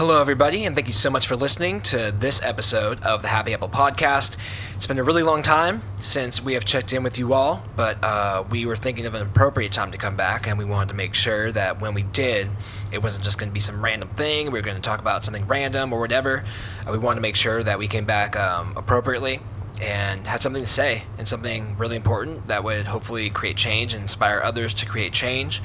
Hello, 0.00 0.18
everybody, 0.18 0.64
and 0.64 0.74
thank 0.74 0.86
you 0.86 0.94
so 0.94 1.10
much 1.10 1.26
for 1.26 1.36
listening 1.36 1.82
to 1.82 2.10
this 2.10 2.42
episode 2.42 3.02
of 3.02 3.20
the 3.20 3.28
Happy 3.28 3.52
Apple 3.52 3.68
Podcast. 3.68 4.34
It's 4.74 4.86
been 4.86 4.98
a 4.98 5.04
really 5.04 5.22
long 5.22 5.42
time 5.42 5.82
since 5.98 6.42
we 6.42 6.54
have 6.54 6.64
checked 6.64 6.94
in 6.94 7.02
with 7.02 7.18
you 7.18 7.34
all, 7.34 7.62
but 7.76 8.02
uh, 8.02 8.44
we 8.48 8.64
were 8.64 8.76
thinking 8.76 9.04
of 9.04 9.12
an 9.12 9.20
appropriate 9.20 9.72
time 9.72 9.92
to 9.92 9.98
come 9.98 10.16
back, 10.16 10.48
and 10.48 10.56
we 10.56 10.64
wanted 10.64 10.88
to 10.88 10.94
make 10.94 11.14
sure 11.14 11.52
that 11.52 11.82
when 11.82 11.92
we 11.92 12.02
did, 12.02 12.48
it 12.90 13.02
wasn't 13.02 13.24
just 13.24 13.36
going 13.36 13.50
to 13.50 13.52
be 13.52 13.60
some 13.60 13.84
random 13.84 14.08
thing. 14.08 14.46
We 14.46 14.58
were 14.58 14.64
going 14.64 14.78
to 14.78 14.80
talk 14.80 15.00
about 15.00 15.22
something 15.22 15.46
random 15.46 15.92
or 15.92 16.00
whatever. 16.00 16.44
Uh, 16.88 16.92
we 16.92 16.98
wanted 16.98 17.16
to 17.16 17.20
make 17.20 17.36
sure 17.36 17.62
that 17.62 17.78
we 17.78 17.86
came 17.86 18.06
back 18.06 18.36
um, 18.36 18.72
appropriately 18.78 19.40
and 19.82 20.26
had 20.26 20.40
something 20.40 20.62
to 20.62 20.70
say 20.70 21.02
and 21.18 21.28
something 21.28 21.76
really 21.76 21.96
important 21.96 22.48
that 22.48 22.64
would 22.64 22.86
hopefully 22.86 23.28
create 23.28 23.58
change 23.58 23.92
and 23.92 24.00
inspire 24.00 24.40
others 24.42 24.72
to 24.72 24.86
create 24.86 25.12
change. 25.12 25.60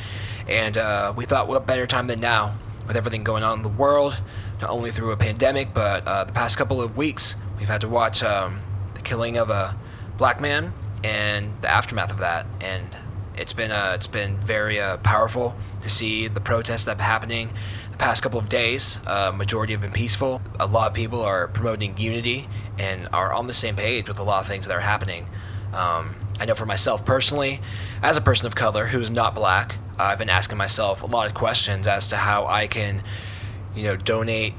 And 0.45 0.75
uh, 0.75 1.13
we 1.15 1.23
thought, 1.23 1.47
what 1.47 1.65
better 1.65 1.87
time 1.87 2.07
than 2.07 2.19
now 2.19 2.57
with 2.87 2.95
everything 2.95 3.23
going 3.23 3.43
on 3.43 3.57
in 3.57 3.63
the 3.63 3.69
world, 3.69 4.21
not 4.61 4.69
only 4.69 4.91
through 4.91 5.11
a 5.11 5.17
pandemic, 5.17 5.73
but 5.73 6.07
uh, 6.07 6.23
the 6.23 6.33
past 6.33 6.57
couple 6.57 6.81
of 6.81 6.97
weeks, 6.97 7.35
we've 7.57 7.67
had 7.67 7.81
to 7.81 7.87
watch 7.87 8.23
um, 8.23 8.59
the 8.93 9.01
killing 9.01 9.37
of 9.37 9.49
a 9.49 9.77
black 10.17 10.39
man 10.39 10.73
and 11.03 11.61
the 11.61 11.69
aftermath 11.69 12.11
of 12.11 12.19
that. 12.19 12.45
And 12.61 12.87
it's 13.37 13.53
been 13.53 13.71
uh, 13.71 13.91
it's 13.95 14.07
been 14.07 14.37
very 14.37 14.79
uh, 14.79 14.97
powerful 14.97 15.55
to 15.81 15.89
see 15.89 16.27
the 16.27 16.39
protests 16.39 16.85
that 16.85 16.91
have 16.91 16.97
been 16.97 17.05
happening 17.05 17.49
the 17.91 17.97
past 17.97 18.23
couple 18.23 18.39
of 18.39 18.49
days. 18.49 18.99
Uh, 19.05 19.31
majority 19.33 19.73
have 19.73 19.81
been 19.81 19.91
peaceful. 19.91 20.41
A 20.59 20.67
lot 20.67 20.87
of 20.87 20.93
people 20.93 21.21
are 21.21 21.47
promoting 21.47 21.97
unity 21.97 22.47
and 22.79 23.07
are 23.13 23.33
on 23.33 23.47
the 23.47 23.53
same 23.53 23.75
page 23.75 24.07
with 24.07 24.19
a 24.19 24.23
lot 24.23 24.41
of 24.41 24.47
things 24.47 24.67
that 24.67 24.73
are 24.73 24.81
happening. 24.81 25.27
Um, 25.73 26.15
I 26.39 26.45
know 26.45 26.55
for 26.55 26.65
myself 26.65 27.05
personally, 27.05 27.61
as 28.01 28.17
a 28.17 28.21
person 28.21 28.47
of 28.47 28.55
color 28.55 28.87
who 28.87 28.99
is 28.99 29.09
not 29.09 29.35
black, 29.35 29.77
I've 29.97 30.17
been 30.17 30.29
asking 30.29 30.57
myself 30.57 31.03
a 31.03 31.05
lot 31.05 31.27
of 31.27 31.33
questions 31.33 31.87
as 31.87 32.07
to 32.07 32.17
how 32.17 32.45
I 32.45 32.67
can, 32.67 33.03
you 33.75 33.83
know, 33.83 33.95
donate 33.95 34.53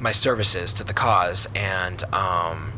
my 0.00 0.12
services 0.12 0.72
to 0.74 0.84
the 0.84 0.92
cause 0.92 1.48
and 1.54 2.02
um, 2.12 2.72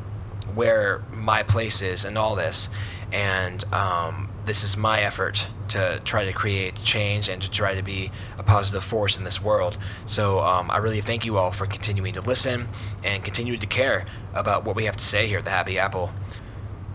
where 0.55 1.03
my 1.12 1.42
place 1.42 1.83
is 1.83 2.05
and 2.05 2.17
all 2.17 2.34
this. 2.34 2.69
And 3.12 3.64
um, 3.73 4.28
this 4.45 4.62
is 4.62 4.77
my 4.77 5.01
effort 5.01 5.47
to 5.69 6.01
try 6.05 6.25
to 6.25 6.33
create 6.33 6.83
change 6.83 7.28
and 7.28 7.41
to 7.42 7.51
try 7.51 7.75
to 7.75 7.83
be 7.83 8.11
a 8.39 8.42
positive 8.42 8.84
force 8.84 9.19
in 9.19 9.25
this 9.25 9.42
world. 9.42 9.78
So 10.06 10.41
um, 10.41 10.70
I 10.70 10.78
really 10.78 11.01
thank 11.01 11.25
you 11.25 11.36
all 11.36 11.51
for 11.51 11.67
continuing 11.67 12.14
to 12.14 12.20
listen 12.20 12.69
and 13.05 13.25
continuing 13.25 13.61
to 13.61 13.67
care 13.67 14.06
about 14.33 14.64
what 14.64 14.77
we 14.77 14.84
have 14.84 14.97
to 14.97 15.05
say 15.05 15.27
here 15.27 15.39
at 15.39 15.45
the 15.45 15.51
Happy 15.51 15.78
Apple. 15.78 16.12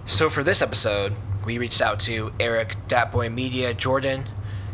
So 0.06 0.30
for 0.30 0.44
this 0.44 0.62
episode, 0.62 1.14
we 1.46 1.58
reached 1.58 1.82
out 1.82 2.00
to 2.02 2.34
Eric 2.40 2.76
Datboy 2.88 3.34
Media 3.34 3.74
Jordan. 3.74 4.26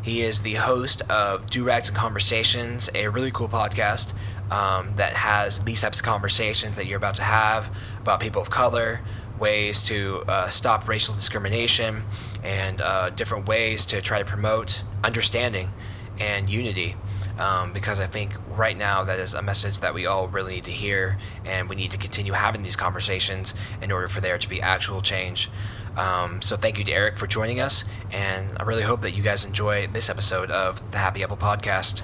He 0.01 0.23
is 0.23 0.41
the 0.41 0.55
host 0.55 1.01
of 1.09 1.49
Do 1.49 1.63
Rags 1.63 1.89
and 1.89 1.97
Conversations, 1.97 2.89
a 2.95 3.07
really 3.07 3.29
cool 3.29 3.47
podcast 3.47 4.13
um, 4.49 4.95
that 4.95 5.13
has 5.13 5.59
these 5.59 5.81
types 5.81 5.99
of 5.99 6.05
conversations 6.05 6.75
that 6.77 6.87
you're 6.87 6.97
about 6.97 7.15
to 7.15 7.23
have 7.23 7.73
about 7.99 8.19
people 8.19 8.41
of 8.41 8.49
color, 8.49 9.01
ways 9.39 9.83
to 9.83 10.23
uh, 10.27 10.49
stop 10.49 10.87
racial 10.87 11.13
discrimination, 11.13 12.03
and 12.43 12.81
uh, 12.81 13.11
different 13.11 13.47
ways 13.47 13.85
to 13.87 14.01
try 14.01 14.17
to 14.17 14.25
promote 14.25 14.81
understanding 15.03 15.71
and 16.19 16.49
unity 16.49 16.95
um, 17.41 17.73
because 17.73 17.99
I 17.99 18.05
think 18.05 18.35
right 18.55 18.77
now 18.77 19.03
that 19.03 19.17
is 19.17 19.33
a 19.33 19.41
message 19.41 19.79
that 19.79 19.95
we 19.95 20.05
all 20.05 20.27
really 20.27 20.55
need 20.55 20.65
to 20.65 20.71
hear, 20.71 21.17
and 21.43 21.67
we 21.67 21.75
need 21.75 21.89
to 21.89 21.97
continue 21.97 22.33
having 22.33 22.61
these 22.61 22.75
conversations 22.75 23.55
in 23.81 23.91
order 23.91 24.07
for 24.07 24.21
there 24.21 24.37
to 24.37 24.47
be 24.47 24.61
actual 24.61 25.01
change. 25.01 25.49
Um, 25.97 26.43
so 26.43 26.55
thank 26.55 26.77
you 26.77 26.83
to 26.83 26.91
Eric 26.91 27.17
for 27.17 27.25
joining 27.25 27.59
us, 27.59 27.83
and 28.11 28.47
I 28.59 28.63
really 28.63 28.83
hope 28.83 29.01
that 29.01 29.11
you 29.11 29.23
guys 29.23 29.43
enjoy 29.43 29.87
this 29.87 30.07
episode 30.07 30.51
of 30.51 30.91
the 30.91 30.99
Happy 30.99 31.23
Apple 31.23 31.35
Podcast. 31.35 32.03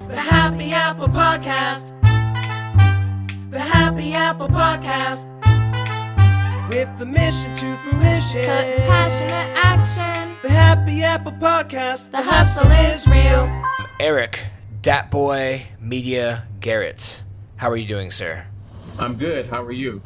The 0.00 0.16
Happy 0.16 0.70
Apple 0.72 1.08
Podcast. 1.08 1.88
The 3.50 3.60
Happy 3.60 4.12
Apple 4.12 4.48
Podcast. 4.48 5.24
With 6.74 6.98
the 6.98 7.06
mission 7.06 7.54
to 7.54 7.76
fruition. 7.78 8.42
Put 8.42 8.86
passionate 8.86 9.32
action. 9.32 10.36
The 10.42 10.50
Happy 10.50 11.02
Apple 11.02 11.32
Podcast. 11.32 12.10
The 12.10 12.20
hustle 12.20 12.70
is 12.70 13.06
real. 13.06 13.50
Eric 13.98 14.40
Datboy 14.82 15.62
Media 15.80 16.46
Garrett. 16.60 17.22
How 17.56 17.70
are 17.70 17.76
you 17.76 17.88
doing, 17.88 18.10
sir? 18.10 18.46
I'm 18.98 19.14
good. 19.16 19.46
How 19.46 19.62
are 19.64 19.72
you? 19.72 20.02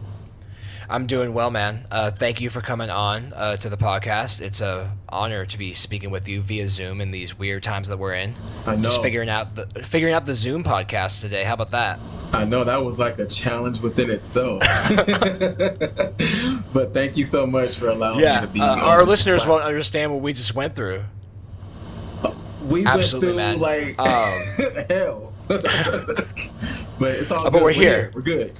I'm 0.88 1.06
doing 1.06 1.32
well, 1.32 1.50
man. 1.50 1.86
Uh, 1.90 2.10
thank 2.10 2.40
you 2.40 2.50
for 2.50 2.60
coming 2.60 2.90
on 2.90 3.32
uh, 3.34 3.56
to 3.58 3.68
the 3.70 3.76
podcast. 3.76 4.40
It's 4.40 4.60
a 4.60 4.92
honor 5.08 5.46
to 5.46 5.58
be 5.58 5.72
speaking 5.72 6.10
with 6.10 6.28
you 6.28 6.42
via 6.42 6.68
Zoom 6.68 7.00
in 7.00 7.10
these 7.10 7.38
weird 7.38 7.62
times 7.62 7.88
that 7.88 7.98
we're 7.98 8.14
in. 8.14 8.34
I 8.66 8.76
know. 8.76 8.82
Just 8.84 9.00
figuring 9.02 9.28
out 9.30 9.54
the 9.54 9.66
figuring 9.84 10.14
out 10.14 10.26
the 10.26 10.34
Zoom 10.34 10.64
podcast 10.64 11.20
today. 11.20 11.44
How 11.44 11.54
about 11.54 11.70
that? 11.70 11.98
I 12.32 12.44
know 12.44 12.64
that 12.64 12.82
was 12.82 12.98
like 12.98 13.18
a 13.18 13.26
challenge 13.26 13.80
within 13.80 14.10
itself. 14.10 14.62
but 16.72 16.92
thank 16.94 17.16
you 17.16 17.24
so 17.24 17.46
much 17.46 17.76
for 17.78 17.88
allowing 17.88 18.20
Yeah, 18.20 18.40
me 18.40 18.46
to 18.46 18.52
be. 18.54 18.60
uh, 18.60 18.76
our 18.76 19.04
listeners 19.04 19.46
won't 19.46 19.64
understand 19.64 20.12
what 20.12 20.22
we 20.22 20.32
just 20.32 20.54
went 20.54 20.74
through. 20.74 21.04
We 22.68 22.86
Absolutely, 22.86 23.34
went 23.34 23.58
through 23.58 23.68
man. 23.68 23.96
like 23.96 23.98
Um, 23.98 24.84
hell. 24.88 25.32
but 25.48 27.10
it's 27.10 27.30
all 27.30 27.44
but 27.44 27.50
good. 27.50 27.62
we're 27.62 27.72
here. 27.72 28.10
We're 28.14 28.22
good. 28.22 28.52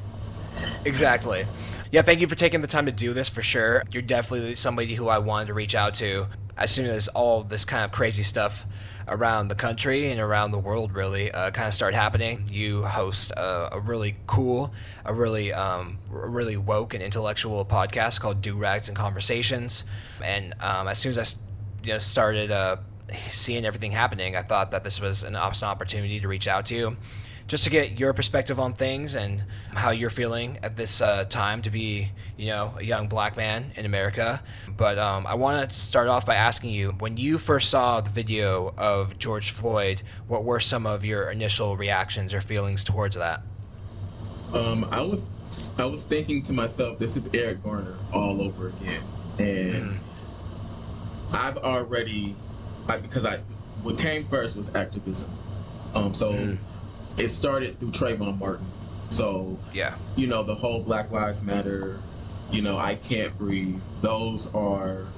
Exactly. 0.85 1.47
Yeah, 1.91 2.03
thank 2.03 2.21
you 2.21 2.29
for 2.29 2.35
taking 2.35 2.61
the 2.61 2.67
time 2.67 2.87
to 2.87 2.93
do 2.93 3.13
this 3.15 3.29
for 3.29 3.43
sure. 3.43 3.83
You're 3.93 4.03
definitely 4.03 4.55
somebody 4.55 4.95
who 4.95 5.09
I 5.09 5.19
wanted 5.19 5.47
to 5.49 5.55
reach 5.55 5.75
out 5.75 5.95
to 5.95 6.27
as 6.57 6.71
soon 6.71 6.87
as 6.87 7.09
all 7.09 7.43
this 7.43 7.65
kind 7.65 7.85
of 7.85 7.93
crazy 7.93 8.23
stuff 8.23 8.67
around 9.09 9.49
the 9.49 9.55
country 9.55 10.11
and 10.11 10.21
around 10.21 10.53
the 10.53 10.59
world 10.59 10.93
really 10.93 11.31
uh, 11.33 11.51
kind 11.51 11.69
of 11.69 11.75
started 11.75 11.97
happening. 11.97 12.47
You 12.51 12.85
host 12.85 13.31
a, 13.33 13.75
a 13.75 13.81
really 13.81 14.17
cool, 14.27 14.73
a 15.05 15.13
really, 15.13 15.53
um, 15.53 15.99
a 16.13 16.29
really 16.29 16.57
woke 16.57 16.95
and 16.95 17.03
intellectual 17.03 17.65
podcast 17.65 18.21
called 18.21 18.41
Do 18.43 18.57
Rags 18.57 18.89
and 18.89 18.97
Conversations. 18.97 19.85
And 20.23 20.55
um, 20.61 20.89
as 20.89 20.99
soon 20.99 21.11
as 21.17 21.19
I 21.19 21.85
you 21.85 21.93
know, 21.95 21.99
started 21.99 22.51
uh, 22.53 22.77
seeing 23.31 23.65
everything 23.65 23.93
happening, 23.93 24.37
I 24.37 24.43
thought 24.43 24.71
that 24.71 24.85
this 24.85 25.01
was 25.01 25.23
an 25.23 25.37
awesome 25.37 25.69
opportunity 25.69 26.21
to 26.21 26.29
reach 26.29 26.49
out 26.49 26.67
to 26.67 26.75
you 26.75 26.97
just 27.49 27.65
to 27.65 27.71
get 27.71 27.99
your 27.99 28.13
perspective 28.13 28.61
on 28.61 28.73
things 28.73 29.15
and 29.15 29.43
how 29.75 29.91
you're 29.91 30.11
feeling 30.11 30.59
at 30.63 30.77
this 30.77 31.01
uh, 31.01 31.25
time 31.25 31.61
to 31.63 31.71
be, 31.71 32.09
you 32.37 32.47
know, 32.47 32.75
a 32.79 32.85
young 32.85 33.09
black 33.09 33.37
man 33.37 33.73
in 33.77 33.85
America. 33.85 34.43
But 34.77 34.99
um, 34.99 35.27
I 35.27 35.35
want 35.35 35.69
to 35.69 35.75
start 35.75 36.09
off 36.09 36.25
by 36.25 36.37
asking 36.37 36.71
you, 36.71 36.93
when 36.93 37.17
you 37.17 37.39
first 37.39 37.69
saw 37.69 38.01
the 38.01 38.11
video 38.11 38.73
of 38.79 39.19
George 39.19 39.51
Floyd, 39.51 40.03
what 40.29 40.45
were 40.45 40.61
some 40.61 40.87
of 40.87 41.05
your 41.05 41.31
initial 41.31 41.77
reactions 41.77 42.33
or 42.33 42.41
feelings 42.41 42.85
towards 42.85 43.17
that? 43.17 43.43
Um, 44.55 44.87
I 44.91 45.01
was 45.01 45.27
I 45.79 45.87
was 45.87 46.05
thinking 46.05 46.43
to 46.45 46.53
myself, 46.53 46.99
this 46.99 47.17
is 47.17 47.29
Eric 47.33 47.63
Garner 47.63 47.97
all 48.13 48.43
over 48.43 48.69
again, 48.69 49.03
and 49.39 49.99
I've 51.33 51.57
already, 51.57 52.37
I, 52.89 52.97
because 52.99 53.25
I, 53.25 53.39
what 53.83 53.99
came 53.99 54.25
first 54.25 54.57
was 54.57 54.75
activism. 54.75 55.31
Um, 55.95 56.15
so 56.15 56.33
Mm. 56.33 56.59
it 57.17 57.29
started 57.29 57.79
through 57.79 57.91
Trayvon 57.91 58.39
Martin. 58.39 58.71
So 59.11 59.59
Yeah. 59.73 59.95
you 60.17 60.27
know 60.27 60.43
the 60.43 60.55
whole 60.55 60.83
Black 60.83 61.11
Lives 61.11 61.43
Matter, 61.43 62.01
you 62.51 62.63
know 62.63 62.79
I 62.79 62.95
can't 62.95 63.37
breathe. 63.37 63.83
Those 64.01 64.53
are 64.55 65.09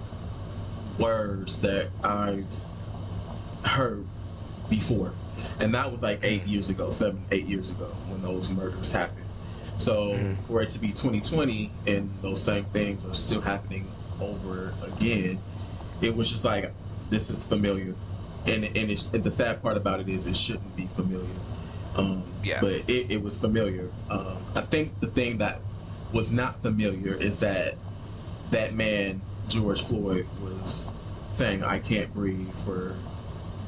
words 0.98 1.60
that 1.60 1.91
I've 2.03 2.54
heard 3.64 4.06
before, 4.69 5.14
and 5.58 5.74
that 5.74 5.91
was 5.92 6.03
like 6.03 6.20
eight 6.22 6.47
years 6.47 6.69
ago, 6.69 6.91
seven, 6.91 7.24
eight 7.30 7.47
years 7.47 7.70
ago 7.70 7.86
when 8.08 8.22
those 8.22 8.50
murders 8.50 8.91
happened. 8.91 9.26
So 9.78 10.14
Mhm. 10.14 10.41
for 10.41 10.60
it 10.62 10.70
to 10.70 10.78
be 10.78 10.88
2020 10.92 11.72
and 11.86 12.10
those 12.20 12.42
same 12.42 12.64
things 12.66 13.04
are 13.04 13.14
still 13.14 13.41
happening 13.41 13.92
over 14.20 14.74
again, 14.82 15.41
it 16.00 16.14
was 16.16 16.30
just 16.30 16.44
like 16.44 16.72
this 17.10 17.31
is 17.31 17.44
familiar, 17.47 17.94
and 18.47 18.65
and, 18.65 18.91
it's, 18.91 19.10
and 19.12 19.22
the 19.25 19.31
sad 19.31 19.62
part 19.62 19.76
about 19.76 20.00
it 20.00 20.09
is 20.09 20.26
it 20.26 20.37
shouldn't 20.37 20.75
be 20.76 20.87
familiar. 20.87 21.34
Um, 21.97 22.25
Yeah. 22.42 22.60
But 22.60 22.72
it, 22.88 23.10
it 23.10 23.22
was 23.22 23.38
familiar. 23.38 23.91
Um, 24.10 24.39
I 24.54 24.62
think 24.62 25.01
the 25.01 25.06
thing 25.06 25.39
that 25.39 25.60
was 26.12 26.30
not 26.33 26.60
familiar 26.60 27.15
is 27.15 27.41
that 27.41 27.78
that 28.51 28.74
man 28.74 29.22
George 29.48 29.83
Floyd 29.83 30.28
was 30.41 30.91
saying 31.28 31.62
I 31.62 31.78
can't 31.78 32.12
breathe 32.15 32.54
for 32.54 32.97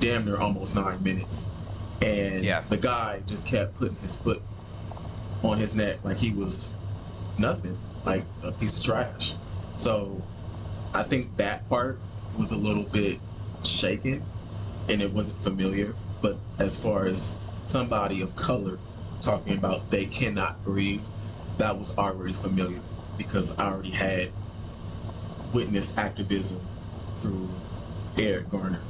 damn 0.00 0.24
near 0.24 0.38
almost 0.38 0.74
nine 0.74 1.02
minutes, 1.02 1.46
and 2.00 2.44
Yeah. 2.44 2.62
the 2.68 2.76
guy 2.76 3.22
just 3.26 3.46
kept 3.46 3.74
putting 3.74 3.96
his 3.96 4.16
foot 4.16 4.42
on 5.42 5.58
his 5.58 5.74
neck 5.74 5.98
like 6.02 6.18
he 6.18 6.32
was 6.32 6.74
nothing, 7.38 7.78
like 8.04 8.24
a 8.42 8.52
piece 8.52 8.78
of 8.78 8.84
trash. 8.84 9.34
So 9.74 10.22
I 10.94 11.02
think 11.02 11.36
that 11.36 11.68
part 11.68 12.00
was 12.36 12.52
a 12.52 12.56
little 12.56 12.84
bit 12.84 13.22
shaken 13.64 14.28
and 14.88 15.02
it 15.02 15.12
wasn't 15.12 15.40
familiar. 15.40 15.98
But 16.20 16.42
as 16.58 16.76
far 16.76 17.06
as 17.06 17.40
somebody 17.62 18.20
of 18.20 18.34
color 18.34 18.82
talking 19.22 19.56
about 19.56 19.90
they 19.90 20.06
cannot 20.06 20.62
breathe, 20.64 21.06
that 21.58 21.78
was 21.78 21.96
already 21.98 22.34
familiar 22.34 22.82
because 23.16 23.50
I 23.58 23.66
already 23.66 23.92
had 23.92 24.34
witnessed 25.52 25.98
activism 25.98 26.70
through 27.20 27.62
Eric 28.18 28.48
Garner, 28.48 28.88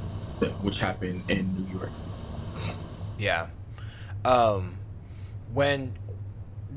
which 0.59 0.79
happened 0.79 1.25
in 1.29 1.53
New 1.53 1.63
York. 1.65 1.95
Yeah. 3.17 3.49
Um, 4.25 4.79
when 5.47 5.97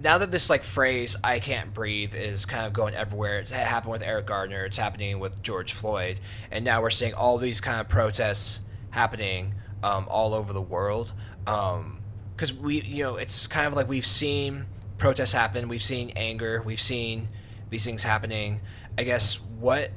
now 0.03 0.19
that 0.19 0.31
this 0.31 0.49
like 0.51 0.65
phrase 0.65 1.17
"I 1.23 1.41
can't 1.41 1.73
breathe" 1.75 2.15
is 2.15 2.47
kind 2.47 2.67
of 2.67 2.73
going 2.73 2.95
everywhere. 2.95 3.41
It 3.41 3.51
happened 3.51 3.93
with 3.93 4.03
Eric 4.03 4.27
Garner. 4.27 4.65
It's 4.65 4.79
happening 4.79 5.19
with 5.19 5.43
George 5.43 5.73
Floyd, 5.73 6.21
and 6.51 6.65
now 6.65 6.81
we're 6.81 6.91
seeing 6.91 7.15
all 7.15 7.39
these 7.39 7.61
kind 7.61 7.81
of 7.81 7.89
protests 7.89 8.61
happening 8.91 9.55
um, 9.83 10.07
all 10.09 10.35
over 10.35 10.53
the 10.53 10.63
world. 10.63 11.13
Because 11.45 12.53
we, 12.53 12.81
you 12.83 13.03
know, 13.05 13.17
it's 13.17 13.47
kind 13.47 13.67
of 13.67 13.75
like 13.75 13.89
we've 13.89 14.07
seen 14.07 14.67
protests 14.99 15.33
happen. 15.33 15.69
We've 15.69 15.83
seen 15.83 16.11
anger. 16.17 16.63
We've 16.65 16.81
seen 16.81 17.29
these 17.69 17.85
things 17.85 18.03
happening. 18.03 18.61
I 18.99 19.05
guess 19.05 19.41
what 19.41 19.91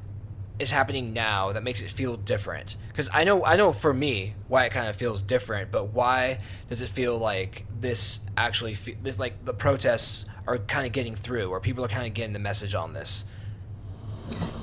is 0.60 0.72
happening 0.72 1.14
now 1.14 1.52
that 1.52 1.64
makes 1.64 1.82
it 1.82 1.90
feel 1.90 2.16
different? 2.16 2.76
Because 2.90 3.10
I 3.14 3.24
know, 3.24 3.44
I 3.46 3.56
know 3.56 3.74
for 3.74 3.94
me 3.94 4.36
why 4.48 4.66
it 4.66 4.72
kind 4.72 4.88
of 4.88 4.96
feels 4.96 5.22
different, 5.22 5.72
but 5.72 5.90
why 5.90 6.40
does 6.70 6.82
it 6.82 6.90
feel 6.90 7.18
like 7.18 7.66
this 7.80 8.20
actually, 8.38 8.76
fe- 8.76 8.98
this 9.02 9.20
like 9.20 9.46
the 9.46 9.54
protests 9.54 10.26
are 10.46 10.58
kind 10.58 10.86
of 10.86 10.92
getting 10.92 11.16
through, 11.16 11.50
or 11.50 11.60
people 11.60 11.84
are 11.84 11.90
kind 11.90 12.06
of 12.08 12.14
getting 12.14 12.34
the 12.34 12.40
message 12.40 12.76
on 12.76 12.94
this? 12.94 13.26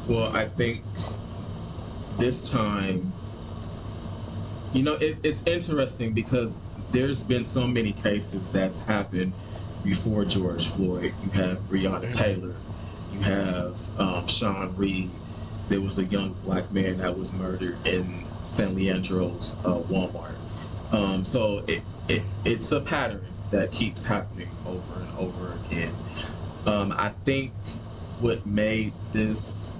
Well, 0.06 0.34
I 0.34 0.46
think 0.46 0.82
this 2.18 2.42
time, 2.42 3.12
you 4.72 4.82
know, 4.82 4.94
it, 4.94 5.18
it's 5.22 5.42
interesting 5.46 6.12
because 6.12 6.60
there's 6.92 7.22
been 7.22 7.44
so 7.44 7.66
many 7.66 7.92
cases 7.92 8.50
that's 8.50 8.80
happened 8.80 9.32
before 9.82 10.24
George 10.24 10.68
Floyd. 10.68 11.14
You 11.24 11.30
have 11.30 11.58
Breonna 11.68 12.14
Taylor, 12.14 12.54
you 13.12 13.20
have 13.20 14.00
um, 14.00 14.26
Sean 14.26 14.76
Reed. 14.76 15.10
There 15.70 15.80
was 15.80 15.98
a 16.00 16.04
young 16.04 16.32
black 16.44 16.72
man 16.72 16.96
that 16.96 17.16
was 17.16 17.32
murdered 17.32 17.78
in 17.86 18.26
San 18.42 18.74
Leandro's 18.74 19.54
uh, 19.64 19.78
Walmart. 19.78 20.34
Um, 20.90 21.24
so 21.24 21.58
it, 21.68 21.84
it 22.08 22.24
it's 22.44 22.72
a 22.72 22.80
pattern 22.80 23.22
that 23.52 23.70
keeps 23.70 24.04
happening 24.04 24.48
over 24.66 25.00
and 25.00 25.16
over 25.16 25.52
again. 25.64 25.94
Um, 26.66 26.92
I 26.98 27.10
think 27.10 27.52
what 28.18 28.44
made 28.44 28.94
this, 29.12 29.78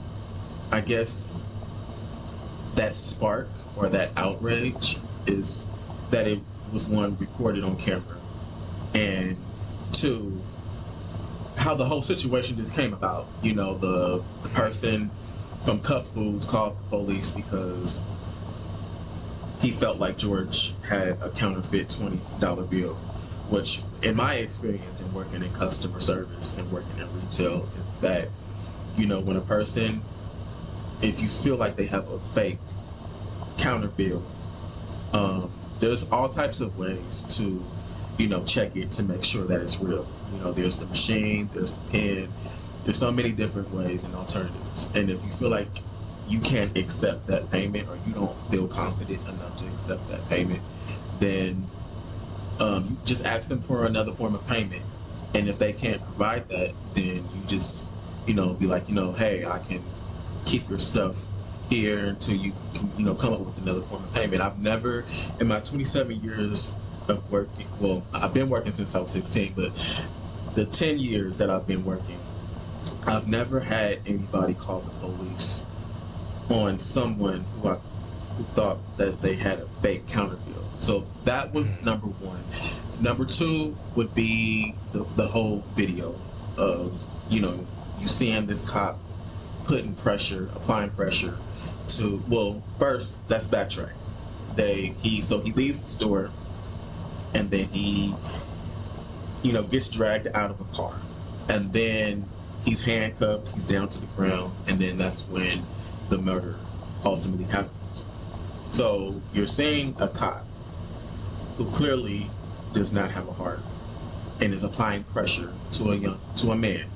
I 0.71 0.81
guess, 0.81 1.45
that 2.77 2.95
spark 2.95 3.49
or 3.75 3.89
that 3.89 4.13
outrage 4.17 4.97
is 5.27 5.69
that 6.13 6.29
it 6.29 6.41
was 6.73 6.87
one 6.87 7.17
recorded 7.17 7.65
on 7.65 7.77
camera, 7.77 8.17
and 8.95 9.37
two, 9.93 10.41
how 11.57 11.75
the 11.75 11.85
whole 11.85 12.03
situation 12.03 12.55
just 12.55 12.77
came 12.77 12.95
about. 12.95 13.27
You 13.43 13.55
know, 13.57 13.77
the 13.77 14.23
the 14.45 14.49
person 14.51 15.11
from 15.63 15.81
Cup 15.81 16.07
Foods 16.07 16.47
called 16.47 16.79
the 16.79 16.83
police 16.85 17.31
because 17.31 18.03
he 19.61 19.71
felt 19.73 19.99
like 19.99 20.17
George 20.17 20.75
had 20.83 21.19
a 21.21 21.31
counterfeit 21.31 21.91
twenty 21.91 22.23
dollar 22.39 22.65
bill, 22.65 22.95
which, 23.49 23.83
in 24.03 24.17
my 24.17 24.35
experience 24.37 25.01
in 25.01 25.13
working 25.13 25.43
in 25.43 25.53
customer 25.53 26.01
service 26.01 26.57
and 26.57 26.71
working 26.71 26.99
in 26.99 27.13
retail, 27.13 27.69
is 27.77 27.93
that 27.95 28.31
you 28.97 29.07
know 29.07 29.21
when 29.21 29.37
a 29.37 29.43
person, 29.43 30.03
if 31.03 31.21
you 31.21 31.29
feel 31.29 31.57
like 31.57 31.77
they 31.77 31.87
have 31.87 32.09
a 32.09 32.19
fake 32.19 32.59
counter 33.59 33.89
bill, 33.89 34.25
um, 35.13 35.51
there's 35.81 36.09
all 36.11 36.29
types 36.29 36.61
of 36.61 36.79
ways 36.79 37.25
to 37.37 37.63
you 38.17 38.29
know 38.29 38.43
check 38.45 38.77
it 38.77 38.91
to 38.93 39.03
make 39.03 39.25
sure 39.25 39.45
that 39.45 39.61
it's 39.61 39.79
real. 39.79 40.07
You 40.33 40.39
know, 40.41 40.53
there's 40.53 40.77
the 40.77 40.87
machine, 40.87 41.51
there's 41.53 41.75
the 41.75 41.91
pen, 41.91 42.33
there's 42.85 42.99
so 42.99 43.13
many 43.13 43.33
different 43.33 43.71
ways 43.71 44.05
and 44.05 44.15
alternatives. 44.15 44.91
And 44.95 45.11
if 45.11 45.25
you 45.25 45.31
feel 45.31 45.51
like 45.51 45.83
you 46.27 46.41
can't 46.41 46.77
accept 46.77 47.27
that 47.29 47.51
payment 47.51 47.89
or 47.89 47.97
you 47.97 48.15
don't 48.15 48.41
feel 48.43 48.69
confident 48.69 49.29
enough 49.29 49.57
to 49.57 49.67
accept 49.67 50.09
that 50.09 50.29
payment, 50.29 50.65
then 51.19 51.71
um, 52.61 52.87
you 52.87 52.99
just 53.05 53.25
ask 53.25 53.49
them 53.49 53.63
for 53.63 53.85
another 53.87 54.13
form 54.13 54.35
of 54.35 54.47
payment. 54.47 54.85
And 55.35 55.49
if 55.49 55.59
they 55.59 55.73
can't 55.73 56.03
provide 56.03 56.49
that, 56.49 56.75
then 56.95 57.29
you 57.31 57.47
just, 57.47 57.93
you 58.27 58.35
know, 58.35 58.55
be 58.55 58.67
like, 58.67 58.89
you 58.89 58.95
know, 58.95 59.13
hey, 59.13 59.45
I 59.45 59.59
can 59.61 59.85
keep 60.47 60.69
your 60.69 60.79
stuff 60.79 61.35
here 61.69 62.07
until 62.07 62.37
you 62.37 62.55
can, 62.75 62.93
you 62.97 63.05
know, 63.05 63.15
come 63.15 63.33
up 63.33 63.41
with 63.41 63.59
another 63.59 63.83
form 63.83 64.05
of 64.05 64.13
payment. 64.13 64.43
I've 64.43 64.59
never, 64.59 65.07
in 65.39 65.49
my 65.49 65.61
27 65.61 66.21
years 66.21 66.77
of 67.09 67.29
working, 67.31 67.69
well, 67.79 68.07
I've 68.13 68.33
been 68.35 68.49
working 68.49 68.73
since 68.73 68.95
I 68.95 69.01
was 69.01 69.13
16, 69.13 69.55
but 69.55 69.75
the 70.55 70.67
10 70.67 70.99
years 70.99 71.39
that 71.39 71.51
I've 71.51 71.67
been 71.67 71.85
working, 71.85 72.30
I've 73.07 73.27
never 73.27 73.61
had 73.61 74.01
anybody 74.07 74.55
call 74.55 74.81
the 74.81 74.91
police 75.07 75.67
on 76.49 76.79
someone 76.79 77.45
who 77.45 77.69
I 77.69 77.79
who 78.37 78.45
thought 78.55 78.79
that 78.97 79.21
they 79.21 79.35
had 79.35 79.59
a 79.59 79.67
fake 79.83 80.07
counter 80.07 80.37
bill. 80.37 80.65
So 80.79 81.07
that 81.25 81.53
was 81.53 81.83
number 81.83 82.07
one. 82.07 82.43
Number 83.01 83.27
two 83.27 83.77
would 83.95 84.15
be 84.15 84.75
the, 84.93 85.05
the 85.15 85.29
whole 85.29 85.63
video 85.75 86.19
of, 86.57 87.15
you 87.29 87.41
know, 87.41 87.67
you 87.99 88.09
seeing 88.09 88.47
this 88.47 88.63
cop 88.63 88.99
putting 89.65 89.95
pressure, 89.95 90.49
applying 90.55 90.91
pressure 90.91 91.37
to 91.89 92.23
well, 92.29 92.63
first 92.79 93.27
that's 93.29 93.47
backtrack. 93.47 93.93
They 94.55 94.95
he 95.03 95.21
so 95.21 95.41
he 95.41 95.53
leaves 95.53 95.81
the 95.81 95.89
store 95.89 96.31
and 97.35 97.51
then 97.51 97.67
he 97.67 98.15
you 99.43 99.53
know 99.53 99.63
gets 99.63 99.89
dragged 99.89 100.29
out 100.29 100.51
of 100.51 100.61
a 100.61 100.65
car. 100.65 101.01
And 101.49 101.73
then 101.73 102.27
he's 102.65 102.83
handcuffed, 102.85 103.51
he's 103.51 103.65
down 103.67 103.89
to 103.91 103.99
the 103.99 104.07
ground, 104.07 104.55
and 104.67 104.79
then 104.79 104.97
that's 104.97 105.27
when 105.29 105.67
the 106.09 106.19
murder 106.19 106.59
ultimately 107.05 107.45
happens. 107.45 108.07
So 108.71 109.21
you're 109.33 109.47
seeing 109.47 109.97
a 109.99 110.09
cop 110.09 110.47
who 111.57 111.67
clearly 111.71 112.31
does 112.73 112.93
not 112.93 113.11
have 113.11 113.29
a 113.29 113.33
heart 113.33 113.61
and 114.41 114.55
is 114.55 114.63
applying 114.63 115.05
pressure 115.05 115.53
to 115.73 115.91
a 115.91 115.97
young 115.97 116.21
to 116.37 116.51
a 116.51 116.57
man 116.57 116.87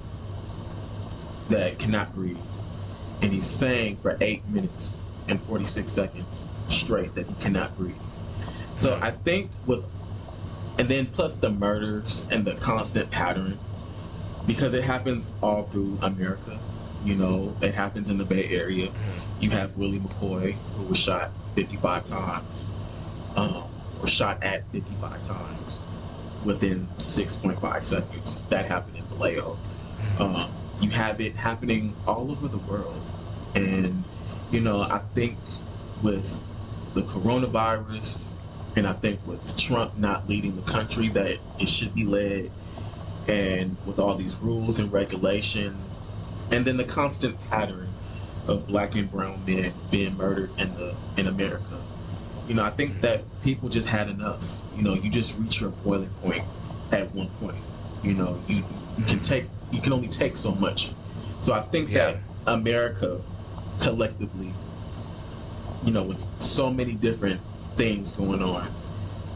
that 1.49 1.79
cannot 1.79 2.15
breathe. 2.15 2.39
And 3.21 3.33
he's 3.33 3.47
saying 3.47 3.97
for 3.97 4.17
eight 4.21 4.47
minutes 4.49 5.05
and 5.29 5.41
46 5.41 5.91
seconds 5.93 6.49
straight 6.69 7.15
that 7.15 7.27
he 7.27 7.35
cannot 7.35 7.77
breathe. 7.77 7.97
So 8.75 8.99
I 9.01 9.11
think 9.11 9.51
with 9.67 9.87
and 10.79 10.89
then 10.89 11.07
plus 11.07 11.37
the 11.37 11.51
murders 11.51 12.27
and 12.31 12.45
the 12.45 12.55
constant 12.55 13.11
pattern 13.11 13.59
because 14.47 14.75
it 14.75 14.85
happens 14.85 15.33
all 15.43 15.65
through 15.65 15.99
America. 16.03 16.61
You 17.03 17.17
know, 17.17 17.57
it 17.61 17.75
happens 17.75 18.09
in 18.09 18.19
the 18.19 18.25
Bay 18.25 18.49
Area. 18.49 18.89
You 19.41 19.51
have 19.51 19.77
Willie 19.77 19.99
McCoy, 19.99 20.57
who 20.77 20.85
was 20.85 20.99
shot 20.99 21.33
55 21.55 22.05
times, 22.05 22.71
um, 23.37 23.65
or 24.01 24.07
shot 24.07 24.43
at 24.43 24.67
55 24.71 25.23
times 25.23 25.87
within 26.45 26.89
6.5 26.99 27.83
seconds. 27.83 28.43
That 28.47 28.67
happened 28.67 28.97
in 28.97 29.05
Vallejo. 29.05 29.59
Um, 30.19 30.51
you 30.81 30.91
have 30.91 31.21
it 31.21 31.37
happening 31.37 31.95
all 32.07 32.31
over 32.31 32.49
the 32.49 32.59
world. 32.59 33.01
And, 33.55 34.05
you 34.51 34.61
know, 34.61 34.83
I 34.83 34.99
think 35.15 35.39
with 36.03 36.47
the 36.95 37.03
coronavirus, 37.03 38.33
and 38.77 38.87
I 38.87 38.93
think 38.93 39.21
with 39.27 39.57
Trump 39.57 39.97
not 39.97 40.29
leading 40.29 40.57
the 40.57 40.63
country 40.63 41.09
that 41.11 41.39
it 41.59 41.69
should 41.69 41.95
be 41.95 42.05
led, 42.05 42.51
and 43.29 43.77
with 43.87 43.99
all 43.99 44.15
these 44.15 44.37
rules 44.37 44.79
and 44.79 44.93
regulations, 44.93 46.05
and 46.51 46.65
then 46.65 46.77
the 46.77 46.85
constant 46.85 47.41
pattern 47.51 47.89
of 48.47 48.67
black 48.67 48.95
and 48.95 49.11
brown 49.11 49.43
men 49.47 49.73
being 49.91 50.17
murdered 50.17 50.51
in 50.59 50.75
the 50.75 50.95
in 51.17 51.27
America. 51.27 51.81
You 52.49 52.55
know, 52.55 52.65
I 52.65 52.71
think 52.71 53.01
that 53.01 53.25
people 53.43 53.69
just 53.69 53.89
had 53.89 54.09
enough. 54.09 54.63
You 54.77 54.83
know, 54.83 54.95
you 54.95 55.11
just 55.11 55.39
reach 55.39 55.61
your 55.61 55.71
boiling 55.71 56.11
point 56.23 56.45
at 56.93 57.15
one 57.15 57.29
point. 57.41 57.57
You 58.03 58.15
know, 58.15 58.43
you 58.47 58.57
you 58.99 59.05
can 59.05 59.19
mm-hmm. 59.19 59.21
take 59.21 59.47
you 59.73 59.81
can 59.81 59.93
only 59.93 60.09
take 60.09 60.37
so 60.37 60.55
much. 60.55 60.93
So 61.41 61.53
I 61.53 61.61
think 61.61 61.91
Yeah. 61.91 62.13
that 62.13 62.21
America 62.47 63.21
collectively, 63.81 64.53
you 65.85 65.91
know, 65.93 66.03
with 66.05 66.27
so 66.41 66.71
many 66.71 66.93
different 66.93 67.41
things 67.77 68.13
going 68.13 68.43
on, 68.43 68.69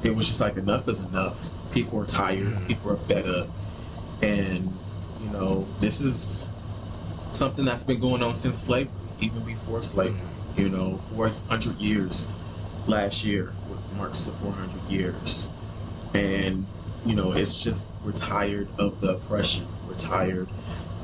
it 0.02 0.14
was 0.14 0.28
just 0.28 0.40
like 0.40 0.57
enough 0.57 0.88
is 0.88 1.00
enough. 1.00 1.50
People 1.73 2.00
are 2.00 2.07
tired. 2.07 2.47
Mm-hmm. 2.47 2.66
People 2.66 2.92
are 2.92 2.97
fed 2.97 3.26
up, 3.26 3.49
and 4.23 4.79
you 5.21 5.29
know, 5.31 5.67
this 5.81 6.01
is 6.01 6.47
something 7.29 7.65
that's 7.65 7.85
been 7.85 8.01
going 8.01 8.23
on 8.23 8.35
since 8.35 8.59
slavery, 8.59 8.95
even 9.21 9.43
before 9.45 9.83
slavery. 9.83 10.21
You 10.57 10.69
know, 10.69 11.01
400 11.11 11.79
years 11.79 12.27
last 12.87 13.25
year 13.25 13.55
marks 13.97 14.21
the 14.23 14.33
400 14.33 14.91
years, 14.91 15.49
and 16.15 16.67
you 17.05 17.15
know, 17.15 17.33
it's 17.33 17.63
just 17.63 17.91
we're 18.05 18.13
tired 18.13 18.69
of 18.79 19.01
the 19.01 19.17
oppression. 19.17 19.67
We're 19.87 19.95
tired 19.95 20.51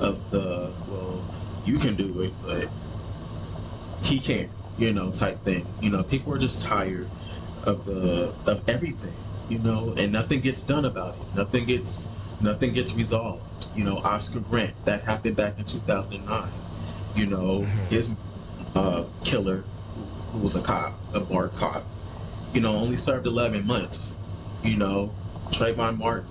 of 0.00 0.30
the 0.30 0.72
well, 0.88 1.24
you 1.64 1.78
can 1.78 1.94
do 1.94 2.20
it, 2.20 2.34
but 2.42 2.68
he 4.02 4.18
can't. 4.18 4.50
You 4.76 4.92
know, 4.92 5.12
type 5.12 5.44
thing. 5.44 5.66
You 5.80 5.90
know, 5.90 6.02
people 6.02 6.32
are 6.32 6.38
just 6.38 6.60
tired 6.60 7.08
of 7.64 7.84
the 7.84 8.34
of 8.46 8.68
everything. 8.68 9.14
You 9.48 9.58
know, 9.60 9.94
and 9.96 10.10
nothing 10.10 10.40
gets 10.40 10.62
done 10.64 10.84
about 10.84 11.14
it. 11.14 11.34
Nothing 11.34 11.66
gets 11.66 12.08
nothing 12.44 12.72
gets 12.72 12.94
resolved. 12.94 13.42
You 13.74 13.84
know, 13.84 13.98
Oscar 13.98 14.40
Grant 14.40 14.84
that 14.84 15.02
happened 15.02 15.34
back 15.34 15.58
in 15.58 15.64
2009. 15.64 16.48
You 17.16 17.26
know, 17.26 17.62
his 17.90 18.10
uh, 18.76 19.04
killer, 19.24 19.64
who 20.32 20.38
was 20.38 20.54
a 20.54 20.60
cop, 20.60 20.98
a 21.12 21.20
BART 21.20 21.56
cop, 21.56 21.84
you 22.52 22.60
know, 22.60 22.72
only 22.76 22.96
served 22.96 23.26
11 23.26 23.66
months. 23.66 24.16
You 24.62 24.76
know, 24.76 25.12
Trayvon 25.48 25.98
Martin, 25.98 26.28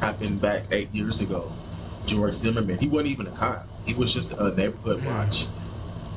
happened 0.00 0.40
back 0.40 0.64
eight 0.70 0.92
years 0.94 1.20
ago. 1.20 1.52
George 2.06 2.34
Zimmerman, 2.34 2.78
he 2.78 2.86
wasn't 2.86 3.08
even 3.10 3.26
a 3.26 3.32
cop. 3.32 3.68
He 3.84 3.94
was 3.94 4.14
just 4.14 4.32
a 4.32 4.54
neighborhood 4.54 5.04
watch. 5.04 5.46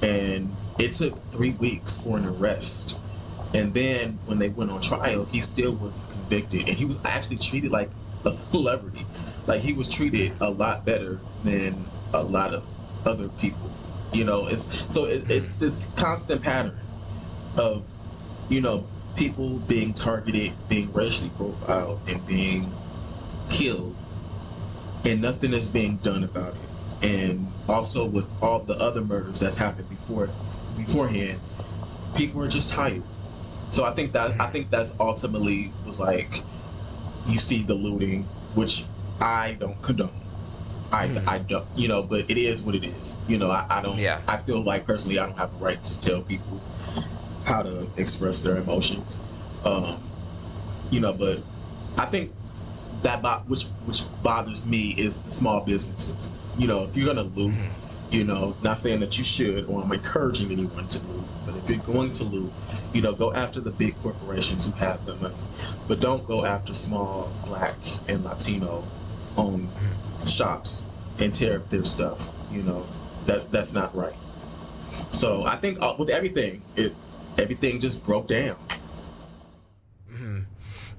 And 0.02 0.56
it 0.80 0.94
took 0.94 1.32
three 1.32 1.54
weeks 1.54 1.98
for 1.98 2.18
an 2.18 2.26
arrest. 2.26 2.98
And 3.54 3.74
then 3.74 4.20
when 4.26 4.40
they 4.40 4.50
went 4.50 4.72
on 4.72 4.82
trial, 4.82 5.26
he 5.26 5.42
still 5.42 5.74
wasn't 5.74 6.10
convicted. 6.10 6.70
And 6.70 6.78
he 6.78 6.86
was 6.86 6.98
actually 7.04 7.38
treated 7.38 7.72
like 7.72 7.90
a 8.26 8.32
celebrity. 8.32 9.06
Like 9.48 9.62
he 9.62 9.74
was 9.74 9.88
treated 9.88 10.34
a 10.40 10.50
lot 10.50 10.86
better 10.86 11.20
than 11.44 11.86
a 12.14 12.24
lot 12.24 12.54
of 12.54 12.68
other 13.06 13.30
people. 13.30 13.72
You 14.14 14.26
know, 14.26 14.48
it's 14.48 14.94
so 14.94 15.06
it, 15.06 15.30
it's 15.30 15.56
this 15.56 15.92
constant 15.96 16.42
pattern 16.42 16.78
of, 17.58 17.88
you 18.50 18.62
know, 18.62 18.88
people 19.16 19.60
being 19.60 19.94
targeted, 19.94 20.54
being 20.68 20.92
racially 20.94 21.30
profiled, 21.30 22.02
and 22.08 22.26
being 22.26 22.72
killed, 23.50 23.96
and 25.04 25.22
nothing 25.22 25.54
is 25.54 25.68
being 25.68 25.98
done 25.98 26.24
about 26.24 26.56
it. 26.56 26.62
And 27.02 27.52
also 27.68 28.06
with 28.06 28.28
all 28.42 28.60
the 28.60 28.78
other 28.80 29.02
murders 29.02 29.40
that's 29.40 29.58
happened 29.58 29.90
before, 29.90 30.30
beforehand, 30.78 31.40
people 32.16 32.42
are 32.42 32.48
just 32.48 32.70
tired. 32.70 33.04
So 33.72 33.86
I 33.86 33.92
think 33.92 34.12
that 34.12 34.40
I 34.40 34.48
think 34.48 34.70
that's 34.70 34.94
ultimately 35.00 35.72
was 35.86 36.00
like, 36.00 36.42
you 37.26 37.40
see 37.40 37.64
the 37.64 37.74
looting, 37.74 38.24
which 38.54 38.86
I 39.20 39.54
don't 39.60 39.82
condone. 39.82 40.16
I, 40.92 41.08
Hmm. 41.08 41.30
I 41.30 41.38
don't, 41.38 41.66
you 41.76 41.88
know, 41.88 42.04
but 42.04 42.30
it 42.30 42.38
is 42.38 42.62
what 42.62 42.76
it 42.76 42.84
is. 42.84 43.18
You 43.28 43.38
know, 43.38 43.50
I, 43.50 43.66
I 43.70 43.82
don't, 43.82 43.98
Yeah. 43.98 44.20
I 44.28 44.38
feel 44.38 44.62
like 44.64 44.86
personally 44.86 45.20
I 45.20 45.26
don't 45.26 45.38
have 45.38 45.54
a 45.54 45.58
right 45.58 45.82
to 45.84 46.00
tell 46.00 46.22
people 46.22 46.60
how 47.46 47.62
to 47.64 47.88
express 47.98 48.42
their 48.42 48.58
emotions. 48.58 49.22
Um, 49.64 50.02
you 50.90 51.00
know, 51.00 51.14
but 51.14 51.44
I 51.98 52.06
think 52.06 52.34
that 53.04 53.22
bo- 53.22 53.42
which 53.48 53.66
which 53.86 54.04
bothers 54.22 54.66
me 54.66 54.90
is 54.98 55.20
the 55.20 55.32
small 55.32 55.62
businesses. 55.62 56.30
You 56.58 56.68
know, 56.68 56.84
if 56.84 56.98
you're 56.98 57.08
gonna 57.08 57.24
loot, 57.28 57.56
you 58.10 58.26
know, 58.26 58.56
not 58.62 58.78
saying 58.78 59.00
that 59.00 59.18
you 59.18 59.24
should 59.24 59.66
or 59.66 59.82
I'm 59.84 59.92
encouraging 59.94 60.52
anyone 60.52 60.88
to 60.90 61.00
loot, 61.00 61.21
but 61.46 61.56
if 61.56 61.70
you're 61.70 61.80
going 61.80 62.12
to 62.14 62.24
loot, 62.24 62.54
you 62.94 63.02
know, 63.02 63.14
go 63.14 63.34
after 63.34 63.60
the 63.62 63.72
big 63.72 64.00
corporations 64.00 64.66
who 64.66 64.72
have 64.74 65.06
the 65.06 65.16
money, 65.16 65.36
but 65.88 66.00
don't 66.00 66.26
go 66.26 66.46
after 66.46 66.74
small 66.74 67.36
black 67.46 67.82
and 68.08 68.24
Latino 68.24 68.86
owned 69.38 69.72
shops 70.26 70.90
and 71.18 71.34
tear 71.34 71.58
up 71.58 71.70
their 71.70 71.84
stuff. 71.84 72.36
You 72.50 72.64
know, 72.64 72.88
that 73.26 73.52
that's 73.52 73.74
not 73.74 73.96
right. 73.96 74.18
So 75.12 75.46
I 75.46 75.56
think 75.56 75.82
uh, 75.82 75.96
with 75.98 76.10
everything, 76.10 76.64
it 76.76 76.96
everything 77.38 77.80
just 77.80 78.04
broke 78.04 78.28
down. 78.28 78.58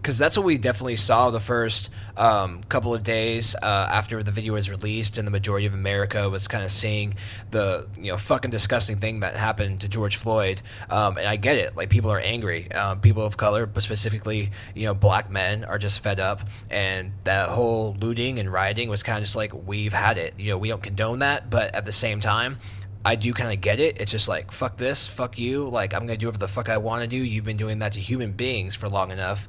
Because 0.03 0.19
that's 0.19 0.37
what 0.37 0.45
we 0.45 0.59
definitely 0.59 0.97
saw 0.97 1.31
the 1.31 1.39
first 1.39 1.89
um, 2.17 2.61
couple 2.65 2.93
of 2.93 3.05
days 3.05 3.55
uh, 3.63 3.89
after 3.89 4.21
the 4.25 4.33
video 4.33 4.55
was 4.55 4.69
released, 4.69 5.17
and 5.17 5.27
the 5.27 5.31
majority 5.31 5.65
of 5.65 5.75
America 5.75 6.29
was 6.29 6.49
kind 6.49 6.65
of 6.65 6.73
seeing 6.73 7.15
the 7.53 7.87
you 7.97 8.11
know 8.11 8.19
fucking 8.19 8.51
disgusting 8.51 8.97
thing 8.97 9.21
that 9.21 9.37
happened 9.37 9.81
to 9.83 9.89
George 9.89 10.17
Floyd. 10.17 10.61
Um, 10.91 11.19
and 11.19 11.29
I 11.29 11.37
get 11.37 11.57
it, 11.57 11.77
like 11.77 11.89
people 11.89 12.11
are 12.11 12.19
angry, 12.19 12.71
um, 12.73 13.01
people 13.01 13.25
of 13.25 13.37
color, 13.37 13.65
but 13.65 13.85
specifically 13.85 14.51
you 14.75 14.87
know 14.87 14.95
black 14.95 15.31
men 15.31 15.65
are 15.65 15.79
just 15.79 16.03
fed 16.03 16.19
up, 16.19 16.41
and 16.69 17.13
that 17.23 17.51
whole 17.51 17.97
looting 18.01 18.41
and 18.41 18.53
rioting 18.53 18.91
was 18.91 19.05
kind 19.05 19.19
of 19.19 19.25
just 19.25 19.37
like 19.37 19.53
we've 19.55 19.93
had 19.93 20.19
it. 20.19 20.35
You 20.37 20.51
know, 20.51 20.59
we 20.59 20.69
don't 20.69 20.83
condone 20.83 21.21
that, 21.21 21.49
but 21.49 21.75
at 21.75 21.85
the 21.85 21.93
same 21.93 22.19
time. 22.19 22.59
I 23.05 23.17
do 23.17 23.33
kind 23.33 23.53
of 23.53 23.61
get 23.61 23.81
it. 23.81 24.01
It's 24.01 24.13
just 24.13 24.29
like 24.29 24.53
fuck 24.53 24.77
this, 24.77 25.07
fuck 25.07 25.39
you. 25.39 25.67
Like 25.67 25.95
I'm 25.95 26.01
gonna 26.01 26.17
do 26.17 26.27
whatever 26.27 26.39
the 26.39 26.49
fuck 26.49 26.69
I 26.69 26.77
want 26.77 27.03
to 27.03 27.09
do. 27.09 27.17
You've 27.17 27.45
been 27.45 27.57
doing 27.57 27.81
that 27.81 27.93
to 27.93 28.01
human 28.01 28.33
beings 28.33 28.75
for 28.75 28.89
long 28.89 29.11
enough. 29.11 29.49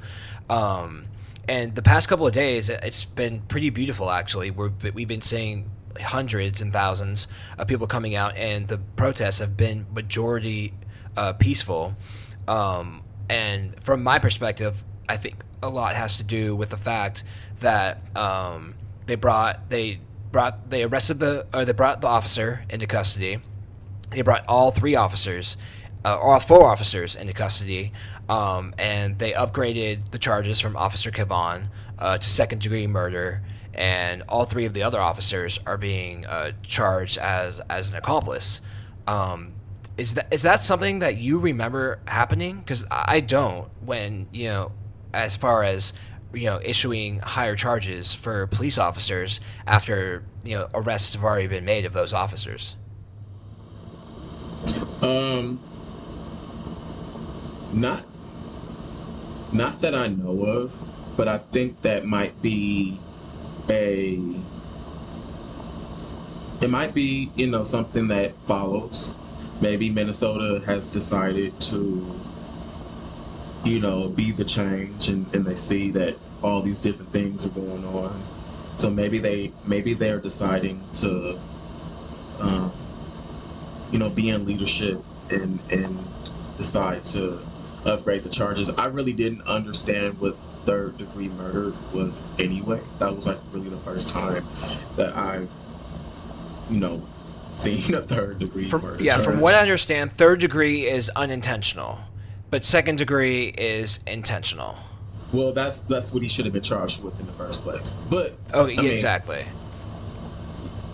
Um, 0.49 1.05
and 1.47 1.75
the 1.75 1.81
past 1.81 2.07
couple 2.07 2.25
of 2.25 2.33
days, 2.33 2.69
it's 2.69 3.05
been 3.05 3.41
pretty 3.41 3.69
beautiful 3.69 4.09
actually. 4.09 4.49
We're, 4.51 4.71
we've 4.93 5.07
been 5.07 5.21
seeing 5.21 5.69
hundreds 5.99 6.61
and 6.61 6.73
thousands 6.73 7.27
of 7.57 7.67
people 7.67 7.87
coming 7.87 8.15
out, 8.15 8.35
and 8.35 8.67
the 8.67 8.77
protests 8.77 9.39
have 9.39 9.55
been 9.55 9.85
majority 9.93 10.73
uh, 11.15 11.33
peaceful. 11.33 11.95
Um, 12.47 13.03
and 13.29 13.81
from 13.83 14.03
my 14.03 14.19
perspective, 14.19 14.83
I 15.07 15.17
think 15.17 15.43
a 15.61 15.69
lot 15.69 15.95
has 15.95 16.17
to 16.17 16.23
do 16.23 16.55
with 16.55 16.69
the 16.69 16.77
fact 16.77 17.23
that 17.59 18.01
um, 18.17 18.75
they 19.05 19.15
brought 19.15 19.69
they 19.69 19.99
brought 20.33 20.69
they 20.69 20.83
arrested 20.83 21.19
the 21.19 21.47
or 21.53 21.63
they 21.63 21.71
brought 21.71 22.01
the 22.01 22.07
officer 22.07 22.65
into 22.69 22.85
custody. 22.85 23.39
They 24.09 24.21
brought 24.21 24.45
all 24.47 24.71
three 24.71 24.95
officers, 24.95 25.55
uh, 26.03 26.17
all 26.17 26.39
four 26.41 26.67
officers 26.67 27.15
into 27.15 27.31
custody, 27.31 27.93
um, 28.27 28.73
and 28.77 29.17
they 29.17 29.31
upgraded 29.31 30.11
the 30.11 30.19
charges 30.19 30.59
from 30.59 30.75
Officer 30.75 31.11
Chauvin 31.11 31.69
uh, 31.97 32.17
to 32.17 32.29
second 32.29 32.61
degree 32.61 32.85
murder. 32.87 33.41
And 33.73 34.21
all 34.29 34.45
three 34.45 34.65
of 34.65 34.73
the 34.73 34.83
other 34.83 34.99
officers 34.99 35.59
are 35.65 35.77
being 35.77 36.25
uh, 36.25 36.51
charged 36.61 37.17
as 37.17 37.61
as 37.69 37.89
an 37.89 37.95
accomplice. 37.95 38.59
Um, 39.07 39.53
is 39.97 40.15
that 40.15 40.27
is 40.31 40.41
that 40.41 40.61
something 40.61 40.99
that 40.99 41.17
you 41.17 41.39
remember 41.39 41.99
happening? 42.07 42.57
Because 42.57 42.85
I 42.91 43.19
don't. 43.19 43.69
When 43.83 44.27
you 44.31 44.49
know, 44.49 44.71
as 45.13 45.35
far 45.37 45.63
as 45.63 45.93
you 46.33 46.45
know, 46.45 46.59
issuing 46.63 47.19
higher 47.19 47.55
charges 47.55 48.13
for 48.13 48.47
police 48.47 48.77
officers 48.77 49.39
after 49.67 50.23
you 50.43 50.57
know 50.57 50.67
arrests 50.73 51.13
have 51.13 51.23
already 51.23 51.47
been 51.47 51.65
made 51.65 51.85
of 51.85 51.93
those 51.93 52.13
officers. 52.13 52.75
Um, 55.01 55.59
not, 57.73 58.05
not 59.51 59.81
that 59.81 59.93
I 59.93 60.07
know 60.07 60.43
of, 60.45 61.17
but 61.17 61.27
I 61.27 61.37
think 61.39 61.81
that 61.81 62.05
might 62.05 62.41
be 62.41 62.99
a. 63.69 64.19
It 66.61 66.69
might 66.69 66.93
be 66.93 67.31
you 67.35 67.47
know 67.47 67.63
something 67.63 68.07
that 68.07 68.35
follows. 68.45 69.13
Maybe 69.61 69.89
Minnesota 69.89 70.65
has 70.65 70.87
decided 70.87 71.59
to, 71.61 72.19
you 73.63 73.79
know, 73.79 74.09
be 74.09 74.31
the 74.31 74.43
change, 74.43 75.07
and, 75.09 75.25
and 75.33 75.45
they 75.45 75.55
see 75.55 75.91
that 75.91 76.17
all 76.41 76.61
these 76.61 76.79
different 76.79 77.11
things 77.11 77.45
are 77.45 77.49
going 77.49 77.85
on. 77.85 78.21
So 78.77 78.89
maybe 78.89 79.19
they 79.19 79.51
maybe 79.65 79.93
they're 79.93 80.19
deciding 80.19 80.81
to, 80.95 81.39
um, 82.39 82.71
you 83.91 83.99
know, 83.99 84.09
be 84.09 84.29
in 84.29 84.45
leadership 84.45 85.01
and 85.29 85.59
and 85.69 85.97
decide 86.57 87.05
to 87.05 87.39
upgrade 87.85 88.23
the 88.23 88.29
charges. 88.29 88.69
I 88.71 88.87
really 88.87 89.13
didn't 89.13 89.43
understand 89.47 90.19
what 90.19 90.35
third 90.65 90.97
degree 90.97 91.27
murder 91.29 91.73
was 91.93 92.19
anyway. 92.39 92.81
That 92.99 93.15
was 93.15 93.25
like 93.25 93.37
really 93.51 93.69
the 93.69 93.77
first 93.77 94.09
time 94.09 94.45
that 94.95 95.15
I've, 95.15 95.53
you 96.69 96.79
know, 96.79 97.01
seen 97.17 97.93
a 97.93 98.01
third 98.01 98.39
degree 98.39 98.65
From, 98.65 98.81
murder. 98.81 99.03
yeah, 99.03 99.13
charge. 99.15 99.25
from 99.25 99.39
what 99.39 99.53
I 99.53 99.59
understand, 99.61 100.11
third 100.13 100.39
degree 100.39 100.87
is 100.87 101.09
unintentional, 101.15 101.99
but 102.53 102.63
second 102.63 102.99
degree 102.99 103.45
is 103.47 103.99
intentional. 104.05 104.77
well, 105.31 105.53
that's 105.53 105.81
that's 105.81 106.13
what 106.13 106.21
he 106.21 106.29
should 106.29 106.45
have 106.45 106.53
been 106.53 106.61
charged 106.61 107.03
with 107.03 107.19
in 107.19 107.25
the 107.25 107.31
first 107.33 107.63
place. 107.63 107.97
But 108.11 108.37
Oh, 108.53 108.65
I 108.65 108.75
mean, 108.75 108.91
exactly. 108.91 109.43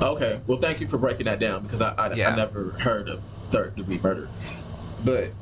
Okay, 0.01 0.39
well, 0.47 0.57
thank 0.57 0.79
you 0.79 0.87
for 0.87 0.97
breaking 0.97 1.25
that 1.25 1.41
down 1.41 1.63
because 1.63 1.81
I, 1.81 1.93
I, 1.97 2.13
Yeah. 2.13 2.29
I 2.29 2.35
never 2.37 2.69
heard 2.79 3.09
of 3.09 3.21
third 3.51 3.75
degree 3.75 3.99
murder, 4.01 4.29
but 5.03 5.33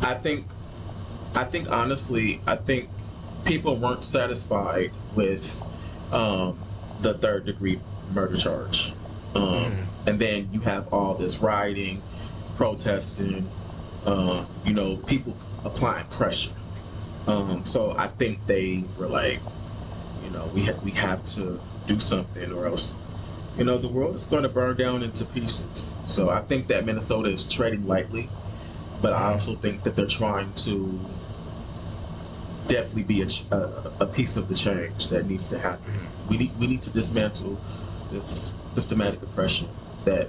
I 0.00 0.14
think, 0.14 0.46
I 1.34 1.44
think 1.44 1.70
honestly, 1.70 2.40
I 2.46 2.56
think 2.56 2.88
people 3.44 3.76
weren't 3.76 4.02
satisfied 4.02 4.92
with 5.14 5.62
um, 6.10 6.58
the 7.02 7.12
third 7.12 7.44
degree 7.44 7.80
murder 8.14 8.36
charge, 8.36 8.94
um, 9.34 9.88
and 10.06 10.18
then 10.18 10.48
you 10.52 10.60
have 10.60 10.88
all 10.90 11.12
this 11.12 11.40
rioting, 11.40 12.00
protesting, 12.56 13.50
uh, 14.06 14.44
you 14.64 14.72
know, 14.72 14.96
people 14.98 15.36
applying 15.64 16.06
pressure. 16.06 16.52
Um, 17.26 17.64
so 17.66 17.92
I 17.98 18.08
think 18.08 18.46
they 18.46 18.84
were 18.96 19.08
like, 19.08 19.42
you 20.22 20.30
know, 20.30 20.46
we 20.54 20.64
ha- 20.64 20.78
we 20.82 20.92
have 20.92 21.24
to 21.24 21.60
do 21.86 21.98
something 21.98 22.52
or 22.52 22.66
else 22.66 22.96
you 23.56 23.64
know, 23.64 23.78
the 23.78 23.88
world 23.88 24.16
is 24.16 24.26
going 24.26 24.42
to 24.42 24.48
burn 24.48 24.76
down 24.76 25.02
into 25.02 25.24
pieces. 25.24 25.96
So 26.08 26.28
I 26.28 26.40
think 26.42 26.68
that 26.68 26.84
Minnesota 26.84 27.30
is 27.30 27.44
treading 27.44 27.86
lightly, 27.86 28.28
but 29.00 29.14
I 29.14 29.32
also 29.32 29.54
think 29.54 29.82
that 29.84 29.96
they're 29.96 30.06
trying 30.06 30.52
to 30.54 31.00
definitely 32.68 33.04
be 33.04 33.22
a, 33.22 33.26
ch- 33.26 33.44
a, 33.50 33.92
a 34.00 34.06
piece 34.06 34.36
of 34.36 34.48
the 34.48 34.54
change 34.54 35.08
that 35.08 35.26
needs 35.26 35.46
to 35.48 35.58
happen. 35.58 36.06
We 36.28 36.36
need 36.36 36.58
we 36.58 36.66
need 36.66 36.82
to 36.82 36.90
dismantle 36.90 37.58
this 38.10 38.52
systematic 38.64 39.22
oppression 39.22 39.70
that 40.04 40.28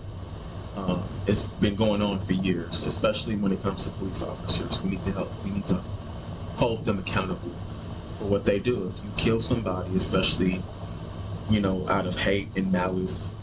um, 0.77 1.03
has 1.27 1.43
been 1.43 1.75
going 1.75 2.01
on 2.01 2.19
for 2.19 2.33
years, 2.33 2.83
especially 2.83 3.37
when 3.37 3.51
it 3.51 3.63
comes 3.63 3.85
to 3.85 3.91
police 3.91 4.23
officers. 4.23 4.81
We 4.83 4.91
need 4.91 5.03
to 5.03 5.13
help. 5.13 5.33
We 5.43 5.51
need 5.51 5.65
to 5.67 5.83
hold 6.55 6.85
them 6.85 6.99
accountable 6.99 7.51
for 8.11 8.25
what 8.29 8.45
they 8.45 8.59
do. 8.59 8.85
If 8.87 9.03
you 9.03 9.11
kill 9.17 9.41
somebody, 9.41 9.95
especially 9.97 10.63
you 11.49 11.61
know, 11.61 11.87
out 11.89 12.07
of 12.07 12.19
hate 12.19 12.51
and 12.55 12.71
malice, 12.71 13.35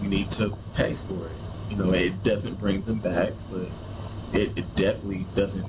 you 0.00 0.08
need 0.08 0.30
to 0.32 0.56
pay 0.74 0.94
for 0.94 1.28
it. 1.28 1.38
You 1.68 1.76
know, 1.76 1.92
it 1.92 2.22
doesn't 2.22 2.58
bring 2.58 2.82
them 2.82 3.00
back, 3.00 3.34
but 3.50 3.68
it, 4.32 4.58
it 4.58 4.74
definitely 4.74 5.26
doesn't, 5.34 5.68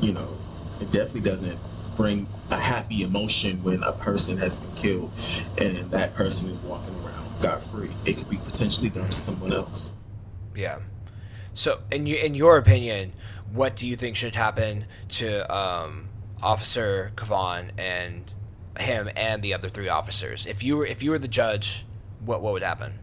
you 0.00 0.12
know, 0.12 0.38
it 0.80 0.90
definitely 0.90 1.22
doesn't 1.22 1.60
bring 1.96 2.28
a 2.50 2.60
happy 2.60 3.02
emotion 3.02 3.62
when 3.62 3.82
a 3.82 3.92
person 3.92 4.38
has 4.38 4.56
been 4.56 4.72
killed 4.72 5.12
and 5.58 5.90
that 5.92 6.14
person 6.14 6.50
is 6.50 6.60
walking 6.60 6.94
around 6.94 7.05
scot 7.36 7.62
free. 7.62 7.90
It 8.04 8.16
could 8.16 8.28
be 8.28 8.38
potentially 8.38 8.88
done 8.88 9.06
to 9.06 9.18
someone 9.18 9.52
else. 9.52 9.92
Yeah. 10.54 10.78
So, 11.54 11.80
in 11.90 12.06
you, 12.06 12.16
in 12.16 12.34
your 12.34 12.56
opinion, 12.58 13.12
what 13.52 13.76
do 13.76 13.86
you 13.86 13.96
think 13.96 14.16
should 14.16 14.34
happen 14.34 14.86
to 15.10 15.54
um, 15.54 16.08
Officer 16.42 17.12
Chauvin 17.18 17.72
and 17.78 18.32
him 18.78 19.08
and 19.16 19.42
the 19.42 19.54
other 19.54 19.68
three 19.68 19.88
officers? 19.88 20.46
If 20.46 20.62
you 20.62 20.76
were 20.76 20.86
if 20.86 21.02
you 21.02 21.10
were 21.10 21.18
the 21.18 21.28
judge, 21.28 21.86
what 22.24 22.42
what 22.42 22.52
would 22.54 22.62
happen? 22.62 22.98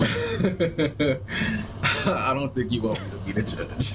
I 2.04 2.34
don't 2.34 2.54
think 2.54 2.72
you 2.72 2.82
want 2.82 3.00
me 3.00 3.10
to 3.10 3.16
be 3.26 3.32
the 3.32 3.42
judge. 3.42 3.92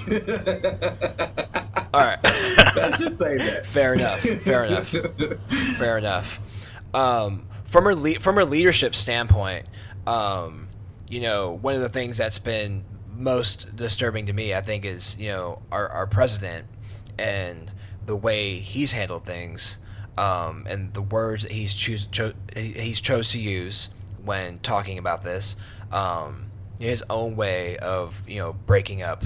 All 1.92 2.00
right. 2.00 2.18
Let's 2.76 2.98
just 2.98 3.18
say 3.18 3.36
that. 3.38 3.66
Fair 3.66 3.94
enough. 3.94 4.20
Fair 4.20 4.64
enough. 4.64 4.88
Fair 5.78 5.98
enough. 5.98 6.40
Um, 6.94 7.47
from 7.68 7.86
a 7.86 7.94
le- 7.94 8.18
from 8.18 8.38
a 8.38 8.44
leadership 8.44 8.94
standpoint, 8.94 9.66
um, 10.06 10.68
you 11.08 11.20
know, 11.20 11.52
one 11.52 11.74
of 11.74 11.80
the 11.80 11.88
things 11.88 12.18
that's 12.18 12.38
been 12.38 12.84
most 13.14 13.76
disturbing 13.76 14.26
to 14.26 14.32
me, 14.32 14.54
I 14.54 14.60
think, 14.60 14.84
is 14.84 15.16
you 15.18 15.28
know 15.28 15.62
our 15.70 15.88
our 15.88 16.06
president 16.06 16.66
and 17.18 17.70
the 18.04 18.16
way 18.16 18.56
he's 18.56 18.92
handled 18.92 19.24
things, 19.24 19.78
um, 20.16 20.66
and 20.68 20.94
the 20.94 21.02
words 21.02 21.44
that 21.44 21.52
he's 21.52 21.74
choose 21.74 22.06
cho- 22.06 22.34
he's 22.56 23.00
chose 23.00 23.28
to 23.30 23.38
use 23.38 23.90
when 24.24 24.58
talking 24.58 24.98
about 24.98 25.22
this. 25.22 25.56
Um, 25.92 26.46
his 26.80 27.02
own 27.10 27.36
way 27.36 27.76
of 27.78 28.22
you 28.28 28.38
know 28.38 28.52
breaking 28.52 29.02
up 29.02 29.24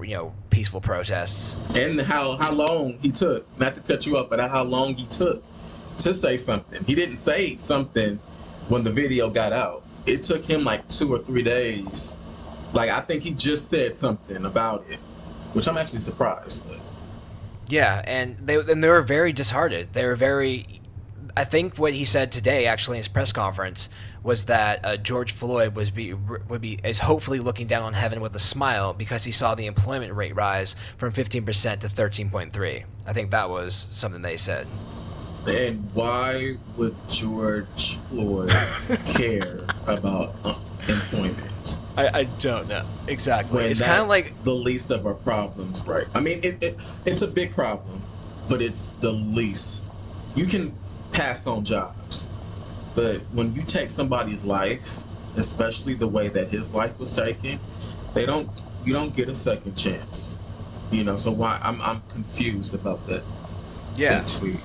you 0.00 0.14
know 0.14 0.34
peaceful 0.50 0.80
protests 0.80 1.76
and 1.76 2.00
how 2.00 2.36
how 2.36 2.52
long 2.52 2.98
he 3.00 3.10
took 3.10 3.46
not 3.58 3.72
to 3.72 3.80
cut 3.80 4.06
you 4.06 4.16
up 4.16 4.30
but 4.30 4.38
how 4.38 4.62
long 4.62 4.94
he 4.94 5.06
took 5.06 5.42
to 5.98 6.12
say 6.14 6.36
something 6.36 6.84
he 6.84 6.94
didn't 6.94 7.16
say 7.16 7.56
something 7.56 8.18
when 8.68 8.82
the 8.82 8.90
video 8.90 9.30
got 9.30 9.52
out 9.52 9.82
it 10.06 10.22
took 10.22 10.44
him 10.44 10.64
like 10.64 10.86
two 10.88 11.12
or 11.12 11.18
three 11.18 11.42
days 11.42 12.16
like 12.72 12.90
i 12.90 13.00
think 13.00 13.22
he 13.22 13.32
just 13.32 13.68
said 13.68 13.94
something 13.94 14.44
about 14.44 14.84
it 14.88 14.98
which 15.52 15.68
i'm 15.68 15.76
actually 15.76 16.00
surprised 16.00 16.66
but 16.68 16.78
yeah 17.68 18.02
and 18.06 18.36
they 18.38 18.56
and 18.56 18.82
they 18.82 18.88
were 18.88 19.02
very 19.02 19.32
disheartened 19.32 19.88
they 19.92 20.04
were 20.04 20.16
very 20.16 20.80
I 21.36 21.44
think 21.44 21.78
what 21.78 21.94
he 21.94 22.04
said 22.04 22.30
today, 22.30 22.66
actually 22.66 22.98
in 22.98 23.00
his 23.00 23.08
press 23.08 23.32
conference, 23.32 23.88
was 24.22 24.46
that 24.46 24.84
uh, 24.84 24.96
George 24.98 25.32
Floyd 25.32 25.74
was 25.74 25.90
be 25.90 26.12
would 26.12 26.60
be 26.60 26.78
is 26.84 26.98
hopefully 26.98 27.38
looking 27.38 27.66
down 27.66 27.82
on 27.82 27.94
heaven 27.94 28.20
with 28.20 28.34
a 28.34 28.38
smile 28.38 28.92
because 28.92 29.24
he 29.24 29.32
saw 29.32 29.54
the 29.54 29.66
employment 29.66 30.12
rate 30.12 30.36
rise 30.36 30.76
from 30.98 31.12
15% 31.12 31.80
to 31.80 31.88
13.3. 31.88 32.84
I 33.06 33.12
think 33.12 33.30
that 33.30 33.48
was 33.48 33.88
something 33.90 34.22
they 34.22 34.36
said. 34.36 34.66
And 35.46 35.90
why 35.92 36.56
would 36.76 36.94
George 37.08 37.96
Floyd 37.96 38.50
care 39.06 39.60
about 39.86 40.34
uh, 40.44 40.54
employment? 40.88 41.78
I, 41.96 42.20
I 42.20 42.24
don't 42.24 42.68
know 42.68 42.86
exactly. 43.06 43.56
When 43.56 43.70
it's 43.70 43.82
kind 43.82 44.00
of 44.00 44.08
like 44.08 44.42
the 44.44 44.54
least 44.54 44.90
of 44.90 45.06
our 45.06 45.14
problems, 45.14 45.82
right? 45.86 46.06
I 46.14 46.20
mean, 46.20 46.40
it, 46.42 46.62
it 46.62 46.96
it's 47.04 47.22
a 47.22 47.26
big 47.26 47.52
problem, 47.52 48.02
but 48.48 48.62
it's 48.62 48.90
the 49.00 49.12
least. 49.12 49.88
You 50.34 50.46
can 50.46 50.74
pass 51.12 51.46
on 51.46 51.64
jobs. 51.64 52.28
But 52.94 53.20
when 53.32 53.54
you 53.54 53.62
take 53.62 53.90
somebody's 53.90 54.44
life, 54.44 55.02
especially 55.36 55.94
the 55.94 56.08
way 56.08 56.28
that 56.28 56.48
his 56.48 56.74
life 56.74 56.98
was 56.98 57.12
taken, 57.12 57.58
they 58.14 58.26
don't 58.26 58.48
you 58.84 58.92
don't 58.92 59.14
get 59.14 59.28
a 59.28 59.34
second 59.34 59.76
chance. 59.76 60.36
You 60.90 61.04
know, 61.04 61.16
so 61.16 61.30
why 61.30 61.58
I'm 61.62 61.80
I'm 61.82 62.02
confused 62.08 62.74
about 62.74 63.06
that. 63.06 63.22
Yeah. 63.96 64.20
That 64.20 64.28
tweet. 64.28 64.60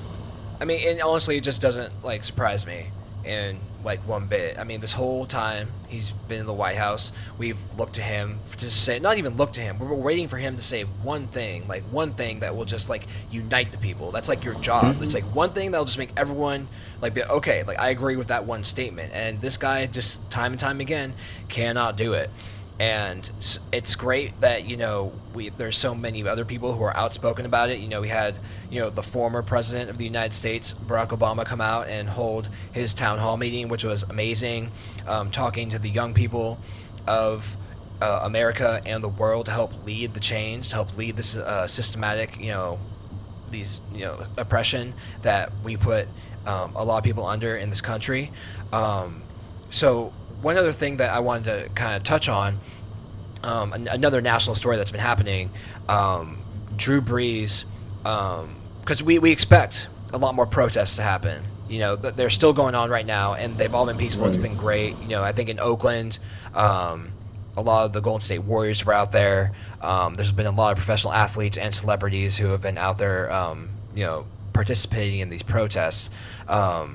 I 0.60 0.66
mean, 0.66 0.88
and 0.88 1.02
honestly, 1.02 1.38
it 1.38 1.44
just 1.44 1.62
doesn't 1.62 2.04
like 2.04 2.24
surprise 2.24 2.66
me 2.66 2.88
in 3.24 3.60
like 3.84 4.00
one 4.08 4.28
bit. 4.28 4.58
I 4.58 4.64
mean, 4.64 4.82
this 4.82 4.92
whole 4.92 5.26
time 5.26 5.70
he's 5.88 6.12
been 6.12 6.40
in 6.42 6.46
the 6.46 6.54
White 6.54 6.78
House, 6.78 7.12
we've 7.38 7.62
looked 7.78 7.96
to 7.96 8.02
him 8.02 8.40
to 8.58 8.70
say, 8.70 9.00
not 9.00 9.18
even 9.18 9.38
looked 9.38 9.56
to 9.56 9.62
him. 9.62 9.80
We 9.80 9.88
are 9.88 9.96
waiting 9.96 10.28
for 10.28 10.38
him 10.38 10.56
to 10.56 10.62
say 10.62 10.84
one 10.84 11.28
thing, 11.28 11.68
like 11.68 11.84
one 11.84 12.14
thing 12.14 12.40
that 12.40 12.56
will 12.56 12.66
just 12.66 12.90
like 12.90 13.06
unite 13.32 13.72
the 13.72 13.78
people. 13.78 14.12
That's 14.12 14.30
like 14.30 14.44
your 14.44 14.56
job. 14.56 14.86
Mm-hmm. 14.86 15.04
It's 15.04 15.14
like 15.14 15.24
one 15.26 15.52
thing 15.52 15.72
that'll 15.72 15.86
just 15.86 15.98
make 15.98 16.12
everyone 16.18 16.68
like 17.02 17.14
be 17.14 17.24
okay. 17.24 17.64
Like 17.64 17.80
I 17.80 17.90
agree 17.90 18.16
with 18.16 18.28
that 18.28 18.46
one 18.46 18.64
statement. 18.64 19.14
And 19.14 19.42
this 19.42 19.58
guy 19.58 19.86
just 19.86 20.30
time 20.32 20.54
and 20.54 20.60
time 20.60 20.80
again 20.80 21.14
cannot 21.50 21.98
do 21.98 22.14
it 22.14 22.30
and 22.80 23.60
it's 23.72 23.96
great 23.96 24.40
that 24.42 24.66
you 24.66 24.78
know 24.78 25.12
we 25.34 25.50
there's 25.50 25.78
so 25.78 25.96
many 25.96 26.28
other 26.28 26.46
people 26.46 26.74
who 26.74 26.84
are 26.84 26.96
outspoken 26.96 27.46
about 27.46 27.70
it. 27.70 27.80
You 27.80 27.88
know, 27.88 28.02
we 28.02 28.10
had 28.10 28.38
you 28.70 28.80
know 28.80 28.90
the 28.90 29.04
former 29.04 29.42
president 29.42 29.90
of 29.90 29.98
the 29.98 30.06
United 30.06 30.36
States, 30.36 30.74
Barack 30.74 31.10
Obama, 31.10 31.46
come 31.46 31.62
out 31.62 31.88
and 31.88 32.10
hold 32.10 32.50
his 32.72 32.94
town 32.94 33.18
hall 33.18 33.38
meeting, 33.38 33.68
which 33.68 33.84
was 33.84 34.04
amazing, 34.04 34.72
um, 35.08 35.32
talking 35.32 35.70
to 35.72 35.80
the 35.80 35.90
young 35.90 36.14
people 36.14 36.60
of 37.08 37.58
uh, 38.02 38.22
America 38.24 38.82
and 38.86 39.04
the 39.04 39.10
world 39.10 39.48
to 39.48 39.52
help 39.52 39.86
lead 39.86 40.14
the 40.14 40.20
change, 40.20 40.70
to 40.70 40.76
help 40.76 40.96
lead 40.98 41.18
this 41.18 41.36
uh, 41.36 41.66
systematic, 41.66 42.40
you 42.40 42.52
know, 42.52 42.80
these 43.50 43.82
you 43.92 44.02
know 44.02 44.24
oppression 44.38 44.94
that 45.24 45.52
we 45.64 45.78
put 45.78 46.08
um, 46.46 46.76
a 46.76 46.84
lot 46.84 46.98
of 47.00 47.04
people 47.04 47.26
under 47.26 47.58
in 47.58 47.72
this 47.72 47.82
country. 47.82 48.32
Um, 48.72 49.24
so 49.72 50.14
one 50.42 50.58
other 50.58 50.72
thing 50.72 50.98
that 50.98 51.10
I 51.10 51.20
wanted 51.20 51.46
to 51.46 51.70
kind 51.70 51.96
of 51.96 52.04
touch 52.04 52.30
on, 52.30 52.60
um, 53.44 53.74
an- 53.74 53.88
another 53.88 54.22
national 54.22 54.56
story 54.56 54.78
that's 54.78 54.92
been 54.92 55.02
happening, 55.02 55.52
um, 55.88 56.38
Drew 56.76 57.02
Brees, 57.02 57.64
because 58.04 59.02
um, 59.02 59.06
we, 59.06 59.20
we 59.20 59.32
expect 59.32 59.88
a 60.14 60.18
lot 60.18 60.36
more 60.36 60.46
protests 60.46 60.96
to 60.98 61.02
happen. 61.02 61.44
You 61.68 61.80
know, 61.80 61.96
th- 61.96 62.16
they're 62.16 62.30
still 62.30 62.54
going 62.54 62.76
on 62.76 62.90
right 62.90 63.06
now, 63.06 63.34
and 63.34 63.58
they've 63.58 63.74
all 63.74 63.86
been 63.86 63.98
peaceful. 63.98 64.24
Right. 64.24 64.34
It's 64.34 64.42
been 64.42 64.56
great. 64.56 64.96
You 65.02 65.10
know, 65.10 65.24
I 65.24 65.32
think 65.32 65.50
in 65.50 65.60
Oakland, 65.60 66.20
um, 66.54 67.12
a 67.58 67.62
lot 67.62 67.86
of 67.86 67.94
the 67.94 68.00
Golden 68.00 68.22
State 68.22 68.44
Warriors 68.44 68.86
were 68.86 68.94
out 68.94 69.12
there. 69.12 69.54
Um, 69.82 70.16
there's 70.16 70.32
been 70.32 70.46
a 70.46 70.52
lot 70.52 70.72
of 70.72 70.78
professional 70.78 71.14
athletes 71.14 71.58
and 71.58 71.74
celebrities 71.74 72.38
who 72.38 72.48
have 72.48 72.62
been 72.62 72.78
out 72.78 72.98
there, 73.00 73.32
um, 73.32 73.70
you 73.96 74.04
know, 74.04 74.26
participating 74.54 75.20
in 75.20 75.30
these 75.30 75.44
protests. 75.44 76.10
but 76.48 76.88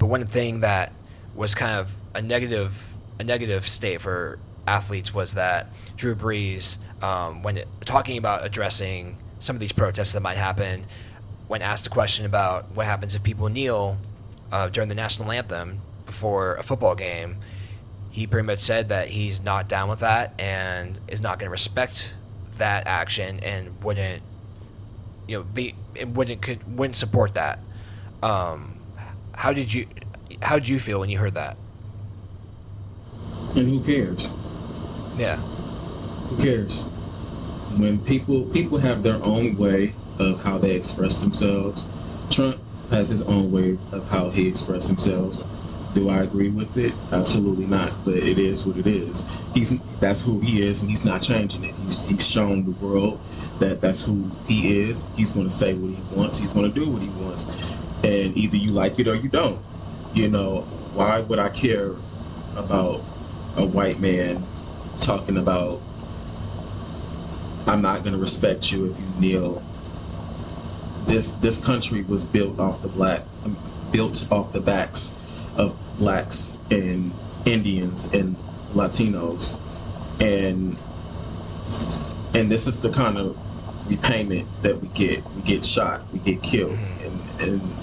one 0.00 0.26
thing 0.26 0.60
that 0.60 0.92
was 1.34 1.54
kind 1.54 1.78
of 1.78 1.94
a 2.14 2.22
negative 2.22 2.85
a 3.18 3.24
negative 3.24 3.66
state 3.66 4.00
for 4.00 4.38
athletes 4.66 5.14
was 5.14 5.34
that 5.34 5.68
Drew 5.96 6.14
Brees, 6.14 6.76
um, 7.02 7.42
when 7.42 7.58
it, 7.58 7.68
talking 7.84 8.18
about 8.18 8.44
addressing 8.44 9.16
some 9.38 9.56
of 9.56 9.60
these 9.60 9.72
protests 9.72 10.12
that 10.12 10.20
might 10.20 10.36
happen, 10.36 10.86
when 11.48 11.62
asked 11.62 11.86
a 11.86 11.90
question 11.90 12.26
about 12.26 12.70
what 12.72 12.86
happens 12.86 13.14
if 13.14 13.22
people 13.22 13.48
kneel 13.48 13.96
uh, 14.50 14.68
during 14.68 14.88
the 14.88 14.94
national 14.94 15.30
anthem 15.30 15.80
before 16.04 16.54
a 16.56 16.62
football 16.62 16.94
game, 16.94 17.36
he 18.10 18.26
pretty 18.26 18.46
much 18.46 18.60
said 18.60 18.88
that 18.88 19.08
he's 19.08 19.42
not 19.42 19.68
down 19.68 19.88
with 19.88 20.00
that 20.00 20.32
and 20.40 20.98
is 21.08 21.20
not 21.20 21.38
going 21.38 21.46
to 21.46 21.50
respect 21.50 22.14
that 22.56 22.86
action 22.86 23.38
and 23.40 23.82
wouldn't, 23.84 24.22
you 25.28 25.38
know, 25.38 25.42
be 25.44 25.74
wouldn't 26.14 26.40
could 26.40 26.78
wouldn't 26.78 26.96
support 26.96 27.34
that. 27.34 27.58
Um, 28.22 28.78
how 29.34 29.52
did 29.52 29.72
you 29.72 29.86
how 30.40 30.58
did 30.58 30.68
you 30.68 30.78
feel 30.78 31.00
when 31.00 31.10
you 31.10 31.18
heard 31.18 31.34
that? 31.34 31.56
And 33.56 33.68
who 33.68 33.80
cares? 33.82 34.32
Yeah. 35.16 35.36
Who 35.36 36.42
cares? 36.42 36.84
When 37.78 37.98
people 38.00 38.44
people 38.46 38.78
have 38.78 39.02
their 39.02 39.22
own 39.22 39.56
way 39.56 39.94
of 40.18 40.42
how 40.42 40.58
they 40.58 40.74
express 40.76 41.16
themselves. 41.16 41.86
Trump 42.30 42.58
has 42.90 43.08
his 43.08 43.22
own 43.22 43.50
way 43.50 43.78
of 43.92 44.08
how 44.08 44.30
he 44.30 44.48
expresses 44.48 44.88
himself. 44.88 45.38
Do 45.94 46.10
I 46.10 46.22
agree 46.22 46.50
with 46.50 46.76
it? 46.76 46.92
Absolutely 47.10 47.66
not. 47.66 47.92
But 48.04 48.16
it 48.16 48.38
is 48.38 48.66
what 48.66 48.76
it 48.76 48.86
is. 48.86 49.24
He's 49.54 49.78
that's 50.00 50.20
who 50.20 50.40
he 50.40 50.62
is, 50.62 50.82
and 50.82 50.90
he's 50.90 51.04
not 51.04 51.22
changing 51.22 51.64
it. 51.64 51.74
He's 51.84 52.04
he's 52.04 52.26
shown 52.26 52.64
the 52.64 52.72
world 52.72 53.20
that 53.58 53.80
that's 53.80 54.04
who 54.04 54.30
he 54.46 54.80
is. 54.82 55.08
He's 55.16 55.32
going 55.32 55.46
to 55.46 55.52
say 55.52 55.74
what 55.74 55.90
he 55.90 56.14
wants. 56.14 56.38
He's 56.38 56.52
going 56.52 56.70
to 56.70 56.80
do 56.80 56.90
what 56.90 57.00
he 57.00 57.08
wants, 57.08 57.46
and 58.04 58.36
either 58.36 58.56
you 58.56 58.72
like 58.72 58.98
it 58.98 59.08
or 59.08 59.14
you 59.14 59.28
don't. 59.28 59.62
You 60.12 60.28
know, 60.28 60.62
why 60.92 61.20
would 61.20 61.38
I 61.38 61.48
care 61.48 61.92
about 62.56 63.02
a 63.56 63.64
white 63.64 64.00
man 64.00 64.44
talking 65.00 65.36
about 65.36 65.80
I'm 67.66 67.82
not 67.82 68.02
going 68.02 68.14
to 68.14 68.20
respect 68.20 68.70
you 68.70 68.86
if 68.86 68.98
you 68.98 69.06
kneel. 69.18 69.62
This 71.06 71.30
this 71.32 71.64
country 71.64 72.02
was 72.02 72.24
built 72.24 72.58
off 72.58 72.82
the 72.82 72.88
black 72.88 73.22
built 73.92 74.26
off 74.30 74.52
the 74.52 74.60
backs 74.60 75.16
of 75.56 75.76
blacks 75.98 76.56
and 76.70 77.12
Indians 77.44 78.06
and 78.12 78.36
Latinos 78.74 79.56
and 80.20 80.76
and 82.34 82.50
this 82.50 82.66
is 82.66 82.80
the 82.80 82.90
kind 82.90 83.18
of 83.18 83.36
repayment 83.88 84.46
that 84.62 84.80
we 84.80 84.88
get. 84.88 85.24
We 85.34 85.42
get 85.42 85.64
shot, 85.64 86.02
we 86.12 86.18
get 86.18 86.42
killed, 86.42 86.78
and, 87.02 87.40
and 87.40 87.76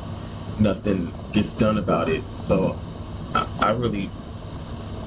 nothing 0.60 1.14
gets 1.32 1.54
done 1.54 1.78
about 1.78 2.10
it. 2.10 2.24
So 2.38 2.78
I, 3.34 3.48
I 3.60 3.72
really 3.72 4.12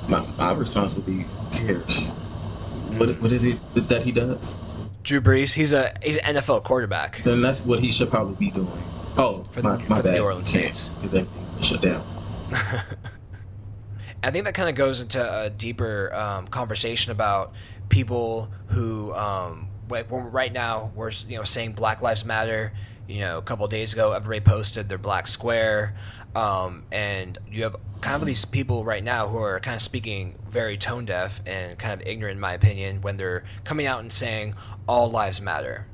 my, 0.08 0.26
my 0.36 0.52
response 0.52 0.94
would 0.94 1.06
be, 1.06 1.22
who 1.22 1.50
cares? 1.58 2.08
What, 2.98 3.20
what 3.20 3.32
is 3.32 3.44
it 3.44 3.58
that 3.88 4.02
he 4.02 4.12
does? 4.12 4.56
Drew 5.02 5.20
Brees. 5.20 5.54
He's 5.54 5.72
a 5.72 5.92
he's 6.02 6.16
an 6.16 6.36
NFL 6.36 6.64
quarterback. 6.64 7.22
Then 7.22 7.40
that's 7.40 7.64
what 7.64 7.78
he 7.80 7.90
should 7.92 8.10
probably 8.10 8.34
be 8.36 8.50
doing. 8.50 8.82
Oh, 9.16 9.44
For 9.52 9.62
the- 9.62 9.68
my, 9.68 9.76
my 9.88 9.96
for 9.96 10.02
the. 10.02 10.12
New 10.12 10.20
Orleans 10.24 10.50
Saints. 10.50 10.88
Because 11.00 11.14
everything's 11.14 11.50
been 11.50 11.62
shut 11.62 11.80
down. 11.82 12.04
I 14.22 14.30
think 14.30 14.44
that 14.46 14.54
kind 14.54 14.68
of 14.68 14.74
goes 14.74 15.00
into 15.00 15.42
a 15.42 15.50
deeper 15.50 16.12
um, 16.14 16.48
conversation 16.48 17.12
about 17.12 17.52
people 17.88 18.50
who, 18.68 19.14
um, 19.14 19.68
like, 19.88 20.10
when 20.10 20.30
right 20.32 20.52
now 20.52 20.90
we're 20.96 21.12
you 21.28 21.36
know 21.38 21.44
saying 21.44 21.72
Black 21.72 22.02
Lives 22.02 22.24
Matter. 22.24 22.72
You 23.08 23.20
know, 23.20 23.38
a 23.38 23.42
couple 23.42 23.66
days 23.68 23.92
ago, 23.92 24.12
everybody 24.12 24.40
posted 24.40 24.88
their 24.88 24.98
black 24.98 25.26
square, 25.26 25.94
um, 26.34 26.84
and 26.90 27.38
you 27.50 27.62
have 27.62 27.76
kind 28.00 28.20
of 28.20 28.26
these 28.26 28.44
people 28.44 28.84
right 28.84 29.02
now 29.02 29.28
who 29.28 29.38
are 29.38 29.60
kind 29.60 29.76
of 29.76 29.82
speaking 29.82 30.34
very 30.50 30.76
tone 30.76 31.04
deaf 31.04 31.40
and 31.46 31.78
kind 31.78 32.00
of 32.00 32.06
ignorant, 32.06 32.36
in 32.36 32.40
my 32.40 32.52
opinion, 32.52 33.02
when 33.02 33.16
they're 33.16 33.44
coming 33.64 33.86
out 33.86 34.00
and 34.00 34.12
saying 34.12 34.54
all 34.88 35.10
lives 35.10 35.40
matter 35.40 35.86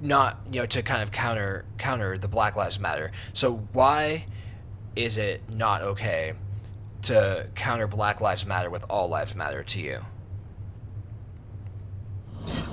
not 0.00 0.38
you 0.50 0.60
know 0.60 0.66
to 0.66 0.82
kind 0.82 1.02
of 1.02 1.10
counter 1.10 1.64
counter 1.78 2.18
the 2.18 2.28
Black 2.28 2.56
Lives 2.56 2.78
Matter. 2.78 3.12
So 3.32 3.66
why 3.72 4.26
is 4.94 5.18
it 5.18 5.42
not 5.50 5.82
okay 5.82 6.34
to 7.02 7.46
counter 7.54 7.86
Black 7.86 8.20
Lives 8.20 8.46
Matter 8.46 8.70
with 8.70 8.84
all 8.90 9.08
lives 9.08 9.34
matter 9.34 9.62
to 9.62 9.80
you? 9.80 10.04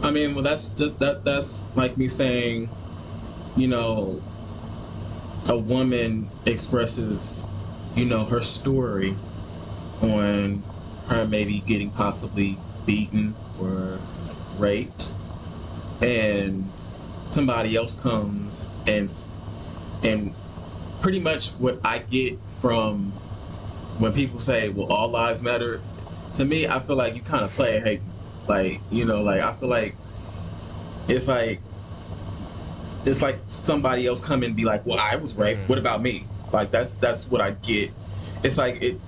I 0.02 0.12
mean, 0.12 0.34
well, 0.36 0.43
that's 0.43 0.69
just 0.69 0.99
that. 0.99 1.23
That's 1.23 1.76
like 1.76 1.97
me 1.97 2.08
saying, 2.08 2.69
you 3.55 3.67
know, 3.67 4.21
a 5.47 5.57
woman 5.57 6.29
expresses, 6.45 7.45
you 7.95 8.05
know, 8.05 8.25
her 8.25 8.41
story 8.41 9.15
on 10.01 10.63
her 11.07 11.25
maybe 11.25 11.59
getting 11.61 11.91
possibly 11.91 12.57
beaten 12.85 13.35
or 13.59 13.99
raped, 14.57 15.13
and 16.01 16.71
somebody 17.27 17.75
else 17.75 17.93
comes 18.01 18.67
and 18.87 19.13
and 20.01 20.33
pretty 21.01 21.19
much 21.19 21.51
what 21.51 21.79
I 21.83 21.99
get 21.99 22.39
from 22.43 23.13
when 23.99 24.13
people 24.13 24.39
say, 24.39 24.69
"Well, 24.69 24.87
all 24.87 25.09
lives 25.09 25.41
matter," 25.41 25.81
to 26.35 26.45
me, 26.45 26.67
I 26.67 26.79
feel 26.79 26.95
like 26.95 27.15
you 27.15 27.21
kind 27.21 27.43
of 27.43 27.51
play 27.51 27.79
hate. 27.79 28.01
Like 28.47 28.81
you 28.89 29.05
know, 29.05 29.21
like 29.21 29.41
I 29.41 29.53
feel 29.53 29.69
like 29.69 29.95
it's 31.07 31.27
like 31.27 31.61
it's 33.05 33.21
like 33.21 33.39
somebody 33.47 34.07
else 34.07 34.21
come 34.25 34.43
and 34.43 34.55
be 34.55 34.65
like, 34.65 34.85
"Well, 34.85 34.99
I 34.99 35.15
was 35.17 35.35
raped. 35.35 35.63
Mm. 35.63 35.69
What 35.69 35.77
about 35.77 36.01
me?" 36.01 36.25
Like 36.51 36.71
that's 36.71 36.95
that's 36.95 37.27
what 37.27 37.41
I 37.41 37.51
get. 37.51 37.91
It's 38.43 38.57
like 38.57 38.81
it, 38.81 38.99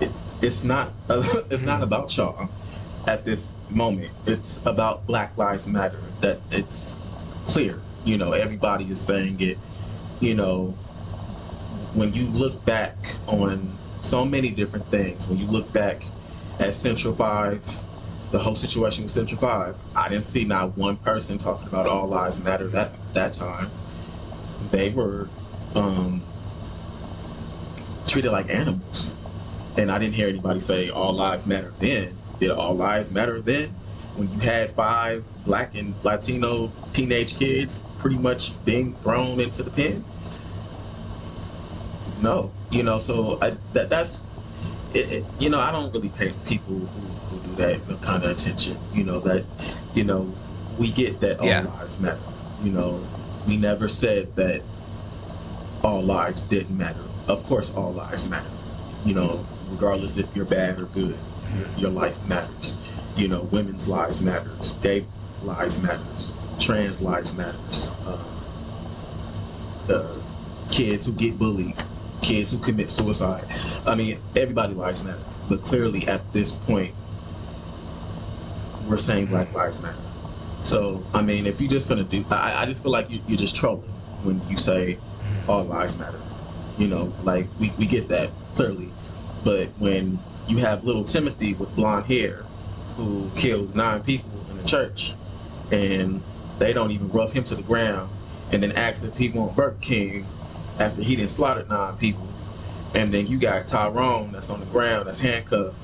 it 0.00 0.10
it's 0.42 0.64
not 0.64 0.92
it's 1.08 1.64
not 1.64 1.82
about 1.82 2.16
y'all 2.16 2.48
at 3.06 3.24
this 3.24 3.50
moment. 3.70 4.10
It's 4.26 4.64
about 4.66 5.06
Black 5.06 5.36
Lives 5.38 5.66
Matter. 5.66 6.02
That 6.20 6.40
it's 6.50 6.94
clear. 7.44 7.80
You 8.04 8.18
know, 8.18 8.32
everybody 8.32 8.84
is 8.84 9.00
saying 9.00 9.40
it. 9.40 9.58
You 10.20 10.34
know, 10.34 10.74
when 11.94 12.12
you 12.12 12.26
look 12.28 12.64
back 12.64 12.96
on 13.26 13.78
so 13.92 14.24
many 14.24 14.50
different 14.50 14.90
things, 14.90 15.26
when 15.26 15.38
you 15.38 15.46
look 15.46 15.72
back 15.72 16.04
at 16.58 16.74
Central 16.74 17.14
Five, 17.14 17.64
the 18.34 18.40
whole 18.40 18.56
situation 18.56 19.04
with 19.04 19.12
Central 19.12 19.40
Five, 19.40 19.78
I 19.94 20.08
didn't 20.08 20.24
see 20.24 20.44
not 20.44 20.76
one 20.76 20.96
person 20.96 21.38
talking 21.38 21.68
about 21.68 21.86
all 21.86 22.08
lives 22.08 22.42
matter 22.42 22.66
that 22.70 22.96
that 23.12 23.32
time. 23.32 23.70
They 24.72 24.90
were 24.90 25.28
um, 25.76 26.20
treated 28.08 28.32
like 28.32 28.50
animals, 28.50 29.14
and 29.76 29.88
I 29.88 30.00
didn't 30.00 30.16
hear 30.16 30.28
anybody 30.28 30.58
say 30.58 30.90
all 30.90 31.12
lives 31.12 31.46
matter 31.46 31.72
then. 31.78 32.18
Did 32.40 32.50
all 32.50 32.74
lives 32.74 33.08
matter 33.12 33.40
then? 33.40 33.68
When 34.16 34.32
you 34.32 34.40
had 34.40 34.70
five 34.70 35.30
black 35.44 35.76
and 35.76 35.94
Latino 36.02 36.72
teenage 36.90 37.36
kids 37.36 37.84
pretty 37.98 38.18
much 38.18 38.64
being 38.64 38.96
thrown 38.96 39.38
into 39.38 39.62
the 39.62 39.70
pen? 39.70 40.04
No, 42.20 42.50
you 42.70 42.82
know. 42.82 42.98
So 42.98 43.38
I, 43.40 43.58
that 43.74 43.90
that's 43.90 44.22
it, 44.92 45.12
it, 45.12 45.26
you 45.38 45.50
know, 45.50 45.60
I 45.60 45.70
don't 45.70 45.92
really 45.92 46.08
pay 46.08 46.32
people 46.44 46.74
who, 46.74 47.13
that 47.56 48.00
kind 48.02 48.24
of 48.24 48.30
attention. 48.30 48.78
You 48.92 49.04
know 49.04 49.20
that, 49.20 49.44
you 49.94 50.04
know, 50.04 50.32
we 50.78 50.90
get 50.90 51.20
that 51.20 51.40
all 51.40 51.48
Yeah. 51.48 51.62
lives 51.62 51.98
matter. 52.00 52.18
You 52.62 52.70
know, 52.70 53.06
we 53.46 53.56
never 53.56 53.88
said 53.88 54.34
that 54.36 54.62
all 55.82 56.02
lives 56.02 56.42
didn't 56.44 56.76
matter. 56.76 57.04
Of 57.28 57.44
course, 57.44 57.72
all 57.74 57.92
lives 57.92 58.28
matter. 58.28 58.48
You 59.04 59.14
know, 59.14 59.44
regardless 59.70 60.16
if 60.18 60.34
you're 60.34 60.44
bad 60.46 60.78
or 60.78 60.84
good, 60.86 61.18
your, 61.58 61.68
your 61.76 61.90
life 61.90 62.18
matters. 62.28 62.74
You 63.16 63.28
know, 63.28 63.42
women's 63.42 63.86
lives 63.88 64.22
matters, 64.22 64.72
gay 64.82 65.04
lives 65.44 65.80
matters, 65.80 66.32
trans 66.58 67.00
lives 67.02 67.34
matters. 67.34 67.90
Uh, 68.06 68.18
the 69.86 70.20
kids 70.70 71.06
who 71.06 71.12
get 71.12 71.38
bullied, 71.38 71.76
kids 72.22 72.50
who 72.50 72.58
commit 72.58 72.90
suicide. 72.90 73.44
I 73.86 73.94
mean, 73.94 74.18
everybody 74.34 74.74
lives 74.74 75.04
matter. 75.04 75.20
But 75.48 75.62
clearly, 75.62 76.08
at 76.08 76.32
this 76.32 76.50
point, 76.50 76.94
we're 78.88 78.98
saying 78.98 79.26
Black 79.26 79.52
Lives 79.54 79.80
Matter. 79.80 79.98
So, 80.62 81.04
I 81.12 81.20
mean, 81.20 81.46
if 81.46 81.60
you're 81.60 81.70
just 81.70 81.88
gonna 81.88 82.04
do, 82.04 82.24
I, 82.30 82.62
I 82.62 82.66
just 82.66 82.82
feel 82.82 82.92
like 82.92 83.10
you, 83.10 83.20
you're 83.26 83.38
just 83.38 83.54
trolling 83.54 83.92
when 84.22 84.40
you 84.48 84.56
say 84.56 84.98
all 85.48 85.62
lives 85.64 85.98
matter. 85.98 86.20
You 86.78 86.88
know, 86.88 87.12
like 87.22 87.46
we, 87.60 87.70
we 87.78 87.86
get 87.86 88.08
that 88.08 88.30
clearly, 88.54 88.90
but 89.44 89.68
when 89.78 90.18
you 90.48 90.58
have 90.58 90.84
little 90.84 91.04
Timothy 91.04 91.54
with 91.54 91.74
blonde 91.76 92.06
hair 92.06 92.44
who 92.96 93.30
killed 93.36 93.76
nine 93.76 94.02
people 94.02 94.30
in 94.50 94.56
the 94.58 94.64
church, 94.64 95.12
and 95.70 96.22
they 96.58 96.72
don't 96.72 96.90
even 96.90 97.10
rough 97.10 97.32
him 97.32 97.44
to 97.44 97.54
the 97.54 97.62
ground, 97.62 98.10
and 98.50 98.62
then 98.62 98.72
ask 98.72 99.04
if 99.04 99.16
he 99.16 99.28
want 99.28 99.54
Burger 99.54 99.76
King 99.80 100.26
after 100.78 101.02
he 101.02 101.16
didn't 101.16 101.30
slaughter 101.30 101.64
nine 101.68 101.96
people, 101.96 102.26
and 102.94 103.12
then 103.12 103.26
you 103.26 103.38
got 103.38 103.66
Tyrone 103.66 104.32
that's 104.32 104.50
on 104.50 104.60
the 104.60 104.66
ground, 104.66 105.08
that's 105.08 105.20
handcuffed, 105.20 105.76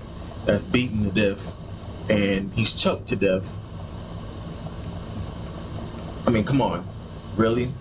that's 0.44 0.64
beaten 0.64 1.04
to 1.04 1.10
death, 1.10 1.54
and 2.10 2.52
he's 2.54 2.74
choked 2.74 3.08
to 3.08 3.16
death. 3.16 3.60
I 6.26 6.30
mean, 6.30 6.44
come 6.44 6.60
on, 6.60 6.86
really? 7.36 7.72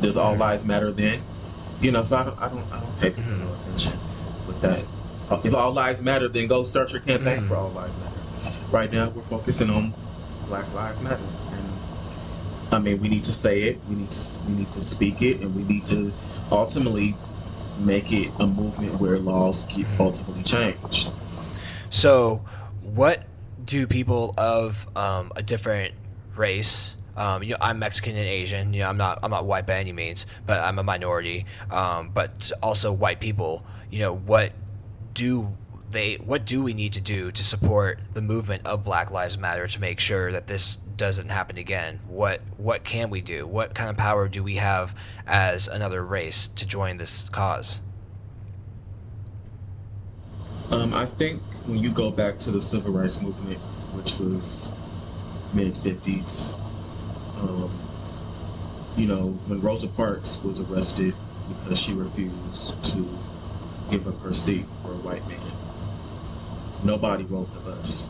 Does 0.00 0.16
all 0.16 0.36
lives 0.36 0.64
matter 0.64 0.92
then? 0.92 1.20
You 1.80 1.90
know, 1.90 2.04
so 2.04 2.16
I 2.16 2.24
don't, 2.24 2.38
I 2.38 2.48
don't, 2.48 2.72
I 2.72 2.80
don't 2.80 3.00
pay 3.00 3.10
people 3.10 3.32
no 3.32 3.46
mm-hmm. 3.46 3.54
attention 3.54 3.98
with 4.46 4.60
that. 4.62 4.84
If 5.44 5.54
all 5.54 5.72
lives 5.72 6.00
matter, 6.00 6.28
then 6.28 6.46
go 6.46 6.62
start 6.62 6.92
your 6.92 7.00
campaign 7.00 7.40
mm. 7.40 7.48
for 7.48 7.56
all 7.56 7.70
lives 7.70 7.96
matter. 7.96 8.56
Right 8.70 8.92
now, 8.92 9.08
we're 9.10 9.22
focusing 9.22 9.70
on 9.70 9.92
Black 10.46 10.72
Lives 10.72 11.00
Matter, 11.00 11.18
and 11.50 11.68
I 12.72 12.78
mean, 12.78 13.00
we 13.00 13.08
need 13.08 13.24
to 13.24 13.32
say 13.32 13.62
it, 13.62 13.80
we 13.88 13.96
need 13.96 14.10
to, 14.12 14.40
we 14.46 14.54
need 14.54 14.70
to 14.70 14.82
speak 14.82 15.22
it, 15.22 15.40
and 15.40 15.54
we 15.54 15.64
need 15.64 15.86
to 15.86 16.12
ultimately 16.52 17.16
make 17.80 18.12
it 18.12 18.30
a 18.38 18.46
movement 18.46 19.00
where 19.00 19.18
laws 19.18 19.60
get 19.62 19.78
mm-hmm. 19.78 20.02
ultimately 20.02 20.42
changed. 20.44 21.10
So, 21.90 22.44
what 22.82 23.24
do 23.66 23.86
people 23.86 24.32
of 24.38 24.86
um, 24.96 25.32
a 25.36 25.42
different 25.42 25.94
race? 26.34 26.94
Um, 27.16 27.42
you 27.42 27.50
know, 27.50 27.56
I'm 27.60 27.78
Mexican 27.78 28.16
and 28.16 28.26
Asian. 28.26 28.72
You 28.72 28.80
know, 28.80 28.88
I'm 28.88 28.96
not 28.96 29.18
I'm 29.22 29.30
not 29.30 29.44
white 29.44 29.66
by 29.66 29.74
any 29.78 29.92
means, 29.92 30.26
but 30.46 30.60
I'm 30.60 30.78
a 30.78 30.82
minority. 30.82 31.46
Um, 31.70 32.10
but 32.14 32.50
also 32.62 32.92
white 32.92 33.20
people. 33.20 33.64
You 33.90 34.00
know, 34.00 34.14
what 34.14 34.52
do 35.14 35.54
they? 35.90 36.14
What 36.16 36.44
do 36.44 36.62
we 36.62 36.74
need 36.74 36.92
to 36.94 37.00
do 37.00 37.32
to 37.32 37.44
support 37.44 37.98
the 38.12 38.22
movement 38.22 38.66
of 38.66 38.84
Black 38.84 39.10
Lives 39.10 39.36
Matter 39.36 39.66
to 39.66 39.80
make 39.80 40.00
sure 40.00 40.30
that 40.32 40.46
this 40.46 40.78
doesn't 40.96 41.30
happen 41.30 41.58
again? 41.58 42.00
What 42.06 42.40
what 42.56 42.84
can 42.84 43.10
we 43.10 43.20
do? 43.20 43.46
What 43.46 43.74
kind 43.74 43.90
of 43.90 43.96
power 43.96 44.28
do 44.28 44.42
we 44.42 44.56
have 44.56 44.94
as 45.26 45.68
another 45.68 46.04
race 46.04 46.48
to 46.48 46.66
join 46.66 46.98
this 46.98 47.28
cause? 47.30 47.80
Um, 50.70 50.94
I 50.94 51.06
think 51.06 51.40
when 51.66 51.78
you 51.78 51.90
go 51.90 52.10
back 52.10 52.38
to 52.40 52.50
the 52.50 52.60
civil 52.60 52.90
rights 52.90 53.20
movement, 53.20 53.60
which 53.94 54.18
was 54.18 54.76
mid 55.52 55.74
50s, 55.74 56.58
um, 57.38 57.70
you 58.96 59.06
know, 59.06 59.28
when 59.46 59.60
Rosa 59.60 59.86
Parks 59.86 60.42
was 60.42 60.60
arrested 60.60 61.14
because 61.48 61.78
she 61.78 61.92
refused 61.94 62.82
to 62.82 63.06
give 63.90 64.08
up 64.08 64.20
her 64.22 64.34
seat 64.34 64.66
for 64.82 64.90
a 64.90 64.96
white 64.96 65.26
man, 65.28 65.38
nobody 66.82 67.22
rode 67.24 67.52
the 67.52 67.60
bus. 67.60 68.08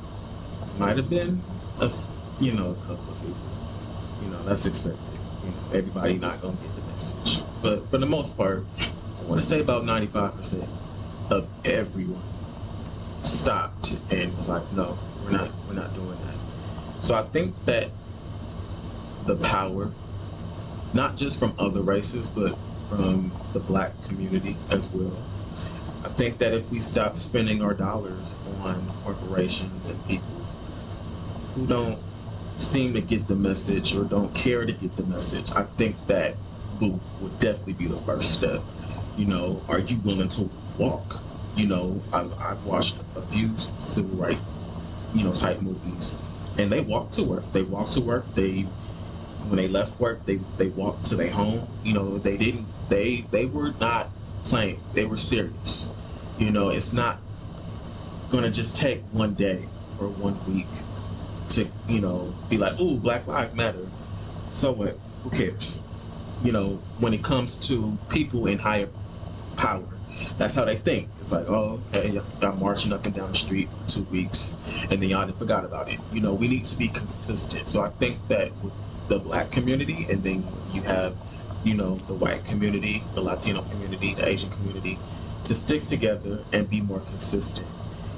Might 0.79 0.97
have 0.97 1.11
been, 1.11 1.43
a, 1.79 1.91
you 2.41 2.53
know, 2.53 2.71
a 2.71 2.87
couple 2.87 3.13
of 3.13 3.21
people. 3.21 3.37
You 4.23 4.29
know, 4.31 4.43
that's 4.45 4.65
expected. 4.65 5.21
You 5.45 5.51
know, 5.51 5.79
everybody 5.79 6.17
not 6.17 6.41
gonna 6.41 6.57
get 6.57 6.75
the 6.75 6.83
message, 6.91 7.43
but 7.63 7.91
for 7.91 7.99
the 7.99 8.07
most 8.07 8.35
part, 8.35 8.67
I 8.81 9.25
want 9.25 9.43
to 9.43 9.47
say 9.47 9.61
about 9.61 9.85
95% 9.85 10.67
of 11.31 11.51
everyone 11.67 12.36
stopped 13.27 13.99
and 14.11 14.37
was 14.37 14.49
like, 14.49 14.71
no, 14.73 14.99
we're 15.23 15.31
not, 15.31 15.51
we're 15.67 15.75
not 15.75 15.95
doing 15.95 16.19
that. 16.21 17.05
So 17.05 17.15
I 17.15 17.23
think 17.23 17.55
that 17.67 17.91
the 19.27 19.37
power, 19.37 19.93
not 20.95 21.17
just 21.17 21.39
from 21.39 21.55
other 21.59 21.83
races, 21.83 22.29
but 22.29 22.57
from 22.89 23.33
the 23.53 23.61
black 23.61 24.01
community 24.03 24.57
as 24.71 24.89
well. 24.91 25.17
I 26.05 26.09
think 26.11 26.39
that 26.39 26.55
if 26.55 26.71
we 26.71 26.79
stop 26.79 27.17
spending 27.17 27.63
our 27.63 27.75
dollars 27.75 28.35
on 28.63 28.93
corporations 29.03 29.89
and 29.89 30.07
people 30.07 30.47
who 31.55 31.67
don't 31.67 31.99
seem 32.57 32.95
to 32.95 33.01
get 33.01 33.27
the 33.27 33.35
message 33.35 33.95
or 33.97 34.05
don't 34.05 34.35
care 34.35 34.65
to 34.65 34.73
get 34.73 34.97
the 34.97 35.05
message, 35.05 35.51
I 35.53 35.65
think 35.65 36.07
that 36.07 36.37
would, 36.81 37.01
would 37.21 37.39
definitely 37.41 37.75
be 37.75 37.87
the 37.87 37.97
first 37.97 38.33
step. 38.33 38.63
You 39.17 39.27
know, 39.27 39.65
are 39.69 39.81
you 39.81 39.99
willing 40.05 40.29
to 40.31 40.51
walk? 40.79 41.23
You 41.57 41.67
know, 41.67 42.03
I've, 42.13 42.33
I've 42.41 42.65
watched 42.65 43.03
a 43.17 43.23
few 43.23 43.57
civil 43.59 44.17
rights, 44.17 44.77
you 45.15 45.25
know, 45.25 45.33
type 45.33 45.61
movies, 45.63 46.21
and 46.59 46.71
they 46.71 46.81
walk 46.83 47.13
to 47.13 47.25
work. 47.25 47.51
They 47.53 47.63
walk 47.63 47.91
to 47.93 48.01
work. 48.03 48.35
They, 48.35 48.67
when 49.49 49.57
they 49.57 49.69
left 49.69 49.99
work, 49.99 50.25
they 50.27 50.37
they 50.59 50.69
walked 50.69 51.07
to 51.07 51.17
their 51.17 51.31
home. 51.33 51.69
You 51.83 51.95
know, 51.95 52.19
they 52.19 52.37
didn't. 52.37 52.69
They 52.91 53.23
they 53.31 53.47
were 53.47 53.75
not 53.81 54.11
playing. 54.45 54.83
They 54.95 55.07
were 55.07 55.17
serious. 55.17 55.91
You 56.39 56.51
know, 56.51 56.69
it's 56.71 56.93
not 56.93 57.23
gonna 58.31 58.51
just 58.51 58.77
take 58.77 59.05
one 59.13 59.35
day 59.35 59.69
or 59.99 60.09
one 60.09 60.41
week 60.47 60.69
to 61.51 61.71
you 61.89 62.01
know 62.01 62.35
be 62.49 62.59
like, 62.59 62.79
"Ooh, 62.81 62.99
Black 62.99 63.27
Lives 63.27 63.55
Matter." 63.55 63.89
So 64.49 64.73
what? 64.73 64.99
Who 65.23 65.31
cares? 65.31 65.81
You 66.43 66.53
know, 66.53 66.83
when 66.99 67.15
it 67.15 67.25
comes 67.25 67.57
to 67.69 67.99
people 68.11 68.47
in 68.47 68.59
higher 68.59 68.91
power, 69.57 69.96
that's 70.37 70.55
how 70.55 70.65
they 70.65 70.77
think. 70.77 71.09
It's 71.19 71.33
like, 71.33 71.49
oh, 71.49 71.83
okay, 71.89 72.21
y'all 72.41 72.57
marching 72.57 72.93
up 72.93 73.07
and 73.07 73.15
down 73.15 73.33
the 73.33 73.37
street 73.37 73.71
for 73.77 73.87
two 73.89 74.05
weeks, 74.05 74.57
and 74.91 75.03
then 75.03 75.09
y'all 75.09 75.31
forgot 75.33 75.65
about 75.65 75.89
it. 75.91 75.99
You 76.13 76.21
know, 76.21 76.35
we 76.35 76.49
need 76.49 76.67
to 76.67 76.77
be 76.77 76.89
consistent. 76.89 77.69
So 77.69 77.83
I 77.83 77.91
think 77.91 78.27
that 78.29 78.53
with 78.63 78.75
the 79.09 79.19
black 79.19 79.51
community, 79.51 80.07
and 80.09 80.23
then 80.23 80.47
you 80.73 80.83
have, 80.83 81.17
you 81.65 81.75
know, 81.75 81.99
the 82.07 82.15
white 82.15 82.45
community, 82.45 83.05
the 83.15 83.21
Latino 83.21 83.63
community, 83.63 84.15
the 84.15 84.29
Asian 84.29 84.51
community, 84.51 84.99
to 85.45 85.55
stick 85.55 85.83
together 85.83 86.45
and 86.53 86.69
be 86.69 86.81
more 86.81 87.01
consistent, 87.01 87.67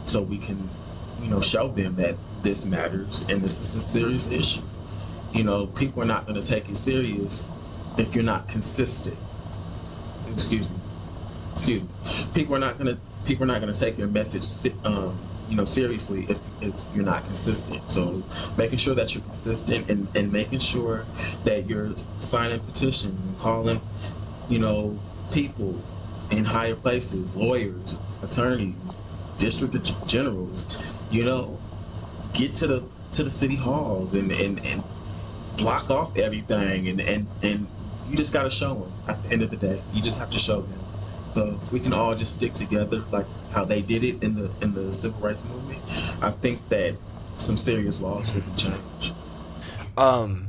so 0.06 0.22
we 0.22 0.38
can, 0.38 0.70
you 1.20 1.28
know, 1.28 1.40
show 1.40 1.68
them 1.68 1.96
that 1.96 2.16
this 2.42 2.64
matters 2.64 3.26
and 3.28 3.42
this 3.42 3.60
is 3.60 3.74
a 3.74 3.80
serious 3.80 4.30
issue. 4.30 4.62
You 5.32 5.44
know, 5.44 5.66
people 5.66 6.02
are 6.02 6.06
not 6.06 6.26
going 6.26 6.40
to 6.40 6.46
take 6.46 6.68
it 6.68 6.76
serious 6.76 7.50
if 7.98 8.14
you're 8.14 8.24
not 8.24 8.48
consistent. 8.48 9.18
Excuse 10.26 10.70
me. 10.70 10.77
Excuse 11.58 11.82
me. 11.82 11.88
People 12.34 12.54
are 12.54 12.60
not 12.60 12.78
to 12.78 12.98
people 13.24 13.42
are 13.42 13.46
not 13.46 13.60
to 13.60 13.72
take 13.74 13.98
your 13.98 14.06
message 14.06 14.44
um, 14.84 15.18
you 15.48 15.56
know 15.56 15.64
seriously 15.64 16.24
if, 16.28 16.38
if 16.62 16.84
you're 16.94 17.04
not 17.04 17.24
consistent 17.24 17.90
so 17.90 18.22
making 18.56 18.78
sure 18.78 18.94
that 18.94 19.12
you're 19.12 19.24
consistent 19.24 19.90
and, 19.90 20.06
and 20.14 20.32
making 20.32 20.60
sure 20.60 21.04
that 21.42 21.66
you're 21.66 21.94
signing 22.20 22.60
petitions 22.60 23.26
and 23.26 23.36
calling 23.38 23.80
you 24.48 24.60
know 24.60 24.96
people 25.32 25.82
in 26.30 26.44
higher 26.44 26.76
places 26.76 27.34
lawyers 27.34 27.98
attorneys 28.22 28.96
district 29.38 29.74
generals 30.06 30.64
you 31.10 31.24
know 31.24 31.58
get 32.34 32.54
to 32.54 32.68
the 32.68 32.84
to 33.10 33.24
the 33.24 33.30
city 33.30 33.56
halls 33.56 34.14
and 34.14 34.30
and, 34.30 34.64
and 34.64 34.84
block 35.56 35.90
off 35.90 36.16
everything 36.16 36.86
and 36.86 37.00
and 37.00 37.26
and 37.42 37.68
you 38.08 38.16
just 38.16 38.32
got 38.32 38.44
to 38.44 38.50
show 38.50 38.74
them 38.74 38.92
at 39.08 39.22
the 39.24 39.32
end 39.32 39.42
of 39.42 39.50
the 39.50 39.56
day 39.56 39.82
you 39.92 40.00
just 40.00 40.18
have 40.18 40.30
to 40.30 40.38
show 40.38 40.60
them 40.60 40.78
so 41.28 41.56
if 41.60 41.72
we 41.72 41.80
can 41.80 41.92
all 41.92 42.14
just 42.14 42.34
stick 42.34 42.52
together 42.52 43.04
like 43.10 43.26
how 43.52 43.64
they 43.64 43.82
did 43.82 44.04
it 44.04 44.22
in 44.22 44.34
the 44.34 44.50
in 44.62 44.74
the 44.74 44.92
civil 44.92 45.20
rights 45.20 45.44
movement 45.44 45.80
i 46.22 46.30
think 46.30 46.66
that 46.68 46.94
some 47.36 47.56
serious 47.56 48.00
laws 48.00 48.32
will 48.34 48.40
be 48.40 48.56
changed 48.56 49.14
um 49.96 50.48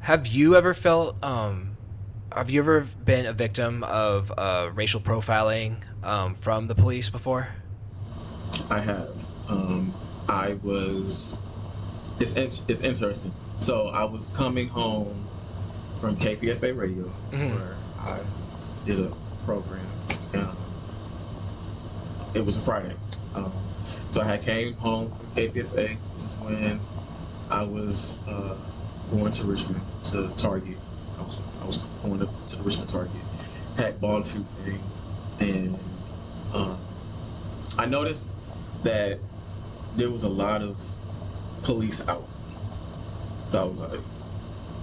have 0.00 0.26
you 0.26 0.56
ever 0.56 0.74
felt 0.74 1.22
um 1.22 1.76
have 2.32 2.50
you 2.50 2.60
ever 2.60 2.80
been 3.04 3.26
a 3.26 3.32
victim 3.32 3.84
of 3.84 4.32
uh, 4.36 4.68
racial 4.74 5.00
profiling 5.00 5.76
um, 6.02 6.34
from 6.34 6.66
the 6.66 6.74
police 6.74 7.08
before 7.08 7.48
i 8.70 8.80
have 8.80 9.28
um, 9.48 9.94
I 10.28 10.54
was. 10.62 11.40
It's 12.20 12.62
it's 12.68 12.80
interesting. 12.80 13.32
So 13.58 13.88
I 13.88 14.04
was 14.04 14.28
coming 14.28 14.68
home 14.68 15.26
from 15.96 16.16
KPFA 16.16 16.76
Radio 16.76 17.04
mm-hmm. 17.30 17.54
where 17.54 17.76
I 17.98 18.20
did 18.86 19.00
a 19.00 19.12
program. 19.44 19.86
Um, 20.34 20.56
it 22.34 22.44
was 22.44 22.56
a 22.56 22.60
Friday. 22.60 22.96
Um, 23.34 23.52
so 24.10 24.20
I 24.20 24.24
had 24.24 24.42
came 24.42 24.74
home 24.74 25.10
from 25.12 25.26
KPFA. 25.34 25.96
This 26.12 26.24
is 26.24 26.36
when 26.38 26.80
I 27.50 27.62
was 27.62 28.18
uh, 28.28 28.56
going 29.10 29.32
to 29.32 29.44
Richmond 29.44 29.82
to 30.04 30.28
Target. 30.36 30.78
I 31.18 31.22
was, 31.22 31.38
I 31.62 31.66
was 31.66 31.78
going 32.02 32.18
to, 32.20 32.28
to 32.48 32.56
the 32.56 32.62
Richmond 32.62 32.88
Target. 32.88 33.20
Had 33.76 34.00
bought 34.00 34.20
a 34.20 34.24
few 34.24 34.44
things, 34.64 35.14
and 35.40 35.76
um, 36.52 36.78
I 37.78 37.86
noticed 37.86 38.36
that 38.84 39.18
there 39.96 40.10
was 40.10 40.22
a 40.22 40.28
lot 40.28 40.62
of 40.62 40.96
police 41.62 42.06
out. 42.08 42.28
So 43.48 43.60
I 43.60 43.64
was 43.64 43.78
like, 43.78 44.00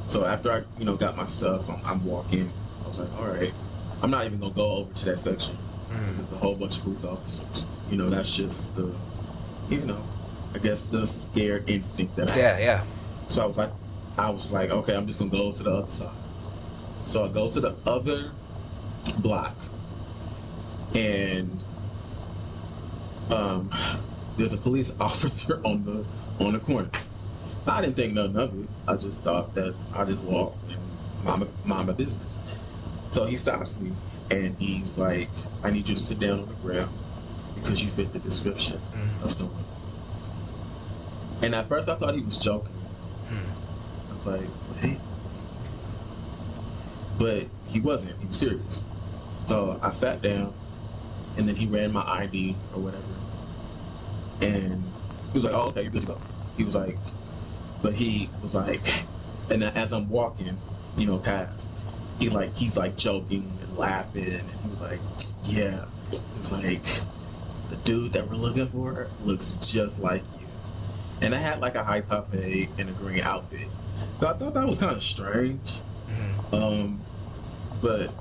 so 0.07 0.25
after 0.25 0.51
I, 0.51 0.63
you 0.77 0.85
know, 0.85 0.95
got 0.97 1.15
my 1.15 1.25
stuff, 1.27 1.69
I'm, 1.69 1.81
I'm 1.85 2.05
walking. 2.05 2.51
I 2.83 2.87
was 2.87 2.99
like, 2.99 3.17
all 3.17 3.27
right, 3.27 3.53
I'm 4.01 4.09
not 4.09 4.25
even 4.25 4.39
gonna 4.39 4.53
go 4.53 4.71
over 4.71 4.93
to 4.93 5.05
that 5.05 5.19
section 5.19 5.57
because 5.87 6.03
mm. 6.03 6.15
there's 6.15 6.31
a 6.31 6.37
whole 6.37 6.55
bunch 6.55 6.77
of 6.77 6.83
police 6.83 7.05
officers. 7.05 7.67
You 7.89 7.97
know, 7.97 8.09
that's 8.09 8.35
just 8.35 8.75
the, 8.75 8.91
you 9.69 9.81
know, 9.81 10.03
I 10.55 10.57
guess 10.57 10.83
the 10.83 11.05
scared 11.05 11.69
instinct 11.69 12.15
that 12.15 12.31
I 12.31 12.35
yeah, 12.35 12.51
have. 12.51 12.59
yeah. 12.59 12.83
So 13.27 13.43
I 13.43 13.45
was 13.45 13.57
like, 13.57 13.71
I 14.17 14.29
was 14.29 14.51
like, 14.51 14.71
okay, 14.71 14.95
I'm 14.95 15.05
just 15.05 15.19
gonna 15.19 15.31
go 15.31 15.51
to 15.51 15.63
the 15.63 15.71
other 15.71 15.91
side. 15.91 16.15
So 17.05 17.25
I 17.25 17.27
go 17.29 17.49
to 17.51 17.59
the 17.59 17.75
other 17.85 18.31
block, 19.19 19.55
and 20.95 21.61
um, 23.29 23.71
there's 24.37 24.53
a 24.53 24.57
police 24.57 24.91
officer 24.99 25.61
on 25.63 25.85
the 25.85 26.05
on 26.43 26.53
the 26.53 26.59
corner. 26.59 26.89
I 27.67 27.81
didn't 27.81 27.95
think 27.95 28.13
nothing 28.13 28.37
of 28.37 28.63
it. 28.63 28.69
I 28.87 28.95
just 28.95 29.21
thought 29.21 29.53
that 29.53 29.75
I 29.93 30.03
just 30.05 30.23
walked 30.23 30.71
and 30.71 30.79
mind, 31.23 31.47
mind 31.63 31.87
my 31.87 31.93
business. 31.93 32.37
So 33.11 33.25
he 33.25 33.37
stops 33.37 33.77
me 33.77 33.91
and 34.31 34.57
he's 34.57 34.97
like, 34.97 35.29
"I 35.63 35.69
need 35.69 35.87
you 35.87 35.95
to 35.95 36.01
sit 36.01 36.19
down 36.19 36.39
on 36.39 36.47
the 36.47 36.55
ground 36.55 36.89
because 37.53 37.83
you 37.83 37.91
fit 37.91 38.11
the 38.11 38.19
description 38.19 38.79
mm-hmm. 38.79 39.23
of 39.23 39.31
someone." 39.31 39.63
And 41.43 41.53
at 41.53 41.67
first, 41.67 41.89
I 41.89 41.95
thought 41.95 42.15
he 42.15 42.21
was 42.21 42.37
joking. 42.37 42.73
Hmm. 43.29 44.11
I 44.11 44.15
was 44.15 44.27
like, 44.27 44.49
"Hey," 44.79 44.97
but 47.19 47.45
he 47.67 47.79
wasn't. 47.79 48.19
He 48.19 48.25
was 48.25 48.37
serious. 48.37 48.83
So 49.41 49.79
I 49.83 49.91
sat 49.91 50.23
down, 50.23 50.55
and 51.37 51.47
then 51.47 51.55
he 51.55 51.67
ran 51.67 51.91
my 51.91 52.03
ID 52.07 52.55
or 52.73 52.81
whatever 52.81 53.21
and 54.41 54.83
he 55.31 55.37
was 55.37 55.45
like, 55.45 55.53
"Oh, 55.53 55.67
okay, 55.67 55.83
you're 55.83 55.91
good 55.91 56.01
to 56.01 56.07
go." 56.07 56.21
He 56.57 56.63
was 56.63 56.75
like, 56.75 56.97
but 57.81 57.93
he 57.93 58.29
was 58.41 58.55
like, 58.55 59.05
and 59.49 59.63
as 59.63 59.91
I'm 59.91 60.09
walking, 60.09 60.57
you 60.97 61.05
know, 61.05 61.19
past, 61.19 61.69
he 62.19 62.29
like 62.29 62.55
he's 62.55 62.77
like 62.77 62.97
joking 62.97 63.51
and 63.61 63.77
laughing, 63.77 64.25
and 64.25 64.49
he 64.49 64.69
was 64.69 64.81
like, 64.81 64.99
"Yeah," 65.43 65.85
he 66.11 66.19
was 66.39 66.51
like, 66.51 66.83
"The 67.69 67.75
dude 67.77 68.13
that 68.13 68.29
we're 68.29 68.35
looking 68.35 68.67
for 68.67 69.07
looks 69.23 69.51
just 69.61 70.01
like 70.01 70.23
you," 70.39 70.47
and 71.21 71.33
I 71.33 71.37
had 71.37 71.61
like 71.61 71.75
a 71.75 71.83
high 71.83 72.01
top 72.01 72.31
fade 72.31 72.69
and 72.77 72.89
a 72.89 72.93
green 72.93 73.21
outfit, 73.21 73.67
so 74.15 74.27
I 74.27 74.33
thought 74.33 74.53
that 74.53 74.67
was 74.67 74.79
kind 74.79 74.95
of 74.95 75.01
strange, 75.03 75.81
mm-hmm. 76.09 76.55
um, 76.55 77.01
but 77.81 78.11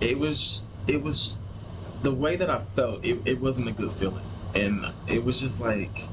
it 0.00 0.18
was 0.18 0.64
it 0.86 1.02
was 1.02 1.36
the 2.02 2.12
way 2.12 2.36
that 2.36 2.48
I 2.48 2.60
felt. 2.60 3.04
It, 3.04 3.20
it 3.24 3.40
wasn't 3.40 3.68
a 3.68 3.72
good 3.72 3.92
feeling 3.92 4.24
and 4.54 4.84
it 5.06 5.24
was 5.24 5.40
just 5.40 5.60
like 5.60 6.08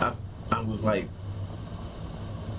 I 0.00 0.12
I 0.50 0.60
was 0.60 0.84
like 0.84 1.08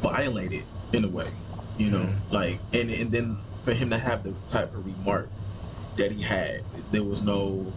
violated 0.01 0.65
in 0.93 1.03
a 1.03 1.09
way, 1.09 1.31
you 1.77 1.89
know, 1.89 1.99
mm-hmm. 1.99 2.33
like 2.33 2.59
and 2.73 2.89
and 2.89 3.11
then 3.11 3.37
for 3.65 3.73
him 3.73 3.89
to 3.89 3.97
have 3.97 4.23
the 4.23 4.33
type 4.47 4.73
of 4.73 4.85
remark 4.85 5.29
that 5.97 6.11
he 6.11 6.21
had, 6.21 6.63
there 6.91 7.03
was 7.03 7.23
no 7.23 7.73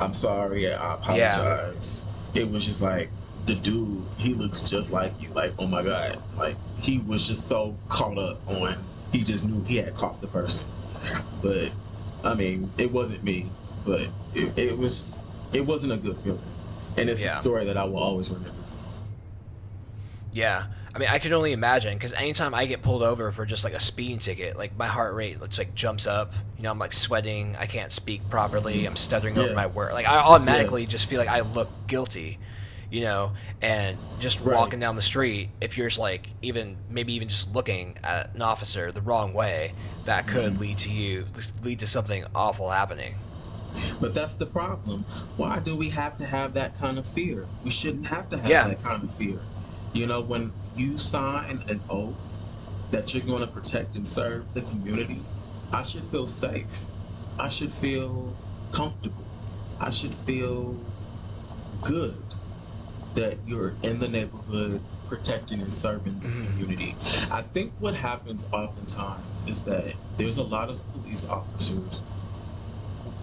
I'm 0.00 0.14
sorry, 0.14 0.72
I 0.72 0.94
apologize. 0.94 2.00
Yeah. 2.34 2.42
It 2.42 2.50
was 2.50 2.64
just 2.64 2.82
like 2.82 3.10
the 3.46 3.54
dude, 3.54 4.02
he 4.18 4.34
looks 4.34 4.62
just 4.62 4.90
like 4.92 5.12
you. 5.20 5.28
Like, 5.30 5.52
oh 5.58 5.66
my 5.66 5.82
god, 5.82 6.22
like 6.36 6.56
he 6.80 6.98
was 6.98 7.26
just 7.26 7.48
so 7.48 7.76
caught 7.88 8.18
up 8.18 8.40
on. 8.48 8.76
He 9.12 9.22
just 9.22 9.44
knew 9.44 9.62
he 9.64 9.76
had 9.76 9.94
caught 9.94 10.20
the 10.20 10.26
person, 10.26 10.64
but 11.42 11.70
I 12.24 12.34
mean, 12.34 12.72
it 12.78 12.90
wasn't 12.90 13.22
me, 13.22 13.50
but 13.84 14.08
it, 14.34 14.56
it 14.56 14.78
was 14.78 15.22
it 15.52 15.66
wasn't 15.66 15.92
a 15.92 15.96
good 15.96 16.16
feeling, 16.16 16.40
and 16.96 17.10
it's 17.10 17.22
yeah. 17.22 17.30
a 17.30 17.34
story 17.34 17.66
that 17.66 17.76
I 17.76 17.84
will 17.84 17.98
always 17.98 18.30
remember. 18.30 18.56
Yeah, 20.32 20.66
I 20.94 20.98
mean, 20.98 21.08
I 21.10 21.18
can 21.18 21.32
only 21.32 21.52
imagine 21.52 21.94
because 21.94 22.12
anytime 22.12 22.54
I 22.54 22.66
get 22.66 22.82
pulled 22.82 23.02
over 23.02 23.32
for 23.32 23.46
just 23.46 23.64
like 23.64 23.72
a 23.72 23.80
speeding 23.80 24.18
ticket, 24.18 24.58
like 24.58 24.76
my 24.76 24.86
heart 24.86 25.14
rate 25.14 25.40
looks 25.40 25.56
like 25.56 25.74
jumps 25.74 26.06
up. 26.06 26.34
You 26.58 26.64
know, 26.64 26.70
I'm 26.70 26.78
like 26.78 26.92
sweating. 26.92 27.56
I 27.58 27.66
can't 27.66 27.90
speak 27.90 28.28
properly. 28.28 28.84
I'm 28.84 28.96
stuttering 28.96 29.34
yeah. 29.34 29.42
over 29.42 29.54
my 29.54 29.66
word. 29.66 29.94
Like 29.94 30.06
I 30.06 30.18
automatically 30.18 30.82
yeah. 30.82 30.88
just 30.88 31.08
feel 31.08 31.18
like 31.18 31.28
I 31.28 31.40
look 31.40 31.70
guilty. 31.86 32.38
You 32.90 33.00
know, 33.00 33.32
and 33.62 33.96
just 34.20 34.40
right. 34.40 34.54
walking 34.54 34.78
down 34.78 34.96
the 34.96 35.02
street, 35.02 35.48
if 35.62 35.78
you're 35.78 35.88
just 35.88 35.98
like 35.98 36.28
even 36.42 36.76
maybe 36.90 37.14
even 37.14 37.26
just 37.26 37.54
looking 37.54 37.96
at 38.04 38.34
an 38.34 38.42
officer 38.42 38.92
the 38.92 39.00
wrong 39.00 39.32
way, 39.32 39.72
that 40.04 40.26
could 40.26 40.52
mm. 40.52 40.60
lead 40.60 40.76
to 40.78 40.90
you 40.90 41.24
lead 41.62 41.78
to 41.78 41.86
something 41.86 42.26
awful 42.34 42.68
happening. 42.68 43.14
But 43.98 44.12
that's 44.12 44.34
the 44.34 44.44
problem. 44.44 45.06
Why 45.38 45.58
do 45.60 45.74
we 45.74 45.88
have 45.88 46.16
to 46.16 46.26
have 46.26 46.52
that 46.52 46.76
kind 46.78 46.98
of 46.98 47.06
fear? 47.06 47.46
We 47.64 47.70
shouldn't 47.70 48.08
have 48.08 48.28
to 48.28 48.36
have 48.36 48.50
yeah. 48.50 48.68
that 48.68 48.82
kind 48.82 49.02
of 49.02 49.14
fear. 49.14 49.38
You 49.94 50.06
know, 50.06 50.20
when 50.20 50.52
you 50.74 50.98
sign 50.98 51.62
an 51.68 51.82
oath 51.88 52.44
that 52.90 53.14
you're 53.14 53.24
going 53.24 53.40
to 53.42 53.48
protect 53.48 53.96
and 53.96 54.06
serve 54.08 54.52
the 54.54 54.62
community, 54.62 55.24
I 55.72 55.82
should 55.82 56.04
feel 56.04 56.26
safe. 56.26 56.92
I 57.38 57.48
should 57.48 57.72
feel 57.72 58.38
comfortable. 58.72 59.26
I 59.80 59.90
should 59.90 60.14
feel 60.14 60.94
good 61.82 62.34
that 63.14 63.40
you're 63.46 63.78
in 63.82 64.00
the 64.00 64.08
neighborhood 64.08 64.86
protecting 65.04 65.60
and 65.60 65.72
serving 65.74 66.20
the 66.20 66.28
Mhm. 66.28 66.46
community. 66.46 66.96
I 67.30 67.42
think 67.42 67.74
what 67.78 67.96
happens 67.96 68.46
oftentimes 68.52 69.42
is 69.46 69.64
that 69.64 69.96
there's 70.16 70.38
a 70.38 70.44
lot 70.44 70.70
of 70.70 70.86
police 70.92 71.26
officers. 71.26 72.02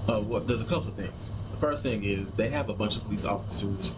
Uh, 0.07 0.21
well, 0.21 0.41
there's 0.43 0.61
a 0.61 0.65
couple 0.65 0.89
of 0.89 0.95
things. 0.95 1.33
The 1.51 1.57
first 1.57 1.83
thing 1.83 2.03
is 2.03 2.33
they 2.33 2.49
have 2.49 2.69
a 2.69 2.75
bunch 2.75 2.97
of 2.97 3.03
police 3.03 3.25
officers 3.25 3.97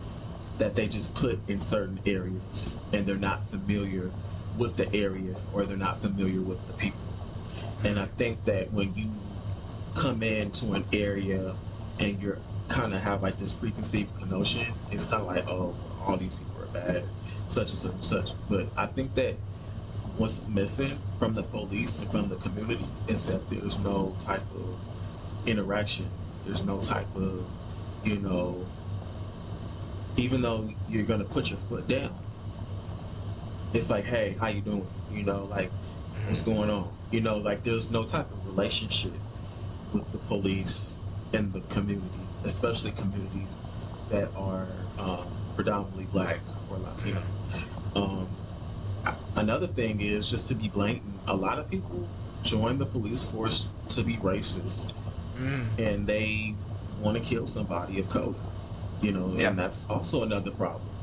that 0.61 0.75
they 0.75 0.87
just 0.87 1.15
put 1.15 1.43
in 1.49 1.59
certain 1.61 2.01
areas 2.05 2.79
and 2.93 3.07
they're 3.07 3.17
not 3.17 3.47
familiar 3.47 4.15
with 4.53 4.77
the 4.77 4.93
area 4.95 5.41
or 5.51 5.65
they're 5.65 5.77
not 5.77 5.99
familiar 5.99 6.43
with 6.43 6.67
the 6.67 6.73
people. 6.73 7.19
And 7.83 7.99
I 7.99 8.05
think 8.05 8.45
that 8.45 8.71
when 8.71 8.93
you 8.95 9.41
come 9.95 10.23
into 10.23 10.73
an 10.73 10.87
area 10.93 11.59
and 11.99 12.21
you're 12.21 12.45
kind 12.69 12.93
of 12.93 13.01
have 13.01 13.23
like 13.23 13.37
this 13.37 13.53
preconceived 13.53 14.13
notion, 14.21 14.77
it's 14.91 15.05
kind 15.05 15.23
of 15.23 15.27
like, 15.29 15.47
oh, 15.49 15.79
all 15.99 16.17
these 16.17 16.35
people 16.35 16.61
are 16.61 16.69
bad, 16.69 17.09
such 17.47 17.71
and 17.71 17.79
such 17.79 17.93
and 17.93 18.05
such. 18.05 18.29
But 18.47 18.71
I 18.77 18.87
think 18.87 19.15
that 19.15 19.41
what's 20.03 20.47
missing 20.47 21.01
from 21.19 21.35
the 21.35 21.43
police 21.43 21.97
and 21.99 22.11
from 22.11 22.29
the 22.29 22.37
community 22.37 22.99
is 23.07 23.25
that 23.27 23.49
there's 23.49 23.79
no 23.79 24.15
type 24.19 24.47
of 24.51 24.81
interaction. 25.45 26.13
There's 26.43 26.65
no 26.65 26.81
type 26.81 27.15
of, 27.15 27.59
you 28.03 28.19
know, 28.19 28.75
even 30.17 30.41
though 30.41 30.69
you're 30.89 31.05
gonna 31.05 31.23
put 31.25 31.49
your 31.49 31.59
foot 31.59 31.87
down, 31.87 32.15
it's 33.73 33.89
like, 33.89 34.05
hey, 34.05 34.35
how 34.39 34.47
you 34.47 34.61
doing? 34.61 34.87
You 35.11 35.23
know, 35.23 35.45
like 35.45 35.71
what's 36.27 36.41
going 36.41 36.69
on? 36.69 36.91
You 37.11 37.21
know, 37.21 37.37
like 37.37 37.63
there's 37.63 37.89
no 37.89 38.03
type 38.03 38.31
of 38.31 38.45
relationship 38.45 39.13
with 39.93 40.09
the 40.11 40.17
police 40.19 41.01
and 41.33 41.51
the 41.53 41.61
community, 41.61 42.19
especially 42.43 42.91
communities 42.91 43.57
that 44.09 44.29
are 44.35 44.67
um, 44.99 45.25
predominantly 45.55 46.05
black 46.05 46.39
or 46.69 46.77
Latino. 46.79 47.21
Um, 47.95 48.27
another 49.35 49.67
thing 49.67 50.01
is 50.01 50.29
just 50.29 50.47
to 50.49 50.55
be 50.55 50.67
blatant. 50.69 51.19
A 51.27 51.35
lot 51.35 51.59
of 51.59 51.69
people 51.69 52.07
join 52.43 52.77
the 52.77 52.85
police 52.85 53.25
force 53.25 53.69
to 53.89 54.03
be 54.03 54.15
racist, 54.17 54.93
Mm. 55.37 55.79
and 55.79 56.05
they 56.07 56.53
want 57.01 57.17
to 57.17 57.23
kill 57.23 57.47
somebody 57.47 57.99
of 57.99 58.09
color. 58.09 58.35
You 59.01 59.13
know, 59.13 59.37
Yeah. 59.37 59.49
and 59.49 59.59
that's 59.59 59.85
also 59.89 60.23
another 60.23 60.51
problem. 60.53 60.97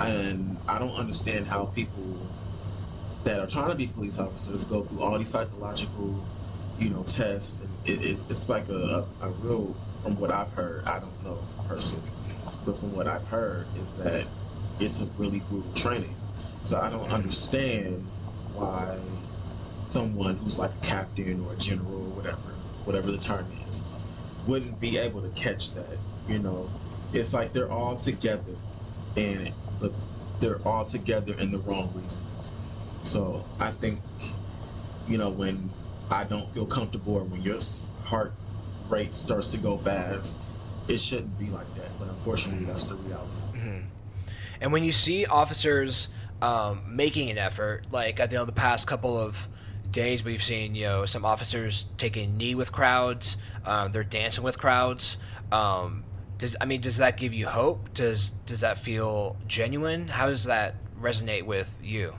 And 0.00 0.62
I 0.68 0.78
don't 0.80 0.96
understand 0.96 1.46
how 1.48 1.66
people 1.66 2.34
that 3.24 3.40
are 3.40 3.46
trying 3.46 3.70
to 3.70 3.76
be 3.76 3.88
police 3.88 4.18
officers 4.18 4.64
go 4.64 4.84
through 4.86 5.02
all 5.02 5.18
these 5.18 5.30
psychological, 5.30 6.30
you 6.76 6.90
know, 6.90 7.04
tests. 7.04 7.60
And 7.60 7.80
it, 7.84 8.02
it, 8.02 8.24
it's 8.30 8.48
like 8.48 8.68
a, 8.70 9.08
a 9.20 9.32
real, 9.32 9.80
from 10.02 10.16
what 10.16 10.32
I've 10.32 10.52
heard, 10.52 10.86
I 10.86 11.00
don't 11.00 11.22
know 11.22 11.50
personally, 11.64 12.16
but 12.64 12.78
from 12.78 12.92
what 12.92 13.08
I've 13.08 13.26
heard 13.26 13.70
is 13.74 13.94
that 13.94 14.32
it's 14.78 15.00
a 15.00 15.08
really 15.16 15.40
brutal 15.40 15.72
training. 15.74 16.18
So 16.64 16.80
I 16.80 16.90
don't 16.90 17.12
understand 17.12 18.12
why 18.46 19.28
someone 19.80 20.36
who's 20.38 20.58
like 20.58 20.74
a 20.74 20.78
captain 20.80 21.40
or 21.40 21.54
a 21.54 21.58
general 21.58 22.06
or 22.06 22.14
whatever, 22.14 22.64
whatever 22.84 23.12
the 23.12 23.18
term 23.18 23.52
is, 23.68 23.86
wouldn't 24.42 24.80
be 24.80 24.98
able 24.98 25.22
to 25.22 25.30
catch 25.32 25.72
that. 25.74 26.00
You 26.26 26.40
know, 26.40 26.74
it's 27.14 27.32
like 27.32 27.52
they're 27.52 27.70
all 27.70 27.96
together, 27.96 28.56
and 29.16 29.52
but 29.80 29.92
they're 30.40 30.60
all 30.66 30.84
together 30.84 31.34
in 31.34 31.50
the 31.50 31.58
wrong 31.58 31.92
reasons. 31.94 32.52
So 33.04 33.44
I 33.60 33.70
think, 33.70 34.00
you 35.06 35.18
know, 35.18 35.30
when 35.30 35.70
I 36.10 36.24
don't 36.24 36.48
feel 36.48 36.66
comfortable 36.66 37.14
or 37.14 37.24
when 37.24 37.42
your 37.42 37.60
heart 38.04 38.32
rate 38.88 39.14
starts 39.14 39.50
to 39.52 39.58
go 39.58 39.76
fast, 39.76 40.38
it 40.88 40.98
shouldn't 40.98 41.38
be 41.38 41.46
like 41.46 41.72
that. 41.76 41.98
But 41.98 42.08
unfortunately, 42.08 42.64
that's 42.64 42.84
the 42.84 42.94
reality. 42.96 43.30
Mhm. 43.54 43.84
And 44.60 44.72
when 44.72 44.84
you 44.84 44.92
see 44.92 45.26
officers 45.26 46.08
um, 46.42 46.82
making 46.86 47.30
an 47.30 47.38
effort, 47.38 47.86
like 47.90 48.20
I 48.20 48.26
know 48.26 48.44
the 48.44 48.52
past 48.52 48.86
couple 48.86 49.18
of 49.18 49.48
days 49.90 50.24
we've 50.24 50.42
seen, 50.42 50.74
you 50.74 50.84
know, 50.84 51.06
some 51.06 51.24
officers 51.24 51.86
taking 51.96 52.36
knee 52.36 52.54
with 52.54 52.72
crowds, 52.72 53.36
um, 53.64 53.92
they're 53.92 54.04
dancing 54.04 54.44
with 54.44 54.58
crowds. 54.58 55.16
Um, 55.52 56.03
does 56.38 56.56
I 56.60 56.64
mean, 56.64 56.80
does 56.80 56.96
that 56.98 57.16
give 57.16 57.32
you 57.32 57.46
hope? 57.46 57.94
Does 57.94 58.30
does 58.46 58.60
that 58.60 58.78
feel 58.78 59.36
genuine? 59.46 60.08
How 60.08 60.26
does 60.26 60.44
that 60.44 60.76
resonate 61.00 61.44
with 61.44 61.76
you? 61.82 62.14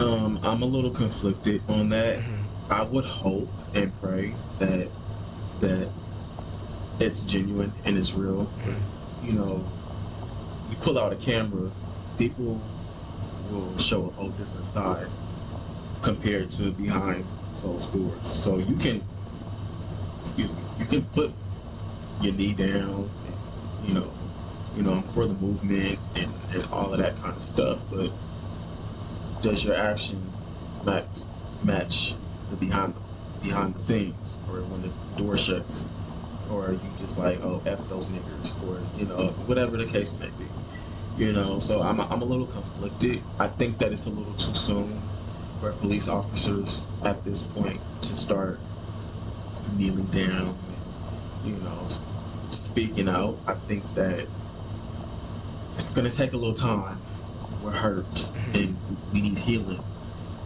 Um, 0.00 0.40
I'm 0.42 0.62
a 0.62 0.66
little 0.66 0.90
conflicted 0.90 1.62
on 1.68 1.88
that. 1.90 2.22
I 2.70 2.82
would 2.82 3.04
hope 3.04 3.48
and 3.74 3.92
pray 4.00 4.34
that 4.58 4.88
that 5.60 5.88
it's 6.98 7.22
genuine 7.22 7.72
and 7.84 7.96
it's 7.96 8.14
real. 8.14 8.50
You 9.22 9.32
know, 9.32 9.64
you 10.70 10.76
pull 10.76 10.98
out 10.98 11.12
a 11.12 11.16
camera, 11.16 11.70
people 12.18 12.60
will 13.50 13.78
show 13.78 14.06
a 14.06 14.10
whole 14.10 14.30
different 14.30 14.68
side 14.68 15.06
compared 16.00 16.50
to 16.50 16.72
behind 16.72 17.24
closed 17.54 17.92
doors. 17.92 18.28
So 18.28 18.58
you 18.58 18.76
can, 18.76 19.02
excuse 20.20 20.52
me, 20.52 20.62
you 20.78 20.86
can 20.86 21.04
put 21.04 21.32
your 22.22 22.34
knee 22.34 22.54
down, 22.54 23.12
and, 23.24 23.38
you 23.78 23.94
know, 23.94 24.32
you 24.72 24.82
know, 24.82 25.02
for 25.02 25.26
the 25.26 25.34
movement 25.36 26.00
and, 26.14 26.36
and 26.50 26.66
all 26.72 26.92
of 26.94 27.00
that 27.00 27.16
kind 27.20 27.36
of 27.36 27.42
stuff, 27.42 27.84
but 27.90 28.12
does 29.40 29.64
your 29.64 29.74
actions 29.74 30.54
match 30.82 31.18
match 31.60 32.14
the 32.48 32.56
behind 32.56 32.98
behind 33.40 33.74
the 33.74 33.80
scenes 33.80 34.38
or 34.46 34.64
when 34.66 34.82
the 34.82 34.96
door 35.16 35.36
shuts? 35.36 35.90
Or 36.48 36.68
are 36.68 36.74
you 36.74 36.94
just 36.94 37.18
like 37.18 37.40
oh 37.42 37.62
f 37.66 37.86
those 37.88 38.08
niggers 38.10 38.54
or 38.60 38.88
you 38.92 39.06
know 39.06 39.28
whatever 39.46 39.76
the 39.78 39.86
case 39.86 40.18
may 40.18 40.30
be 40.38 40.50
you 41.14 41.32
know? 41.32 41.58
So 41.60 41.82
I'm, 41.82 42.00
I'm 42.00 42.22
a 42.22 42.26
little 42.26 42.48
conflicted. 42.48 43.26
I 43.38 43.48
think 43.48 43.78
that 43.78 43.92
it's 43.92 44.06
a 44.06 44.10
little 44.10 44.34
too 44.36 44.54
soon 44.54 45.10
for 45.58 45.74
police 45.74 46.08
officers 46.08 46.88
at 47.04 47.24
this 47.24 47.44
point 47.44 47.82
to 48.02 48.14
start 48.16 48.64
kneeling 49.68 50.10
down 50.10 50.58
and, 50.70 50.84
you 51.40 51.60
know 51.60 51.88
speaking 52.52 53.08
out 53.08 53.38
i 53.46 53.54
think 53.54 53.82
that 53.94 54.26
it's 55.74 55.90
going 55.90 56.08
to 56.08 56.16
take 56.16 56.32
a 56.32 56.36
little 56.36 56.54
time 56.54 56.98
we're 57.62 57.70
hurt 57.70 58.04
mm-hmm. 58.14 58.56
and 58.56 58.78
we 59.12 59.20
need 59.22 59.38
healing 59.38 59.82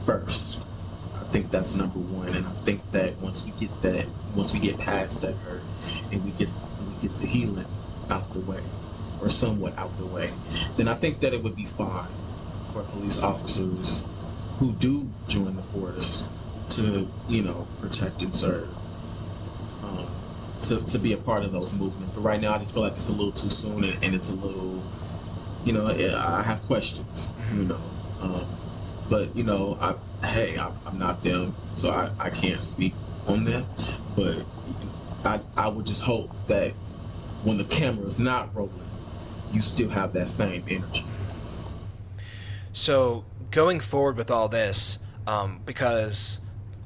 first. 0.07 0.65
I 1.15 1.25
think 1.31 1.51
that's 1.51 1.75
number 1.75 1.99
one, 1.99 2.29
and 2.29 2.47
I 2.47 2.53
think 2.65 2.93
that 2.93 3.19
once 3.21 3.45
we 3.45 3.51
get 3.53 3.83
that, 3.83 4.07
once 4.35 4.53
we 4.53 4.61
get 4.61 4.79
past 4.79 5.21
that 5.23 5.35
hurt, 5.35 5.63
and 6.13 6.25
we 6.25 6.31
get 6.33 6.57
we 6.87 7.09
get 7.09 7.19
the 7.19 7.27
healing 7.27 7.67
out 8.09 8.33
the 8.33 8.41
way, 8.41 8.63
or 9.21 9.29
somewhat 9.29 9.77
out 9.77 9.97
the 9.99 10.07
way, 10.07 10.31
then 10.77 10.89
I 10.89 10.95
think 10.95 11.21
that 11.21 11.35
it 11.35 11.43
would 11.43 11.57
be 11.57 11.65
fine 11.65 12.09
for 12.73 12.83
police 12.85 13.19
officers 13.19 14.05
who 14.59 14.73
do 14.75 15.11
join 15.27 15.57
the 15.57 15.63
force 15.63 16.27
to 16.71 17.11
you 17.29 17.43
know 17.43 17.67
protect 17.81 18.23
and 18.23 18.35
serve. 18.35 18.76
To, 20.63 20.81
to 20.81 20.99
be 20.99 21.13
a 21.13 21.17
part 21.17 21.45
of 21.45 21.53
those 21.53 21.75
movements, 21.75 22.13
but 22.13 22.23
right 22.23 22.41
now 22.41 22.55
I 22.55 22.59
just 22.59 22.75
feel 22.75 22.83
like 22.83 22.95
it's 22.95 23.09
a 23.09 23.13
little 23.13 23.31
too 23.31 23.51
soon, 23.51 23.85
and, 23.85 24.03
and 24.03 24.15
it's 24.15 24.31
a 24.31 24.35
little 24.35 24.83
you 25.67 25.73
know, 25.73 25.89
I 25.89 26.43
have 26.43 26.63
questions, 26.63 27.33
you 27.53 27.65
know. 27.65 27.81
Um, 28.21 28.47
but, 29.11 29.35
you 29.37 29.43
know, 29.43 29.77
I, 29.81 30.27
hey, 30.27 30.57
I'm, 30.57 30.73
I'm 30.87 30.99
not 30.99 31.25
them, 31.25 31.57
so 31.75 31.91
I, 31.91 32.11
I 32.21 32.31
can't 32.31 32.63
speak 32.63 32.95
on 33.27 33.43
them. 33.43 33.67
But 34.15 34.45
I, 35.25 35.41
I 35.57 35.67
would 35.67 35.85
just 35.85 36.03
hope 36.03 36.31
that 36.47 36.71
when 37.43 37.59
the 37.59 37.65
camera 37.65 38.07
is 38.07 38.21
not 38.21 38.55
rolling, 38.55 38.73
you 39.53 39.61
still 39.61 39.91
have 39.91 40.13
that 40.13 40.31
same 40.31 40.65
energy. 40.69 41.05
So 42.73 43.25
going 43.51 43.81
forward 43.81 44.17
with 44.17 44.31
all 44.31 44.49
this, 44.49 45.01
um, 45.27 45.61
because 45.67 46.39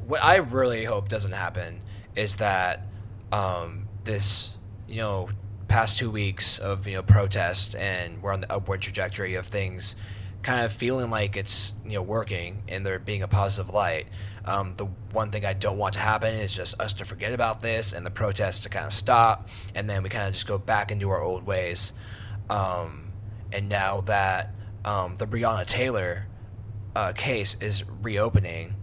what 0.06 0.24
I 0.24 0.36
really 0.36 0.86
hope 0.86 1.10
doesn't 1.10 1.32
happen 1.32 1.82
is 2.16 2.36
that 2.36 2.86
um, 3.32 3.88
this, 4.04 4.54
you 4.88 4.96
know, 4.96 5.28
past 5.68 5.98
two 5.98 6.10
weeks 6.10 6.58
of 6.58 6.88
you 6.88 6.96
know 6.96 7.02
protest 7.02 7.76
and 7.76 8.20
we're 8.22 8.32
on 8.32 8.40
the 8.40 8.52
upward 8.52 8.80
trajectory 8.80 9.36
of 9.36 9.46
things, 9.46 9.94
kind 10.42 10.64
of 10.64 10.72
feeling 10.72 11.10
like 11.10 11.36
it's 11.36 11.72
you 11.84 11.92
know 11.92 12.02
working 12.02 12.62
and 12.68 12.84
there 12.84 12.98
being 12.98 13.22
a 13.22 13.28
positive 13.28 13.72
light. 13.72 14.06
Um, 14.44 14.74
the 14.76 14.86
one 15.12 15.30
thing 15.30 15.44
I 15.44 15.52
don't 15.52 15.78
want 15.78 15.94
to 15.94 16.00
happen 16.00 16.34
is 16.34 16.54
just 16.54 16.80
us 16.80 16.92
to 16.94 17.04
forget 17.04 17.32
about 17.32 17.60
this 17.60 17.92
and 17.92 18.04
the 18.04 18.10
protests 18.10 18.60
to 18.60 18.68
kind 18.68 18.86
of 18.86 18.92
stop, 18.92 19.48
and 19.74 19.88
then 19.88 20.02
we 20.02 20.08
kind 20.08 20.26
of 20.26 20.34
just 20.34 20.46
go 20.46 20.58
back 20.58 20.90
into 20.90 21.08
our 21.10 21.22
old 21.22 21.46
ways. 21.46 21.92
Um, 22.48 23.12
and 23.52 23.68
now 23.68 24.00
that 24.02 24.52
um, 24.84 25.16
the 25.16 25.26
Breonna 25.26 25.66
Taylor 25.66 26.26
uh, 26.96 27.12
case 27.12 27.56
is 27.60 27.84
reopening, 28.02 28.74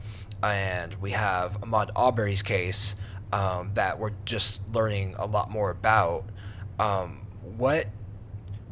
and 0.42 0.94
we 0.96 1.12
have 1.12 1.60
Ahmaud 1.62 1.90
Arbery's 1.96 2.44
case 2.44 2.96
um, 3.32 3.72
that 3.74 4.00
we're 4.00 4.14
just 4.26 4.60
learning 4.72 5.16
a 5.18 5.26
lot 5.26 5.50
more 5.52 5.70
about. 5.70 6.26
Um, 6.80 7.26
what 7.42 7.88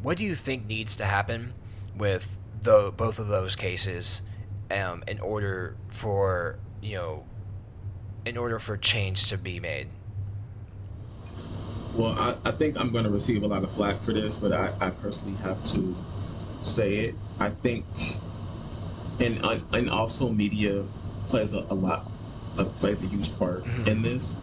what 0.02 0.16
do 0.18 0.24
you 0.24 0.34
think 0.34 0.66
needs 0.66 0.94
to 0.96 1.04
happen 1.04 1.54
with 1.96 2.36
the 2.62 2.92
both 2.96 3.18
of 3.18 3.28
those 3.28 3.56
cases 3.56 4.22
um, 4.70 5.02
in 5.08 5.18
order 5.20 5.76
for 5.88 6.58
you 6.80 6.96
know 6.96 7.24
in 8.24 8.36
order 8.36 8.58
for 8.58 8.76
change 8.76 9.28
to 9.28 9.38
be 9.38 9.60
made? 9.60 9.88
Well, 11.94 12.12
I, 12.18 12.34
I 12.48 12.50
think 12.52 12.78
I'm 12.78 12.92
going 12.92 13.04
to 13.04 13.10
receive 13.10 13.42
a 13.42 13.46
lot 13.46 13.64
of 13.64 13.72
flack 13.72 14.02
for 14.02 14.12
this, 14.12 14.34
but 14.34 14.52
I, 14.52 14.70
I 14.80 14.90
personally 14.90 15.36
have 15.38 15.62
to 15.64 15.96
say 16.60 16.96
it. 16.96 17.14
I 17.40 17.50
think, 17.50 17.84
and 19.20 19.42
and 19.72 19.90
also 19.90 20.28
media 20.30 20.84
plays 21.28 21.54
a, 21.54 21.60
a 21.70 21.74
lot, 21.74 22.10
uh, 22.58 22.64
plays 22.64 23.02
a 23.02 23.06
huge 23.06 23.36
part 23.38 23.64
Mhm. 23.64 23.86
in 23.86 24.02
this. 24.02 24.36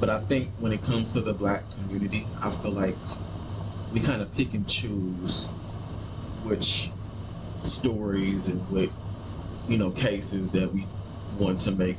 But 0.00 0.10
I 0.10 0.20
think 0.20 0.52
when 0.58 0.72
it 0.72 0.82
comes 0.82 1.12
to 1.12 1.20
the 1.20 1.34
black 1.34 1.70
community, 1.70 2.28
I 2.42 2.50
feel 2.50 2.72
like 2.72 2.98
we 3.92 4.00
kind 4.00 4.22
of 4.22 4.32
pick 4.32 4.54
and 4.54 4.68
choose 4.68 5.50
which 6.42 6.90
stories 7.62 8.48
and 8.48 8.68
what 8.68 8.90
you 9.66 9.76
know 9.78 9.90
cases 9.90 10.52
that 10.52 10.72
we 10.72 10.86
want 11.36 11.60
to 11.62 11.72
make 11.72 11.98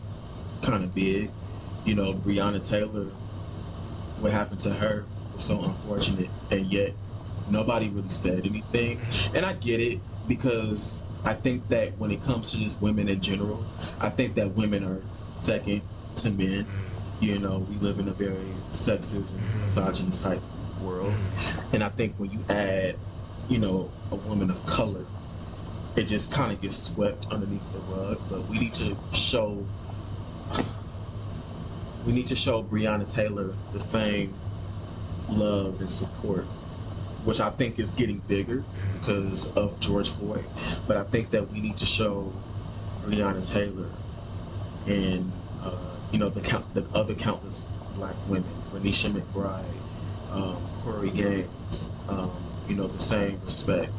kind 0.61 0.83
of 0.83 0.93
big. 0.93 1.31
You 1.85 1.95
know, 1.95 2.13
Breonna 2.13 2.65
Taylor, 2.67 3.11
what 4.17 4.31
happened 4.31 4.61
to 4.61 4.73
her 4.73 5.07
was 5.33 5.43
so 5.45 5.63
unfortunate, 5.63 6.29
and 6.51 6.65
yet 6.71 6.95
nobody 7.49 7.89
really 7.89 8.09
said 8.09 8.45
anything. 8.45 9.01
And 9.33 9.45
I 9.45 9.53
get 9.53 9.79
it 9.79 10.01
because 10.27 11.03
I 11.25 11.33
think 11.33 11.67
that 11.69 11.97
when 11.97 12.11
it 12.11 12.21
comes 12.21 12.51
to 12.51 12.57
just 12.57 12.81
women 12.81 13.09
in 13.09 13.21
general, 13.21 13.65
I 13.99 14.09
think 14.09 14.35
that 14.35 14.53
women 14.55 14.83
are 14.83 15.01
second 15.27 15.83
to 16.17 16.31
men. 16.31 16.67
You 17.19 17.37
know, 17.39 17.59
we 17.69 17.75
live 17.75 17.99
in 17.99 18.07
a 18.07 18.13
very 18.13 18.35
sexist 18.71 19.35
and 19.35 19.43
mm-hmm. 19.43 19.61
misogynist 19.63 20.21
type 20.21 20.41
world. 20.81 21.11
Mm-hmm. 21.11 21.75
And 21.75 21.83
I 21.83 21.89
think 21.89 22.15
when 22.17 22.31
you 22.31 22.43
add, 22.49 22.95
you 23.49 23.59
know, 23.59 23.91
a 24.11 24.15
woman 24.15 24.49
of 24.49 24.65
color, 24.65 25.05
it 25.95 26.03
just 26.03 26.31
kind 26.31 26.51
of 26.51 26.61
gets 26.61 26.77
swept 26.77 27.25
underneath 27.31 27.69
the 27.73 27.79
rug. 27.79 28.19
But 28.29 28.47
we 28.47 28.59
need 28.59 28.73
to 28.75 28.95
show, 29.11 29.65
we 32.05 32.13
need 32.13 32.27
to 32.27 32.35
show 32.35 32.63
Breonna 32.63 33.11
Taylor 33.11 33.53
the 33.73 33.81
same 33.81 34.33
love 35.27 35.81
and 35.81 35.91
support, 35.91 36.45
which 37.25 37.41
I 37.41 37.49
think 37.49 37.79
is 37.79 37.91
getting 37.91 38.19
bigger 38.19 38.63
because 38.99 39.51
of 39.53 39.77
George 39.81 40.09
Floyd. 40.09 40.45
But 40.87 40.95
I 40.95 41.03
think 41.03 41.31
that 41.31 41.49
we 41.51 41.59
need 41.59 41.77
to 41.77 41.85
show 41.85 42.31
Breonna 43.03 43.47
Taylor 43.51 43.89
and 44.87 45.31
you 46.11 46.19
know 46.19 46.29
the 46.29 46.41
count 46.41 46.73
the 46.73 46.87
other 46.93 47.15
countless 47.15 47.65
black 47.91 48.17
women, 48.25 48.63
Renisha 48.71 49.11
McBride, 49.11 49.81
um, 50.29 50.69
Korryn 50.73 51.13
Gaines, 51.15 51.91
um, 52.07 52.53
you 52.67 52.75
know 52.75 52.87
the 52.87 52.99
same 52.99 53.39
respect. 53.41 53.93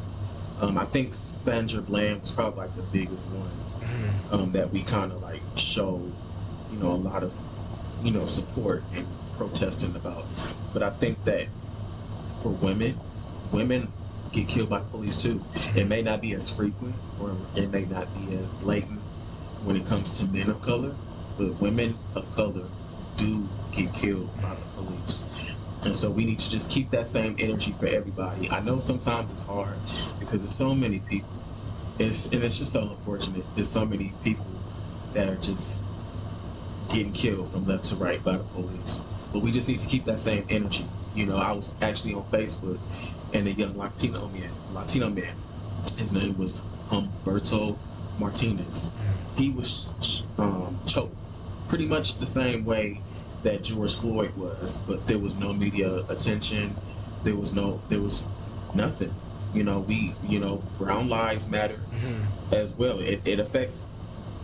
Um, 0.61 0.77
I 0.79 0.85
think 0.85 1.15
Sandra 1.15 1.83
Bland 1.83 2.21
was 2.21 2.33
probably 2.33 2.59
like 2.59 2.75
the 2.75 2.83
biggest 2.83 3.27
one 3.27 3.53
um, 4.31 4.53
that 4.53 4.71
we 4.71 4.83
kind 4.83 5.13
of 5.13 5.23
like 5.23 5.45
show, 5.57 6.13
you 6.69 6.79
know, 6.79 6.93
a 6.93 6.97
lot 6.97 7.25
of, 7.25 7.39
you 8.03 8.11
know, 8.11 8.27
support 8.27 8.85
and 8.93 9.17
protesting 9.33 9.97
about. 9.97 10.29
But 10.73 10.83
I 10.83 10.91
think 10.91 11.25
that 11.25 11.49
for 12.43 12.51
women, 12.53 13.01
women 13.51 13.95
get 14.33 14.49
killed 14.49 14.69
by 14.71 14.81
police 14.81 15.17
too. 15.17 15.45
It 15.75 15.89
may 15.89 16.03
not 16.03 16.21
be 16.21 16.35
as 16.35 16.51
frequent 16.51 16.97
or 17.19 17.49
it 17.55 17.71
may 17.71 17.85
not 17.87 18.13
be 18.13 18.33
as 18.37 18.55
blatant 18.55 19.03
when 19.63 19.77
it 19.77 19.87
comes 19.87 20.13
to 20.15 20.27
men 20.27 20.51
of 20.51 20.61
color, 20.61 20.97
but 21.41 21.59
women 21.59 21.99
of 22.15 22.31
color 22.33 22.69
do 23.17 23.49
get 23.73 23.95
killed 23.95 24.29
by 24.43 24.55
the 24.55 24.67
police. 24.77 25.27
And 25.85 25.97
so 25.97 26.11
we 26.11 26.27
need 26.27 26.39
to 26.41 26.51
just 26.51 26.71
keep 26.71 26.91
that 26.91 27.07
same 27.07 27.35
energy 27.39 27.73
for 27.73 27.87
everybody. 27.87 28.51
I 28.51 28.61
know 28.61 28.79
sometimes 28.79 29.33
it's 29.33 29.41
hard 29.41 29.79
because 30.19 30.43
there's 30.43 30.55
so 30.55 30.75
many 30.75 31.01
people. 31.01 31.41
It's 31.99 32.27
and 32.27 32.45
it's 32.45 32.59
just 32.59 32.73
so 32.73 32.91
unfortunate. 32.91 33.47
There's 33.55 33.71
so 33.71 33.87
many 33.87 34.15
people 34.23 34.45
that 35.15 35.31
are 35.31 35.37
just 35.37 35.83
getting 36.91 37.13
killed 37.13 37.51
from 37.51 37.65
left 37.65 37.87
to 37.87 37.97
right 37.97 38.23
by 38.23 38.37
the 38.37 38.45
police. 38.45 39.03
But 39.33 39.41
we 39.41 39.51
just 39.51 39.67
need 39.67 39.81
to 39.81 39.87
keep 39.87 40.05
that 40.05 40.21
same 40.21 40.45
energy. 40.51 40.85
You 41.15 41.25
know, 41.25 41.39
I 41.39 41.53
was 41.53 41.75
actually 41.81 42.13
on 42.13 42.25
Facebook 42.25 42.79
and 43.33 43.47
a 43.49 43.53
young 43.53 43.79
Latino 43.79 44.29
man, 44.29 44.51
Latino 44.75 45.09
man, 45.09 45.35
his 45.97 46.13
name 46.13 46.37
was 46.37 46.63
Humberto 46.91 47.79
Martinez. 48.19 48.91
He 49.37 49.51
was 49.51 50.27
um, 50.39 50.79
choked 50.87 51.17
pretty 51.71 51.87
much 51.87 52.19
the 52.19 52.27
same 52.27 52.65
way 52.65 53.01
that 53.45 53.63
George 53.63 53.95
Floyd 53.95 54.37
was, 54.37 54.77
but 54.89 55.07
there 55.07 55.21
was 55.21 55.37
no 55.37 55.53
media 55.53 56.05
attention. 56.09 56.75
There 57.23 57.37
was 57.37 57.55
no, 57.55 57.81
there 57.89 58.01
was 58.01 58.25
nothing. 58.75 59.15
You 59.55 59.63
know, 59.63 59.79
we, 59.79 60.13
you 60.27 60.41
know, 60.41 60.63
brown 60.79 61.09
lives 61.09 61.47
matter 61.47 61.81
mm-hmm. 61.95 62.55
as 62.55 62.73
well. 62.73 62.99
It, 62.99 63.23
it 63.25 63.39
affects 63.39 63.87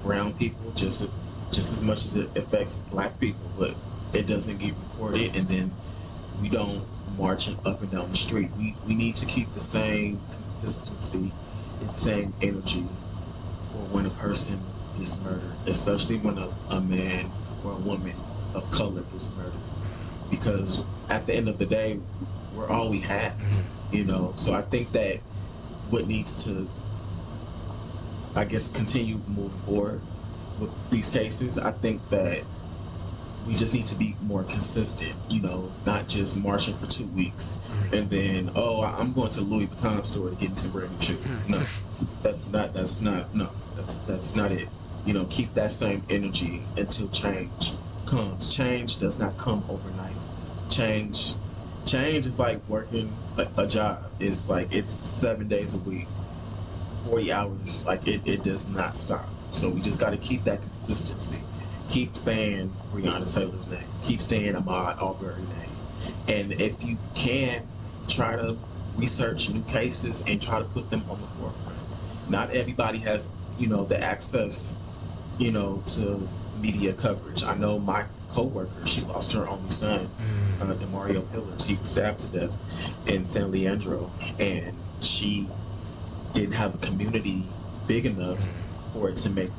brown 0.04 0.34
people 0.34 0.72
just 0.76 1.08
just 1.50 1.72
as 1.72 1.82
much 1.82 2.04
as 2.04 2.16
it 2.16 2.36
affects 2.36 2.78
black 2.90 3.18
people, 3.18 3.50
but 3.58 3.74
it 4.12 4.26
doesn't 4.26 4.58
get 4.58 4.74
reported, 4.74 5.34
and 5.36 5.48
then 5.48 5.72
we 6.40 6.48
don't 6.48 6.86
march 7.18 7.48
up 7.64 7.82
and 7.82 7.90
down 7.90 8.08
the 8.10 8.16
street. 8.16 8.50
We 8.56 8.76
we 8.86 8.94
need 8.94 9.16
to 9.16 9.26
keep 9.26 9.52
the 9.52 9.60
same 9.60 10.20
consistency 10.32 11.32
and 11.80 11.92
same 11.92 12.34
energy 12.40 12.86
for 13.72 13.82
when 13.92 14.06
a 14.06 14.10
person 14.10 14.60
is 15.02 15.20
murdered, 15.20 15.58
especially 15.66 16.18
when 16.18 16.38
a, 16.38 16.52
a 16.70 16.80
man 16.80 17.32
or 17.62 17.72
a 17.72 17.78
woman 17.78 18.14
of 18.54 18.70
color 18.70 19.06
is 19.12 19.34
murdered, 19.34 19.60
because 20.30 20.84
at 21.08 21.26
the 21.26 21.34
end 21.34 21.48
of 21.48 21.58
the 21.58 21.66
day, 21.66 22.00
we're 22.52 22.68
all 22.68 22.88
we 22.90 23.00
have, 23.00 23.36
you 23.90 24.04
know. 24.04 24.34
So 24.36 24.54
I 24.54 24.62
think 24.62 24.92
that 24.92 25.20
what 25.90 26.06
needs 26.06 26.44
to 26.44 26.70
I 28.34 28.44
guess 28.44 28.68
continue 28.68 29.22
moving 29.26 29.60
forward 29.62 30.02
with 30.58 30.70
these 30.90 31.10
cases. 31.10 31.58
I 31.58 31.72
think 31.72 32.08
that 32.10 32.44
we 33.46 33.54
just 33.54 33.72
need 33.72 33.86
to 33.86 33.94
be 33.96 34.16
more 34.20 34.44
consistent, 34.44 35.14
you 35.28 35.40
know, 35.40 35.72
not 35.84 36.08
just 36.08 36.36
marching 36.36 36.74
for 36.74 36.86
two 36.86 37.08
weeks 37.14 37.60
and 37.92 38.10
then, 38.10 38.50
oh, 38.56 38.82
I'm 38.82 39.12
going 39.12 39.30
to 39.32 39.40
the 39.40 39.46
Louis 39.46 39.68
Vuitton 39.68 40.04
store 40.04 40.30
to 40.30 40.36
get 40.36 40.50
me 40.50 40.56
some 40.56 40.72
brand 40.72 40.92
new 40.92 41.00
shoes. 41.00 41.24
No, 41.48 41.64
that's 42.22 42.48
not, 42.48 42.74
that's 42.74 43.00
not, 43.00 43.34
no, 43.34 43.52
that's, 43.76 43.96
that's 43.98 44.34
not 44.34 44.52
it. 44.52 44.68
You 45.06 45.14
know, 45.14 45.24
keep 45.26 45.54
that 45.54 45.72
same 45.72 46.02
energy 46.10 46.64
until 46.76 47.08
change 47.08 47.72
comes. 48.06 48.54
Change 48.54 48.98
does 48.98 49.18
not 49.18 49.38
come 49.38 49.64
overnight. 49.68 50.16
Change, 50.68 51.34
change 51.86 52.26
is 52.26 52.40
like 52.40 52.60
working 52.68 53.16
a, 53.38 53.46
a 53.56 53.66
job. 53.68 54.10
It's 54.18 54.50
like, 54.50 54.74
it's 54.74 54.94
seven 54.94 55.48
days 55.48 55.74
a 55.74 55.78
week. 55.78 56.08
40 57.04 57.32
hours, 57.32 57.86
like 57.86 58.06
it, 58.08 58.22
it 58.26 58.42
does 58.42 58.68
not 58.68 58.96
stop. 58.96 59.28
So 59.52 59.70
we 59.70 59.80
just 59.80 60.00
got 60.00 60.10
to 60.10 60.18
keep 60.18 60.44
that 60.44 60.62
consistency. 60.62 61.38
Keep 61.88 62.16
saying 62.16 62.74
Breonna 62.92 63.32
Taylor's 63.32 63.68
name. 63.68 63.86
Keep 64.02 64.20
saying 64.20 64.54
Ahmaud 64.54 65.00
Arbery 65.00 65.42
name. 65.42 65.70
And 66.26 66.52
if 66.60 66.84
you 66.84 66.98
can, 67.14 67.68
try 68.08 68.34
to 68.36 68.58
research 68.96 69.50
new 69.50 69.62
cases 69.62 70.22
and 70.26 70.42
try 70.42 70.58
to 70.58 70.64
put 70.64 70.90
them 70.90 71.04
on 71.08 71.20
the 71.20 71.28
forefront. 71.28 71.78
Not 72.28 72.50
everybody 72.50 72.98
has, 73.00 73.30
you 73.58 73.68
know, 73.68 73.84
the 73.84 74.02
access, 74.02 74.76
you 75.38 75.52
know, 75.52 75.82
to 75.86 76.28
media 76.54 76.92
coverage. 76.92 77.44
I 77.44 77.54
know 77.54 77.78
my 77.78 78.06
coworker, 78.28 78.86
she 78.86 79.02
lost 79.02 79.32
her 79.32 79.48
only 79.48 79.70
son, 79.70 80.10
uh, 80.60 80.64
Demario 80.74 81.30
Pillars. 81.30 81.66
He 81.66 81.76
was 81.76 81.90
stabbed 81.90 82.20
to 82.20 82.28
death 82.28 82.56
in 83.06 83.26
San 83.26 83.50
Leandro, 83.50 84.12
and 84.38 84.82
she 85.02 85.50
didn't 86.32 86.54
have 86.54 86.74
a 86.74 86.78
community 86.78 87.54
big 87.86 88.06
enough 88.06 88.54
for 88.92 89.08
it 89.10 89.18
to 89.18 89.30
make 89.30 89.52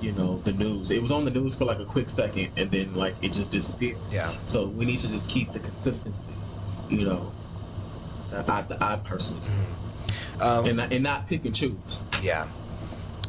you 0.00 0.12
know 0.12 0.42
the 0.44 0.52
news 0.52 0.90
it 0.90 1.00
was 1.00 1.12
on 1.12 1.24
the 1.24 1.30
news 1.30 1.54
for 1.56 1.64
like 1.64 1.78
a 1.78 1.84
quick 1.84 2.10
second 2.10 2.50
and 2.56 2.70
then 2.72 2.92
like 2.94 3.16
it 3.22 3.32
just 3.32 3.52
disappeared 3.52 3.96
Yeah. 4.10 4.32
so 4.44 4.68
we 4.68 4.84
need 4.84 4.98
to 5.00 5.08
just 5.08 5.28
keep 5.28 5.52
the 5.52 5.60
consistency 5.60 6.36
you 6.88 7.04
know 7.04 7.32
i, 8.32 8.64
I 8.80 8.96
personally. 8.96 9.46
Um, 10.40 10.66
and, 10.66 10.80
and 10.80 11.02
not 11.04 11.26
pick 11.28 11.44
and 11.44 11.54
choose 11.54 12.04
Yeah. 12.20 12.48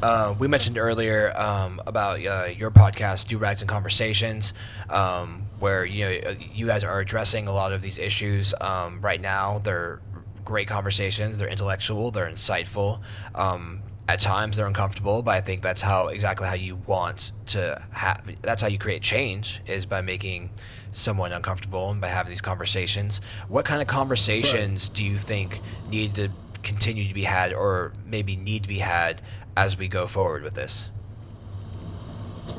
Uh, 0.05 0.35
we 0.37 0.47
mentioned 0.47 0.77
earlier 0.77 1.35
um, 1.35 1.81
about 1.87 2.23
uh, 2.23 2.45
your 2.55 2.69
podcast, 2.69 3.27
Do 3.27 3.39
Rags 3.39 3.63
and 3.63 3.67
Conversations, 3.67 4.53
um, 4.87 5.47
where 5.57 5.83
you 5.83 6.05
know 6.05 6.29
uh, 6.29 6.35
you 6.53 6.67
guys 6.67 6.83
are 6.83 6.99
addressing 6.99 7.47
a 7.47 7.51
lot 7.51 7.73
of 7.73 7.81
these 7.81 7.97
issues 7.97 8.53
um, 8.61 9.01
right 9.01 9.19
now. 9.19 9.57
They're 9.63 9.99
great 10.43 10.67
conversations. 10.67 11.39
They're 11.39 11.47
intellectual. 11.47 12.11
They're 12.11 12.29
insightful. 12.29 12.99
Um, 13.33 13.81
at 14.07 14.19
times 14.19 14.57
they're 14.57 14.67
uncomfortable, 14.67 15.23
but 15.23 15.31
I 15.31 15.41
think 15.41 15.63
that's 15.63 15.81
how 15.81 16.09
exactly 16.09 16.45
how 16.45 16.53
you 16.53 16.75
want 16.85 17.31
to 17.47 17.83
have. 17.89 18.29
That's 18.43 18.61
how 18.61 18.67
you 18.67 18.77
create 18.77 19.01
change 19.01 19.63
is 19.65 19.87
by 19.87 20.01
making 20.01 20.51
someone 20.91 21.31
uncomfortable 21.31 21.89
and 21.89 21.99
by 21.99 22.09
having 22.09 22.29
these 22.29 22.41
conversations. 22.41 23.21
What 23.47 23.65
kind 23.65 23.81
of 23.81 23.87
conversations 23.87 24.87
do 24.87 25.03
you 25.03 25.17
think 25.17 25.61
need 25.89 26.13
to 26.13 26.29
continue 26.61 27.07
to 27.07 27.13
be 27.13 27.23
had, 27.23 27.53
or 27.53 27.93
maybe 28.05 28.35
need 28.35 28.63
to 28.63 28.69
be 28.69 28.79
had 28.79 29.21
as 29.55 29.77
we 29.77 29.87
go 29.87 30.07
forward 30.07 30.43
with 30.43 30.53
this? 30.55 30.89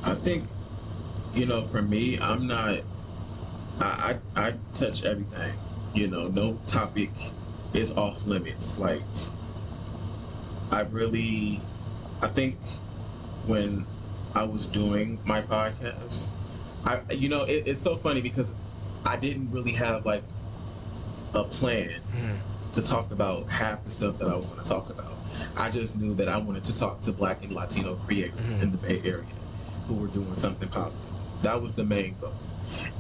i 0.02 0.14
think 0.14 0.48
you 1.34 1.46
know 1.46 1.62
for 1.62 1.80
me 1.80 2.18
i'm 2.20 2.46
not 2.46 2.80
i 3.80 4.18
i, 4.36 4.46
I 4.48 4.54
touch 4.74 5.04
everything 5.04 5.52
you 5.94 6.08
know 6.08 6.28
no 6.28 6.58
topic 6.66 7.10
is 7.72 7.92
off 7.92 8.26
limits 8.26 8.78
like 8.78 9.02
I 10.68 10.80
really, 10.80 11.60
I 12.20 12.26
think 12.26 12.58
when 13.46 13.86
I 14.34 14.42
was 14.42 14.66
doing 14.66 15.20
my 15.24 15.40
podcast, 15.40 16.28
I 16.84 17.00
you 17.12 17.28
know 17.28 17.44
it, 17.44 17.62
it's 17.66 17.80
so 17.80 17.96
funny 17.96 18.20
because 18.20 18.52
I 19.04 19.16
didn't 19.16 19.52
really 19.52 19.72
have 19.72 20.04
like 20.04 20.24
a 21.34 21.44
plan 21.44 22.00
Mhm. 22.12 22.38
to 22.72 22.82
talk 22.82 23.12
about 23.12 23.48
half 23.48 23.84
the 23.84 23.90
stuff 23.92 24.18
that 24.18 24.26
I 24.28 24.34
was 24.34 24.48
going 24.48 24.60
to 24.60 24.66
talk 24.68 24.90
about. 24.90 25.15
I 25.56 25.68
just 25.70 25.96
knew 25.96 26.14
that 26.14 26.28
I 26.28 26.38
wanted 26.38 26.64
to 26.64 26.74
talk 26.74 27.02
to 27.02 27.12
Black 27.12 27.42
and 27.42 27.52
Latino 27.52 27.96
creators 27.96 28.56
Mhm. 28.56 28.62
in 28.62 28.70
the 28.70 28.78
Bay 28.78 29.00
Area 29.04 29.34
who 29.86 29.94
were 29.94 30.08
doing 30.08 30.36
something 30.36 30.68
positive. 30.68 31.12
That 31.42 31.60
was 31.62 31.74
the 31.74 31.84
main 31.84 32.16
goal. 32.20 32.34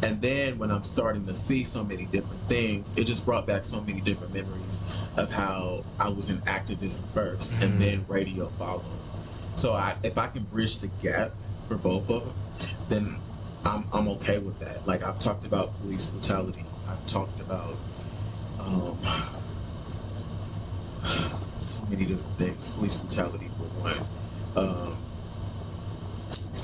And 0.02 0.22
then 0.22 0.58
when 0.58 0.70
I'm 0.70 0.84
starting 0.84 1.26
to 1.26 1.34
see 1.34 1.64
so 1.64 1.82
many 1.84 2.06
different 2.06 2.46
things, 2.46 2.94
it 2.96 3.04
just 3.04 3.24
brought 3.24 3.46
back 3.46 3.64
so 3.64 3.80
many 3.82 4.00
different 4.00 4.32
memories 4.32 4.80
of 5.16 5.32
how 5.32 5.84
I 5.98 6.08
was 6.10 6.30
in 6.30 6.42
activism 6.46 7.08
1st 7.14 7.56
Mhm. 7.56 7.62
and 7.62 7.80
then 7.80 8.04
radio 8.08 8.48
followed. 8.48 9.00
So 9.54 9.72
I, 9.74 9.96
if 10.02 10.18
I 10.18 10.28
can 10.28 10.44
bridge 10.44 10.78
the 10.80 10.88
gap 10.88 11.32
for 11.62 11.76
both 11.78 12.10
of 12.10 12.24
them, 12.26 12.36
then 12.88 13.20
I'm, 13.64 13.88
I'm 13.92 14.06
okay 14.10 14.38
with 14.38 14.58
that. 14.60 14.86
Like 14.86 15.02
I've 15.02 15.18
talked 15.18 15.44
about 15.44 15.80
police 15.80 16.04
brutality. 16.04 16.66
I've 16.86 17.04
talked 17.06 17.40
about 17.40 17.80
um, 18.60 19.00
so 21.58 21.84
many 21.88 22.04
different 22.04 22.36
things. 22.38 22.68
Police 22.68 22.96
brutality 22.96 23.48
for 23.48 23.64
one. 23.64 24.06
Um, 24.56 24.96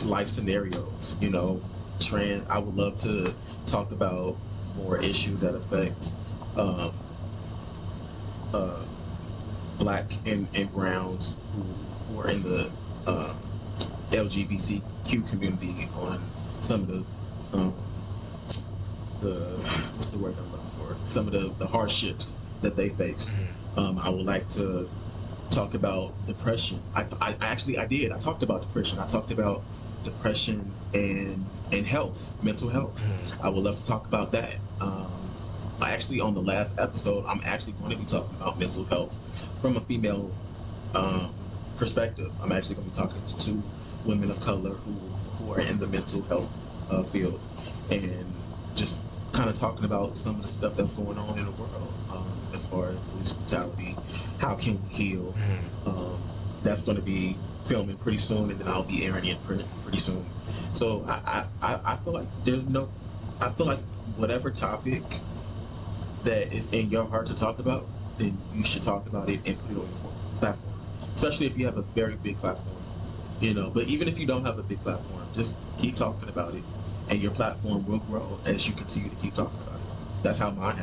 life 0.05 0.28
scenarios, 0.28 1.16
you 1.20 1.30
know, 1.30 1.61
trans. 2.01 2.47
I 2.49 2.59
would 2.59 2.74
love 2.74 2.99
to 2.99 3.34
talk 3.66 3.93
about 3.93 4.36
more 4.76 4.99
issues 4.99 5.40
that 5.43 5.55
affect 5.55 6.12
um, 6.57 6.93
uh, 8.53 8.84
black 9.78 10.12
and, 10.24 10.49
and 10.55 10.72
browns 10.72 11.34
who, 11.55 11.62
who 12.09 12.20
are 12.20 12.28
in 12.28 12.43
the 12.43 12.70
um, 13.07 13.36
LGBTQ 14.11 15.28
community 15.28 15.88
on 15.95 16.30
some 16.61 16.82
of 16.82 16.88
the 16.88 17.05
um, 17.53 17.74
the 19.20 19.34
what's 19.95 20.11
the 20.12 20.18
word 20.18 20.34
I'm 20.38 20.51
looking 20.51 20.68
for? 20.70 20.97
Some 21.05 21.26
of 21.26 21.32
the, 21.32 21.53
the 21.59 21.66
hardships 21.66 22.40
that 22.62 22.76
they 22.76 22.88
face. 22.88 23.40
Um, 23.76 23.98
I 23.98 24.10
would 24.10 24.26
like 24.26 24.48
to 24.50 24.90
talk 25.50 25.74
about 25.74 26.24
depression. 26.26 26.82
I, 26.94 27.02
I 27.20 27.36
I 27.40 27.46
actually 27.46 27.78
I 27.78 27.86
did. 27.86 28.12
I 28.12 28.18
talked 28.18 28.42
about 28.42 28.62
depression. 28.62 28.98
I 28.98 29.06
talked 29.06 29.30
about 29.30 29.66
depression 30.02 30.74
and 30.92 31.50
and 31.70 31.86
health, 31.86 32.36
mental 32.42 32.68
health. 32.68 33.08
I 33.40 33.48
would 33.48 33.64
love 33.64 33.76
to 33.76 33.84
talk 33.84 34.06
about 34.06 34.32
that. 34.32 34.60
Um, 34.80 35.36
I 35.80 35.92
actually 35.92 36.20
on 36.20 36.34
the 36.34 36.42
last 36.42 36.78
episode, 36.78 37.24
I'm 37.26 37.40
actually 37.44 37.74
going 37.74 37.90
to 37.90 37.96
be 37.96 38.04
talking 38.04 38.34
about 38.36 38.58
mental 38.58 38.84
health 38.86 39.20
from 39.56 39.76
a 39.76 39.80
female 39.80 40.36
um, 40.94 41.52
perspective. 41.76 42.36
I'm 42.42 42.52
actually 42.52 42.76
going 42.76 42.90
to 42.90 42.92
be 42.92 43.02
talking 43.02 43.22
to 43.22 43.36
two 43.36 43.70
women 44.04 44.30
of 44.30 44.40
color 44.40 44.76
who 44.76 45.16
who 45.38 45.52
are 45.52 45.60
in 45.60 45.78
the 45.78 45.86
mental 45.86 46.24
health 46.24 46.52
uh, 46.90 47.04
field 47.04 47.40
and 47.90 48.42
just 48.74 49.04
kind 49.32 49.48
of 49.48 49.56
talking 49.56 49.84
about 49.84 50.18
some 50.18 50.36
of 50.36 50.42
the 50.42 50.48
stuff 50.48 50.76
that's 50.76 50.92
going 50.92 51.18
on 51.18 51.38
in 51.38 51.46
the 51.46 51.52
world 51.52 52.01
as 52.53 52.64
far 52.66 52.90
as 52.90 53.03
police 53.03 53.32
brutality. 53.32 53.98
How 54.38 54.55
can 54.55 54.82
we 54.82 54.88
heal? 54.88 55.34
Mhm. 55.34 55.70
Um, 55.86 56.30
that's 56.62 56.82
going 56.82 56.96
to 56.96 57.03
be 57.03 57.40
filming 57.59 57.96
pretty 57.98 58.18
soon, 58.18 58.50
and 58.50 58.61
then 58.61 58.68
I'll 58.68 58.84
be 58.84 59.05
airing 59.05 59.24
it 59.24 59.42
pretty, 59.42 59.66
pretty 59.80 59.98
soon. 59.98 60.30
So 60.72 61.05
I, 61.09 61.46
I, 61.61 61.80
I 61.84 61.96
feel 61.96 62.12
like 62.12 62.28
there's 62.44 62.64
no, 62.64 62.92
I 63.40 63.50
feel 63.50 63.66
like 63.66 63.84
whatever 64.14 64.50
topic 64.50 65.22
that 66.22 66.53
is 66.55 66.72
in 66.72 66.88
your 66.88 67.09
heart 67.09 67.26
to 67.28 67.34
talk 67.34 67.59
about, 67.59 67.90
then 68.16 68.44
you 68.53 68.64
should 68.64 68.82
talk 68.82 69.09
about 69.09 69.28
it 69.28 69.40
and 69.44 69.59
put 69.59 69.70
it 69.70 69.76
on 69.76 69.88
your 69.88 69.98
platform. 70.40 70.74
Especially 71.14 71.46
if 71.46 71.59
you 71.59 71.64
have 71.66 71.76
a 71.76 71.82
very 71.94 72.16
big 72.16 72.38
platform, 72.40 72.84
you 73.40 73.53
know. 73.55 73.70
But 73.74 73.88
even 73.88 74.09
if 74.09 74.18
you 74.20 74.26
don't 74.26 74.44
have 74.44 74.59
a 74.59 74.62
big 74.62 74.82
platform, 74.82 75.28
just 75.34 75.57
keep 75.78 75.96
talking 75.96 76.28
about 76.28 76.55
it, 76.55 76.64
and 77.09 77.20
your 77.20 77.32
platform 77.32 77.84
will 77.84 78.00
grow 78.00 78.40
as 78.44 78.68
you 78.68 78.74
continue 78.74 79.11
to 79.11 79.16
keep 79.16 79.34
talking 79.34 79.61
about 79.61 79.80
it. 79.80 79.86
That's 80.22 80.38
how 80.38 80.50
mine 80.53 80.76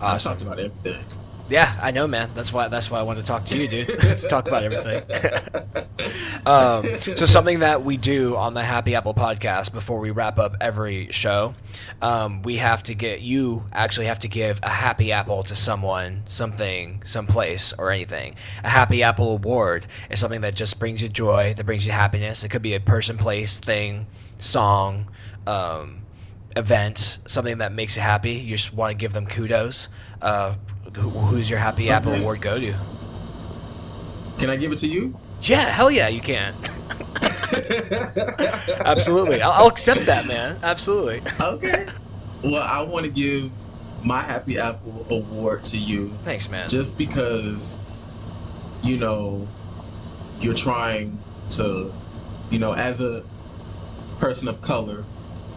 Awesome. 0.00 0.32
talked 0.32 0.42
about 0.42 0.58
everything. 0.58 1.04
Yeah, 1.48 1.78
I 1.80 1.92
know, 1.92 2.08
man. 2.08 2.30
That's 2.34 2.52
why. 2.52 2.66
That's 2.68 2.90
why 2.90 2.98
I 2.98 3.02
wanted 3.04 3.20
to 3.20 3.26
talk 3.26 3.44
to 3.46 3.56
you, 3.56 3.68
dude. 3.68 3.88
Let's 4.02 4.26
talk 4.28 4.48
about 4.48 4.64
everything. 4.64 5.04
um, 6.46 6.84
so 7.00 7.24
something 7.24 7.60
that 7.60 7.84
we 7.84 7.96
do 7.96 8.34
on 8.36 8.54
the 8.54 8.64
Happy 8.64 8.96
Apple 8.96 9.14
podcast 9.14 9.72
before 9.72 10.00
we 10.00 10.10
wrap 10.10 10.40
up 10.40 10.56
every 10.60 11.12
show, 11.12 11.54
um, 12.02 12.42
we 12.42 12.56
have 12.56 12.82
to 12.84 12.94
get 12.94 13.20
you 13.20 13.64
actually 13.72 14.06
have 14.06 14.18
to 14.20 14.28
give 14.28 14.58
a 14.64 14.68
Happy 14.68 15.12
Apple 15.12 15.44
to 15.44 15.54
someone, 15.54 16.24
something, 16.26 17.02
someplace, 17.04 17.72
or 17.78 17.92
anything. 17.92 18.34
A 18.64 18.68
Happy 18.68 19.04
Apple 19.04 19.30
award 19.30 19.86
is 20.10 20.18
something 20.18 20.40
that 20.40 20.56
just 20.56 20.80
brings 20.80 21.00
you 21.00 21.08
joy, 21.08 21.54
that 21.54 21.64
brings 21.64 21.86
you 21.86 21.92
happiness. 21.92 22.42
It 22.42 22.48
could 22.48 22.62
be 22.62 22.74
a 22.74 22.80
person, 22.80 23.18
place, 23.18 23.58
thing, 23.58 24.08
song. 24.38 25.06
Um, 25.46 26.05
event, 26.56 27.18
something 27.26 27.58
that 27.58 27.72
makes 27.72 27.96
you 27.96 28.02
happy. 28.02 28.32
You 28.32 28.56
just 28.56 28.72
want 28.74 28.90
to 28.90 28.94
give 28.96 29.12
them 29.12 29.26
kudos. 29.26 29.88
Uh, 30.22 30.54
who, 30.94 31.10
who's 31.10 31.48
your 31.50 31.58
Happy 31.58 31.90
Apple 31.90 32.12
Okay. 32.12 32.20
Award 32.22 32.40
go 32.40 32.58
to? 32.58 32.74
Can 34.38 34.50
I 34.50 34.56
give 34.56 34.72
it 34.72 34.78
to 34.78 34.88
you? 34.88 35.18
Yeah, 35.42 35.64
hell 35.70 35.90
yeah, 35.90 36.08
you 36.08 36.20
can. 36.20 36.54
Absolutely, 38.84 39.42
I'll, 39.42 39.52
I'll 39.52 39.66
accept 39.68 40.06
that, 40.06 40.26
man. 40.26 40.58
Absolutely. 40.62 41.22
Okay. 41.40 41.86
Well, 42.42 42.62
I 42.62 42.82
want 42.82 43.04
to 43.06 43.10
give 43.10 43.50
my 44.02 44.20
Happy 44.20 44.58
Apple 44.58 45.06
award 45.10 45.64
to 45.66 45.78
you 45.78 46.08
Thanks, 46.24 46.48
man. 46.48 46.68
just 46.68 46.96
because, 46.96 47.78
you 48.82 48.96
know, 48.96 49.46
you're 50.40 50.54
trying 50.54 51.18
to, 51.50 51.92
you 52.50 52.58
know, 52.58 52.72
as 52.72 53.00
a 53.00 53.24
person 54.18 54.48
of 54.48 54.60
color, 54.62 55.04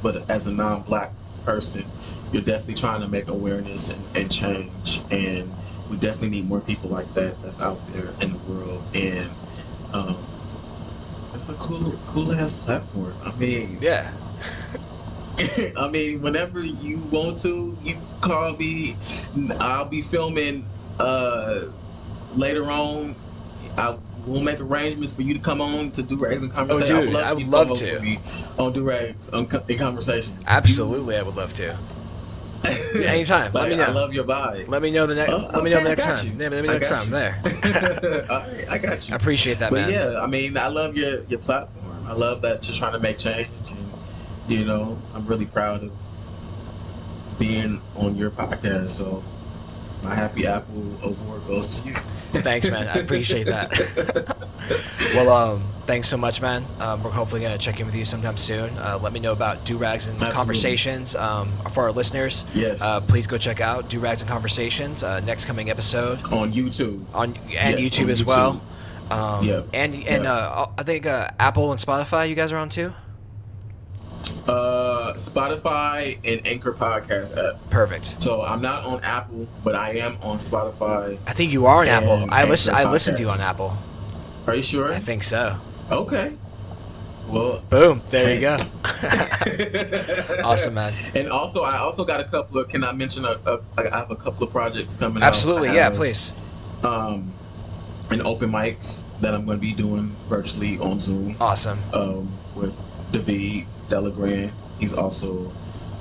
but 0.02 0.30
as 0.30 0.47
a 0.47 0.54
non 0.54 0.84
black 0.84 1.16
person, 1.45 1.93
you're 2.32 2.43
definitely 2.43 2.76
trying 2.76 3.02
to 3.02 3.10
make 3.10 3.30
awareness 3.30 3.89
and, 3.89 4.10
and 4.16 4.32
change. 4.32 5.06
And 5.12 5.58
we 5.88 5.97
definitely 5.97 6.30
need 6.32 6.47
more 6.50 6.62
people 6.62 6.89
like 6.89 7.14
that 7.14 7.41
that's 7.41 7.62
out 7.62 7.86
there 7.86 8.16
in 8.20 8.34
the 8.34 8.39
world. 8.39 8.88
And, 8.93 9.38
um, 9.93 10.30
it's 11.34 11.50
a 11.50 11.56
cool, 11.56 12.00
cool 12.06 12.34
ass 12.34 12.58
platform. 12.64 13.18
I 13.22 13.34
mean, 13.36 13.80
yeah. 13.82 14.12
I 15.78 15.89
mean, 15.89 16.22
whenever 16.22 16.62
you 16.64 17.06
want 17.12 17.39
to, 17.39 17.78
you 17.80 18.08
call 18.22 18.58
me. 18.58 19.00
I'll 19.60 19.89
be 19.89 20.02
filming 20.02 20.70
uh, 21.00 21.62
later 22.30 22.66
on. 22.72 23.22
I 23.78 23.97
will 24.26 24.41
make 24.41 24.60
arrangements 24.60 25.14
for 25.14 25.22
you 25.22 25.34
to 25.34 25.39
come 25.39 25.62
on 25.62 25.91
to 25.91 26.03
do 26.03 26.18
rags 26.18 26.41
and 26.41 26.51
oh, 26.51 26.55
conversation. 26.55 26.95
Oh, 26.95 27.05
dude, 27.05 27.16
I 27.16 27.34
would 27.34 27.43
you 27.43 27.49
love 27.49 27.68
co-host 27.68 27.84
to. 27.84 27.93
with 27.93 28.03
me 28.03 28.20
on 28.57 28.74
do 28.74 28.84
rags 28.84 29.30
on 29.30 29.47
in 29.68 29.78
conversation. 29.78 30.38
Absolutely, 30.47 31.16
I 31.18 31.22
would 31.22 31.36
love 31.36 31.53
to. 31.55 31.78
Dude, 32.93 33.03
anytime. 33.03 33.53
Let 33.53 33.70
me 33.70 33.78
know. 33.78 33.86
I 33.86 33.91
love 33.91 34.14
your 34.14 34.26
vibe. 34.26 34.68
Let 34.68 34.82
me 34.82 34.91
know 34.91 35.05
the 35.05 35.16
next. 35.16 35.32
Oh, 35.32 35.49
let 35.53 35.64
me 35.64 35.70
know 35.70 35.82
the 35.82 35.89
next 35.89 36.03
time. 36.03 36.28
you. 36.28 36.38
Let 36.38 36.51
me 36.51 36.68
know 36.68 36.74
next 36.74 36.89
time. 36.89 37.05
you. 37.05 37.10
There. 37.10 37.41
Right, 38.30 38.70
I 38.70 38.78
got 38.78 39.07
you. 39.07 39.14
I 39.14 39.16
appreciate 39.16 39.60
that, 39.60 39.72
but 39.72 39.88
man. 39.88 39.91
yeah, 39.91 40.22
I 40.22 40.28
mean, 40.28 40.57
I 40.57 40.68
love 40.68 40.97
your 40.97 41.24
your 41.26 41.39
platform. 41.39 42.05
I 42.05 42.14
love 42.14 42.41
that 42.41 42.68
you're 42.68 42.76
trying 42.76 42.93
to 42.93 42.99
make 42.99 43.18
change, 43.18 43.47
and 43.70 43.91
you 44.49 44.66
know, 44.66 44.97
I'm 45.16 45.26
really 45.26 45.45
proud 45.45 45.84
of 45.84 46.01
being 47.38 47.82
on 47.95 48.18
your 48.18 48.30
podcast. 48.30 48.91
So, 48.91 49.24
my 50.04 50.14
Happy 50.16 50.45
Apple 50.47 50.84
Award 51.04 51.45
goes 51.47 51.76
to 51.76 51.88
you. 51.88 51.93
Thanks, 52.34 52.70
man. 52.70 52.88
I 52.88 52.93
appreciate 53.00 53.47
that. 53.47 53.72
well, 55.16 55.30
um, 55.32 55.64
thanks 55.88 56.08
so 56.08 56.16
much, 56.18 56.41
man. 56.41 56.64
Um, 56.80 57.04
we're 57.04 57.10
hopefully 57.10 57.41
gonna 57.41 57.58
check 57.58 57.80
in 57.80 57.86
with 57.88 57.95
you 57.95 58.06
sometime 58.06 58.38
soon. 58.38 58.70
Uh, 58.78 59.00
let 59.02 59.12
me 59.14 59.20
know 59.20 59.32
about 59.32 59.66
Do 59.66 59.78
Rags 59.78 60.06
and 60.06 60.14
Absolutely. 60.14 60.36
Conversations. 60.36 61.16
Um, 61.16 61.52
for 61.72 61.84
our 61.86 61.91
listeners, 61.91 62.45
Yes. 62.54 62.82
uh, 62.84 63.00
please 63.08 63.26
go 63.28 63.38
check 63.38 63.62
out 63.62 63.89
Do 63.89 64.00
Rags 64.00 64.22
and 64.22 64.30
Conversations. 64.30 65.04
Uh, 65.04 65.20
next 65.22 65.45
coming 65.45 65.70
episode 65.72 66.20
on 66.32 66.54
YouTube. 66.54 67.04
on 67.14 67.36
and 67.58 67.80
Yes, 67.80 67.97
YouTube 67.97 68.04
on 68.06 68.10
as 68.12 68.22
YouTube. 68.24 68.28
well. 68.28 68.62
Um, 69.12 69.43
Yeah. 69.43 69.62
And 69.74 69.95
and 69.95 70.24
Yeah. 70.26 70.34
uh, 70.34 70.70
I 70.78 70.84
think 70.84 71.08
uh, 71.08 71.30
Apple 71.39 71.72
and 71.72 71.82
Spotify. 71.82 72.30
You 72.30 72.36
guys 72.36 72.52
are 72.52 72.58
on 72.58 72.70
too. 72.70 72.93
Uh, 74.47 74.52
Spotify 75.14 76.18
and 76.24 76.45
Anchor 76.45 76.74
Podcast 76.74 77.38
app. 77.38 77.70
Perfect. 77.70 78.22
So 78.22 78.41
I'm 78.41 78.62
not 78.62 78.86
on 78.86 79.03
Apple, 79.03 79.47
but 79.64 79.76
I 79.76 79.91
am 79.91 80.18
on 80.22 80.38
Spotify. 80.38 81.18
I 81.28 81.34
think 81.34 81.51
you 81.51 81.66
are 81.66 81.82
on 81.82 81.88
Apple. 81.88 82.26
I 82.30 82.45
listen. 82.45 82.74
I 82.74 82.82
Anchor 82.82 82.91
listen 82.91 83.16
to 83.16 83.22
you 83.22 83.30
on 83.30 83.39
Apple. 83.41 83.78
Are 84.47 84.55
you 84.55 84.64
sure? 84.64 84.91
I 84.91 84.99
think 84.99 85.24
so. 85.24 85.57
Okay. 85.91 86.36
Well, 87.28 87.62
Boom. 87.70 88.01
There 88.10 88.34
you 88.34 88.41
go. 88.41 88.57
awesome, 90.43 90.74
man. 90.74 90.91
And 91.14 91.30
also, 91.30 91.62
I 91.62 91.78
also 91.78 92.03
got 92.03 92.20
a 92.20 92.24
couple 92.24 92.60
of. 92.60 92.70
Can 92.70 92.84
I 92.84 92.91
mention 92.91 93.26
a? 93.26 93.39
a 93.45 93.60
I 93.78 93.99
have 93.99 94.10
a 94.10 94.16
couple 94.16 94.43
of 94.45 94.51
projects 94.51 94.95
coming. 94.95 95.22
out. 95.22 95.28
Absolutely. 95.28 95.70
I 95.70 95.76
Yeah. 95.76 95.89
Please. 95.91 96.32
Um, 96.84 97.32
an 98.10 98.22
open 98.22 98.49
mic 98.49 98.80
that 99.22 99.36
I'm 99.36 99.45
going 99.45 99.57
to 99.57 99.62
be 99.62 99.74
doing 99.74 100.16
virtually 100.28 100.80
on 100.80 100.99
Zoom. 100.99 101.36
Awesome. 101.39 101.80
Um, 101.93 102.32
with 102.55 102.84
David 103.12 103.68
Delagran. 103.89 104.51
He's 104.80 104.94
also 104.94 105.52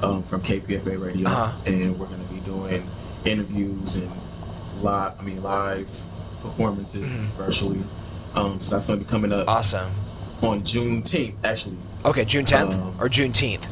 um, 0.03 0.23
from 0.23 0.41
KPFA 0.43 1.01
Radio, 1.01 1.29
Uh-huh. 1.29 1.53
and 1.67 1.99
we're 1.99 2.07
going 2.07 2.27
to 2.27 2.33
be 2.33 2.41
doing 2.41 2.89
interviews 3.25 3.97
and 3.97 4.11
live. 4.81 5.13
I 5.19 5.23
mean, 5.23 5.43
live 5.43 5.91
performances 6.43 7.21
virtually. 7.37 7.83
Um, 8.35 8.61
so 8.61 8.71
that's 8.71 8.87
going 8.87 8.99
to 9.01 9.05
be 9.05 9.11
coming 9.11 9.33
up 9.33 9.49
Awesome. 9.49 9.91
on 10.43 10.63
Juneteenth, 10.63 11.35
actually, 11.45 11.79
Okay, 12.05 12.25
June 12.25 12.45
10th 12.45 12.75
Um, 12.75 12.95
or 13.01 13.09
Juneteenth? 13.09 13.67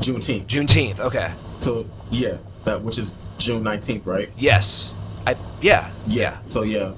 Juneteenth. 0.00 0.46
Juneteenth. 0.46 1.00
Okay. 1.00 1.30
So 1.60 1.86
yeah, 2.10 2.38
that 2.64 2.80
which 2.82 2.98
is 2.98 3.14
June 3.38 3.62
nineteenth, 3.62 4.06
right? 4.06 4.30
Yes. 4.36 4.92
I 5.26 5.36
yeah. 5.60 5.90
Yeah. 6.08 6.38
So 6.46 6.62
yeah, 6.62 6.92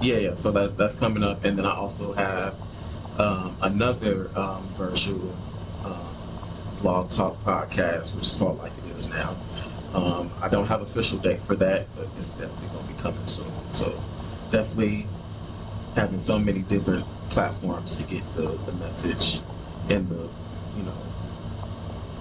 yeah, 0.00 0.16
yeah. 0.18 0.34
So 0.34 0.50
that 0.52 0.78
that's 0.78 0.94
coming 0.94 1.22
up, 1.22 1.44
and 1.44 1.58
then 1.58 1.66
I 1.66 1.74
also 1.74 2.12
have 2.14 2.54
um, 3.18 3.56
another 3.60 4.30
um, 4.36 4.66
virtual 4.74 5.34
blog 6.80 7.10
talk 7.10 7.42
podcast, 7.44 8.14
which 8.14 8.26
is 8.26 8.36
called 8.36 8.58
Like 8.58 8.72
It 8.86 8.96
Is 8.96 9.08
Now. 9.08 9.36
Um, 9.94 10.30
I 10.40 10.48
don't 10.48 10.66
have 10.66 10.82
official 10.82 11.18
date 11.18 11.40
for 11.42 11.56
that, 11.56 11.86
but 11.96 12.08
it's 12.16 12.30
definitely 12.30 12.68
going 12.68 12.86
to 12.86 12.92
be 12.94 13.00
coming 13.00 13.26
soon. 13.26 13.50
So 13.72 14.00
definitely 14.50 15.06
having 15.96 16.20
so 16.20 16.38
many 16.38 16.60
different 16.60 17.04
platforms 17.30 17.98
to 17.98 18.04
get 18.04 18.22
the, 18.34 18.42
the 18.42 18.72
message 18.72 19.40
and 19.88 20.08
the 20.08 20.28
you 20.76 20.82
know 20.84 20.94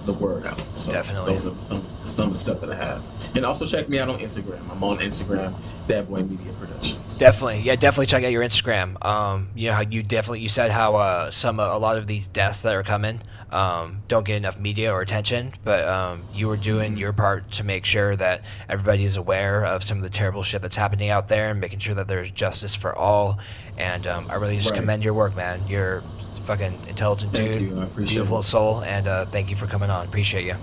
the 0.06 0.14
word 0.14 0.46
out. 0.46 0.62
So 0.76 0.92
Definitely. 0.92 1.34
those 1.34 1.46
are 1.46 1.60
some 1.60 1.86
some 1.86 2.28
of 2.28 2.34
the 2.34 2.40
stuff 2.40 2.62
that 2.62 2.72
I 2.72 2.76
have. 2.76 3.04
And 3.36 3.46
also 3.46 3.66
check 3.66 3.90
me 3.90 4.00
out 4.00 4.10
on 4.10 4.18
Instagram. 4.18 4.60
I'm 4.72 4.84
on 4.84 4.98
Instagram, 4.98 5.54
Bad 5.88 6.10
Boy 6.10 6.24
Media 6.24 6.52
Productions. 6.54 7.18
Definitely, 7.18 7.60
yeah, 7.60 7.76
definitely 7.76 8.08
check 8.08 8.24
out 8.24 8.32
your 8.32 8.44
Instagram. 8.44 9.04
Um, 9.06 9.50
you 9.56 9.68
know 9.68 9.76
how 9.76 9.82
you 9.82 10.02
definitely 10.02 10.40
you 10.40 10.50
said 10.50 10.72
how 10.72 10.96
uh, 10.96 11.32
some 11.32 11.60
uh, 11.60 11.76
a 11.76 11.78
lot 11.78 11.98
of 11.98 12.08
these 12.08 12.28
deaths 12.28 12.64
that 12.64 12.74
are 12.74 12.84
coming 12.84 13.22
um, 13.52 14.04
don't 14.08 14.26
get 14.26 14.38
enough 14.38 14.60
media 14.60 14.92
or 14.94 15.02
attention, 15.02 15.54
but 15.64 15.88
um, 15.88 16.24
you 16.34 16.48
were 16.48 16.58
doing 16.58 16.98
your 16.98 17.14
part 17.14 17.52
to 17.52 17.64
make 17.64 17.86
sure 17.86 18.16
that 18.16 18.44
everybody 18.68 19.04
is 19.04 19.16
aware 19.16 19.66
of 19.66 19.84
some 19.84 19.98
of 19.98 20.04
the 20.04 20.10
terrible 20.10 20.44
shit 20.44 20.62
that's 20.62 20.76
happening 20.76 21.10
out 21.10 21.28
there 21.28 21.50
and 21.52 21.60
making 21.60 21.80
sure 21.80 21.96
that 21.96 22.08
there's 22.08 22.30
justice 22.32 22.76
for 22.76 22.96
all. 22.96 23.40
And 23.78 24.06
um, 24.08 24.28
I 24.30 24.36
really 24.36 24.58
just 24.58 24.70
Right. 24.72 24.80
commend 24.80 25.04
your 25.04 25.14
work, 25.14 25.36
man. 25.36 25.62
You're 25.68 25.98
a 25.98 26.04
fucking 26.44 26.74
intelligent 26.88 27.34
Thank 27.34 27.60
dude, 27.60 27.62
you, 27.72 27.80
I 27.80 27.84
appreciate 27.86 28.16
beautiful 28.16 28.40
it. 28.40 28.44
soul, 28.44 28.82
and 28.84 29.08
uh, 29.08 29.26
thank 29.26 29.50
you 29.50 29.56
for 29.56 29.68
coming 29.68 29.90
on. 29.90 30.06
Appreciate 30.06 30.46
you. 30.46 30.56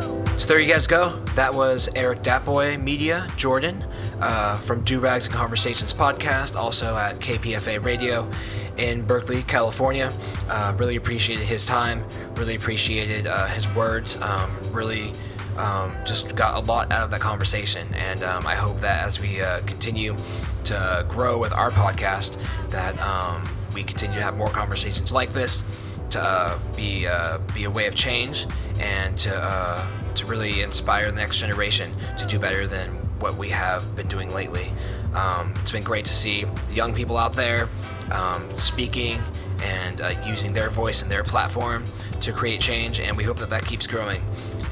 So 0.00 0.46
there 0.46 0.60
you 0.60 0.72
guys 0.72 0.86
go. 0.86 1.10
That 1.34 1.54
was 1.54 1.88
Eric 1.94 2.22
Datboy 2.22 2.80
Media, 2.80 3.26
Jordan, 3.36 3.84
uh, 4.20 4.54
from 4.54 4.82
Do 4.84 5.00
Rags 5.00 5.26
and 5.26 5.34
Conversations 5.34 5.92
podcast, 5.92 6.54
also 6.54 6.96
at 6.96 7.16
KPFA 7.16 7.84
Radio 7.84 8.30
in 8.76 9.04
Berkeley, 9.04 9.42
California. 9.42 10.12
Uh, 10.48 10.74
really 10.78 10.96
appreciated 10.96 11.44
his 11.44 11.66
time. 11.66 12.04
Really 12.34 12.54
appreciated 12.54 13.26
uh, 13.26 13.46
his 13.48 13.68
words. 13.74 14.20
Um, 14.22 14.50
really 14.70 15.12
um, 15.56 15.92
just 16.06 16.34
got 16.36 16.54
a 16.54 16.60
lot 16.70 16.92
out 16.92 17.02
of 17.02 17.10
that 17.10 17.20
conversation, 17.20 17.92
and 17.94 18.22
um, 18.22 18.46
I 18.46 18.54
hope 18.54 18.78
that 18.80 19.04
as 19.04 19.20
we 19.20 19.40
uh, 19.40 19.60
continue 19.62 20.16
to 20.64 21.04
grow 21.08 21.38
with 21.38 21.52
our 21.52 21.70
podcast, 21.70 22.36
that 22.70 22.96
um, 23.00 23.42
we 23.74 23.82
continue 23.82 24.16
to 24.16 24.22
have 24.22 24.36
more 24.36 24.50
conversations 24.50 25.10
like 25.12 25.30
this 25.30 25.62
to 26.10 26.20
uh, 26.20 26.58
be 26.76 27.06
uh, 27.06 27.38
be 27.54 27.64
a 27.64 27.70
way 27.70 27.86
of 27.86 27.94
change 27.94 28.46
and 28.80 29.16
to 29.18 29.36
uh, 29.36 29.86
to 30.14 30.26
really 30.26 30.62
inspire 30.62 31.10
the 31.10 31.16
next 31.16 31.38
generation 31.38 31.92
to 32.18 32.26
do 32.26 32.38
better 32.38 32.66
than 32.66 32.88
what 33.20 33.36
we 33.36 33.48
have 33.48 33.96
been 33.96 34.08
doing 34.08 34.32
lately. 34.32 34.72
Um, 35.14 35.54
it's 35.60 35.70
been 35.70 35.82
great 35.82 36.04
to 36.04 36.12
see 36.12 36.44
young 36.72 36.94
people 36.94 37.16
out 37.16 37.32
there 37.32 37.68
um, 38.10 38.54
speaking 38.54 39.20
and 39.62 40.00
uh, 40.00 40.14
using 40.24 40.52
their 40.52 40.70
voice 40.70 41.02
and 41.02 41.10
their 41.10 41.24
platform 41.24 41.84
to 42.20 42.32
create 42.32 42.60
change, 42.60 43.00
and 43.00 43.16
we 43.16 43.24
hope 43.24 43.38
that 43.38 43.50
that 43.50 43.64
keeps 43.64 43.86
growing. 43.86 44.22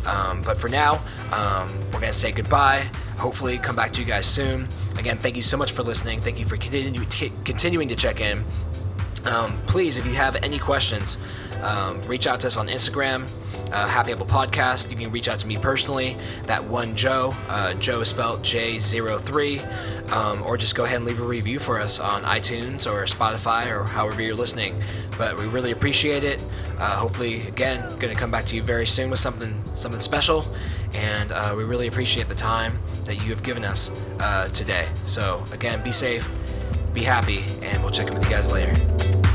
Um, 0.05 0.43
but 0.43 0.57
for 0.57 0.69
now, 0.69 1.03
um, 1.33 1.69
we're 1.87 2.01
going 2.01 2.13
to 2.13 2.19
say 2.19 2.31
goodbye. 2.31 2.89
Hopefully, 3.19 3.59
come 3.59 3.75
back 3.75 3.93
to 3.95 4.01
you 4.01 4.07
guys 4.07 4.27
soon. 4.27 4.69
Again, 4.99 5.19
thank 5.19 5.37
you 5.37 5.43
so 5.43 5.57
much 5.57 5.73
for 5.73 5.83
listening. 5.83 6.21
Thank 6.21 6.39
you 6.39 6.45
for 6.45 6.57
continue, 6.57 7.05
continuing 7.45 7.89
to 7.89 7.97
check 7.97 8.21
in. 8.21 8.45
Um, 9.27 9.59
please, 9.67 9.99
if 9.99 10.07
you 10.07 10.15
have 10.15 10.37
any 10.37 10.59
questions, 10.59 11.19
um, 11.63 12.01
reach 12.03 12.27
out 12.27 12.41
to 12.41 12.47
us 12.47 12.57
on 12.57 12.69
Instagram, 12.69 13.31
uh, 13.73 13.89
Happy 13.89 14.13
Apple 14.13 14.27
Podcast. 14.27 14.91
You 14.91 14.97
can 14.97 15.11
reach 15.11 15.29
out 15.29 15.41
to 15.41 15.47
me 15.47 15.57
personally, 15.57 16.17
that 16.45 16.65
one 16.65 16.95
Joe, 16.95 17.33
uh, 17.49 17.75
Joe 17.75 18.03
is 18.03 18.09
spelled 18.09 18.43
J03, 18.43 20.11
um, 20.13 20.43
or 20.43 20.57
just 20.57 20.77
go 20.77 20.85
ahead 20.85 20.99
and 20.99 21.07
leave 21.07 21.21
a 21.21 21.25
review 21.25 21.59
for 21.59 21.81
us 21.81 21.99
on 21.99 22.23
iTunes 22.23 22.91
or 22.91 23.05
Spotify 23.05 23.67
or 23.67 23.85
however 23.85 24.23
you're 24.23 24.37
listening. 24.37 24.81
But 25.19 25.39
we 25.39 25.47
really 25.47 25.73
appreciate 25.73 26.23
it. 26.23 26.45
Uh, 26.79 26.91
hopefully, 26.91 27.47
again, 27.49 27.81
going 27.99 28.15
to 28.15 28.15
come 28.15 28.31
back 28.31 28.45
to 28.47 28.57
you 28.57 28.63
very 28.63 28.87
soon 28.87 29.11
with 29.11 29.19
something 29.19 29.63
something 29.75 30.01
special, 30.01 30.45
and 30.95 31.33
uh, 31.33 31.55
we 31.57 31.65
really 31.65 31.87
appreciate 31.87 32.29
the 32.29 32.35
time 32.35 32.79
that 33.07 33.17
you 33.17 33.31
have 33.31 33.43
given 33.43 33.65
us 33.65 33.91
uh, 34.21 34.47
today. 34.49 34.89
So 35.07 35.43
again, 35.53 35.83
be 35.83 35.93
safe, 35.93 36.31
be 36.97 37.03
happy, 37.03 37.45
and 37.63 37.83
we'll 37.83 37.93
check 37.93 38.07
in 38.07 38.15
with 38.15 38.25
you 38.25 38.31
guys 38.31 38.51
later. 38.51 39.26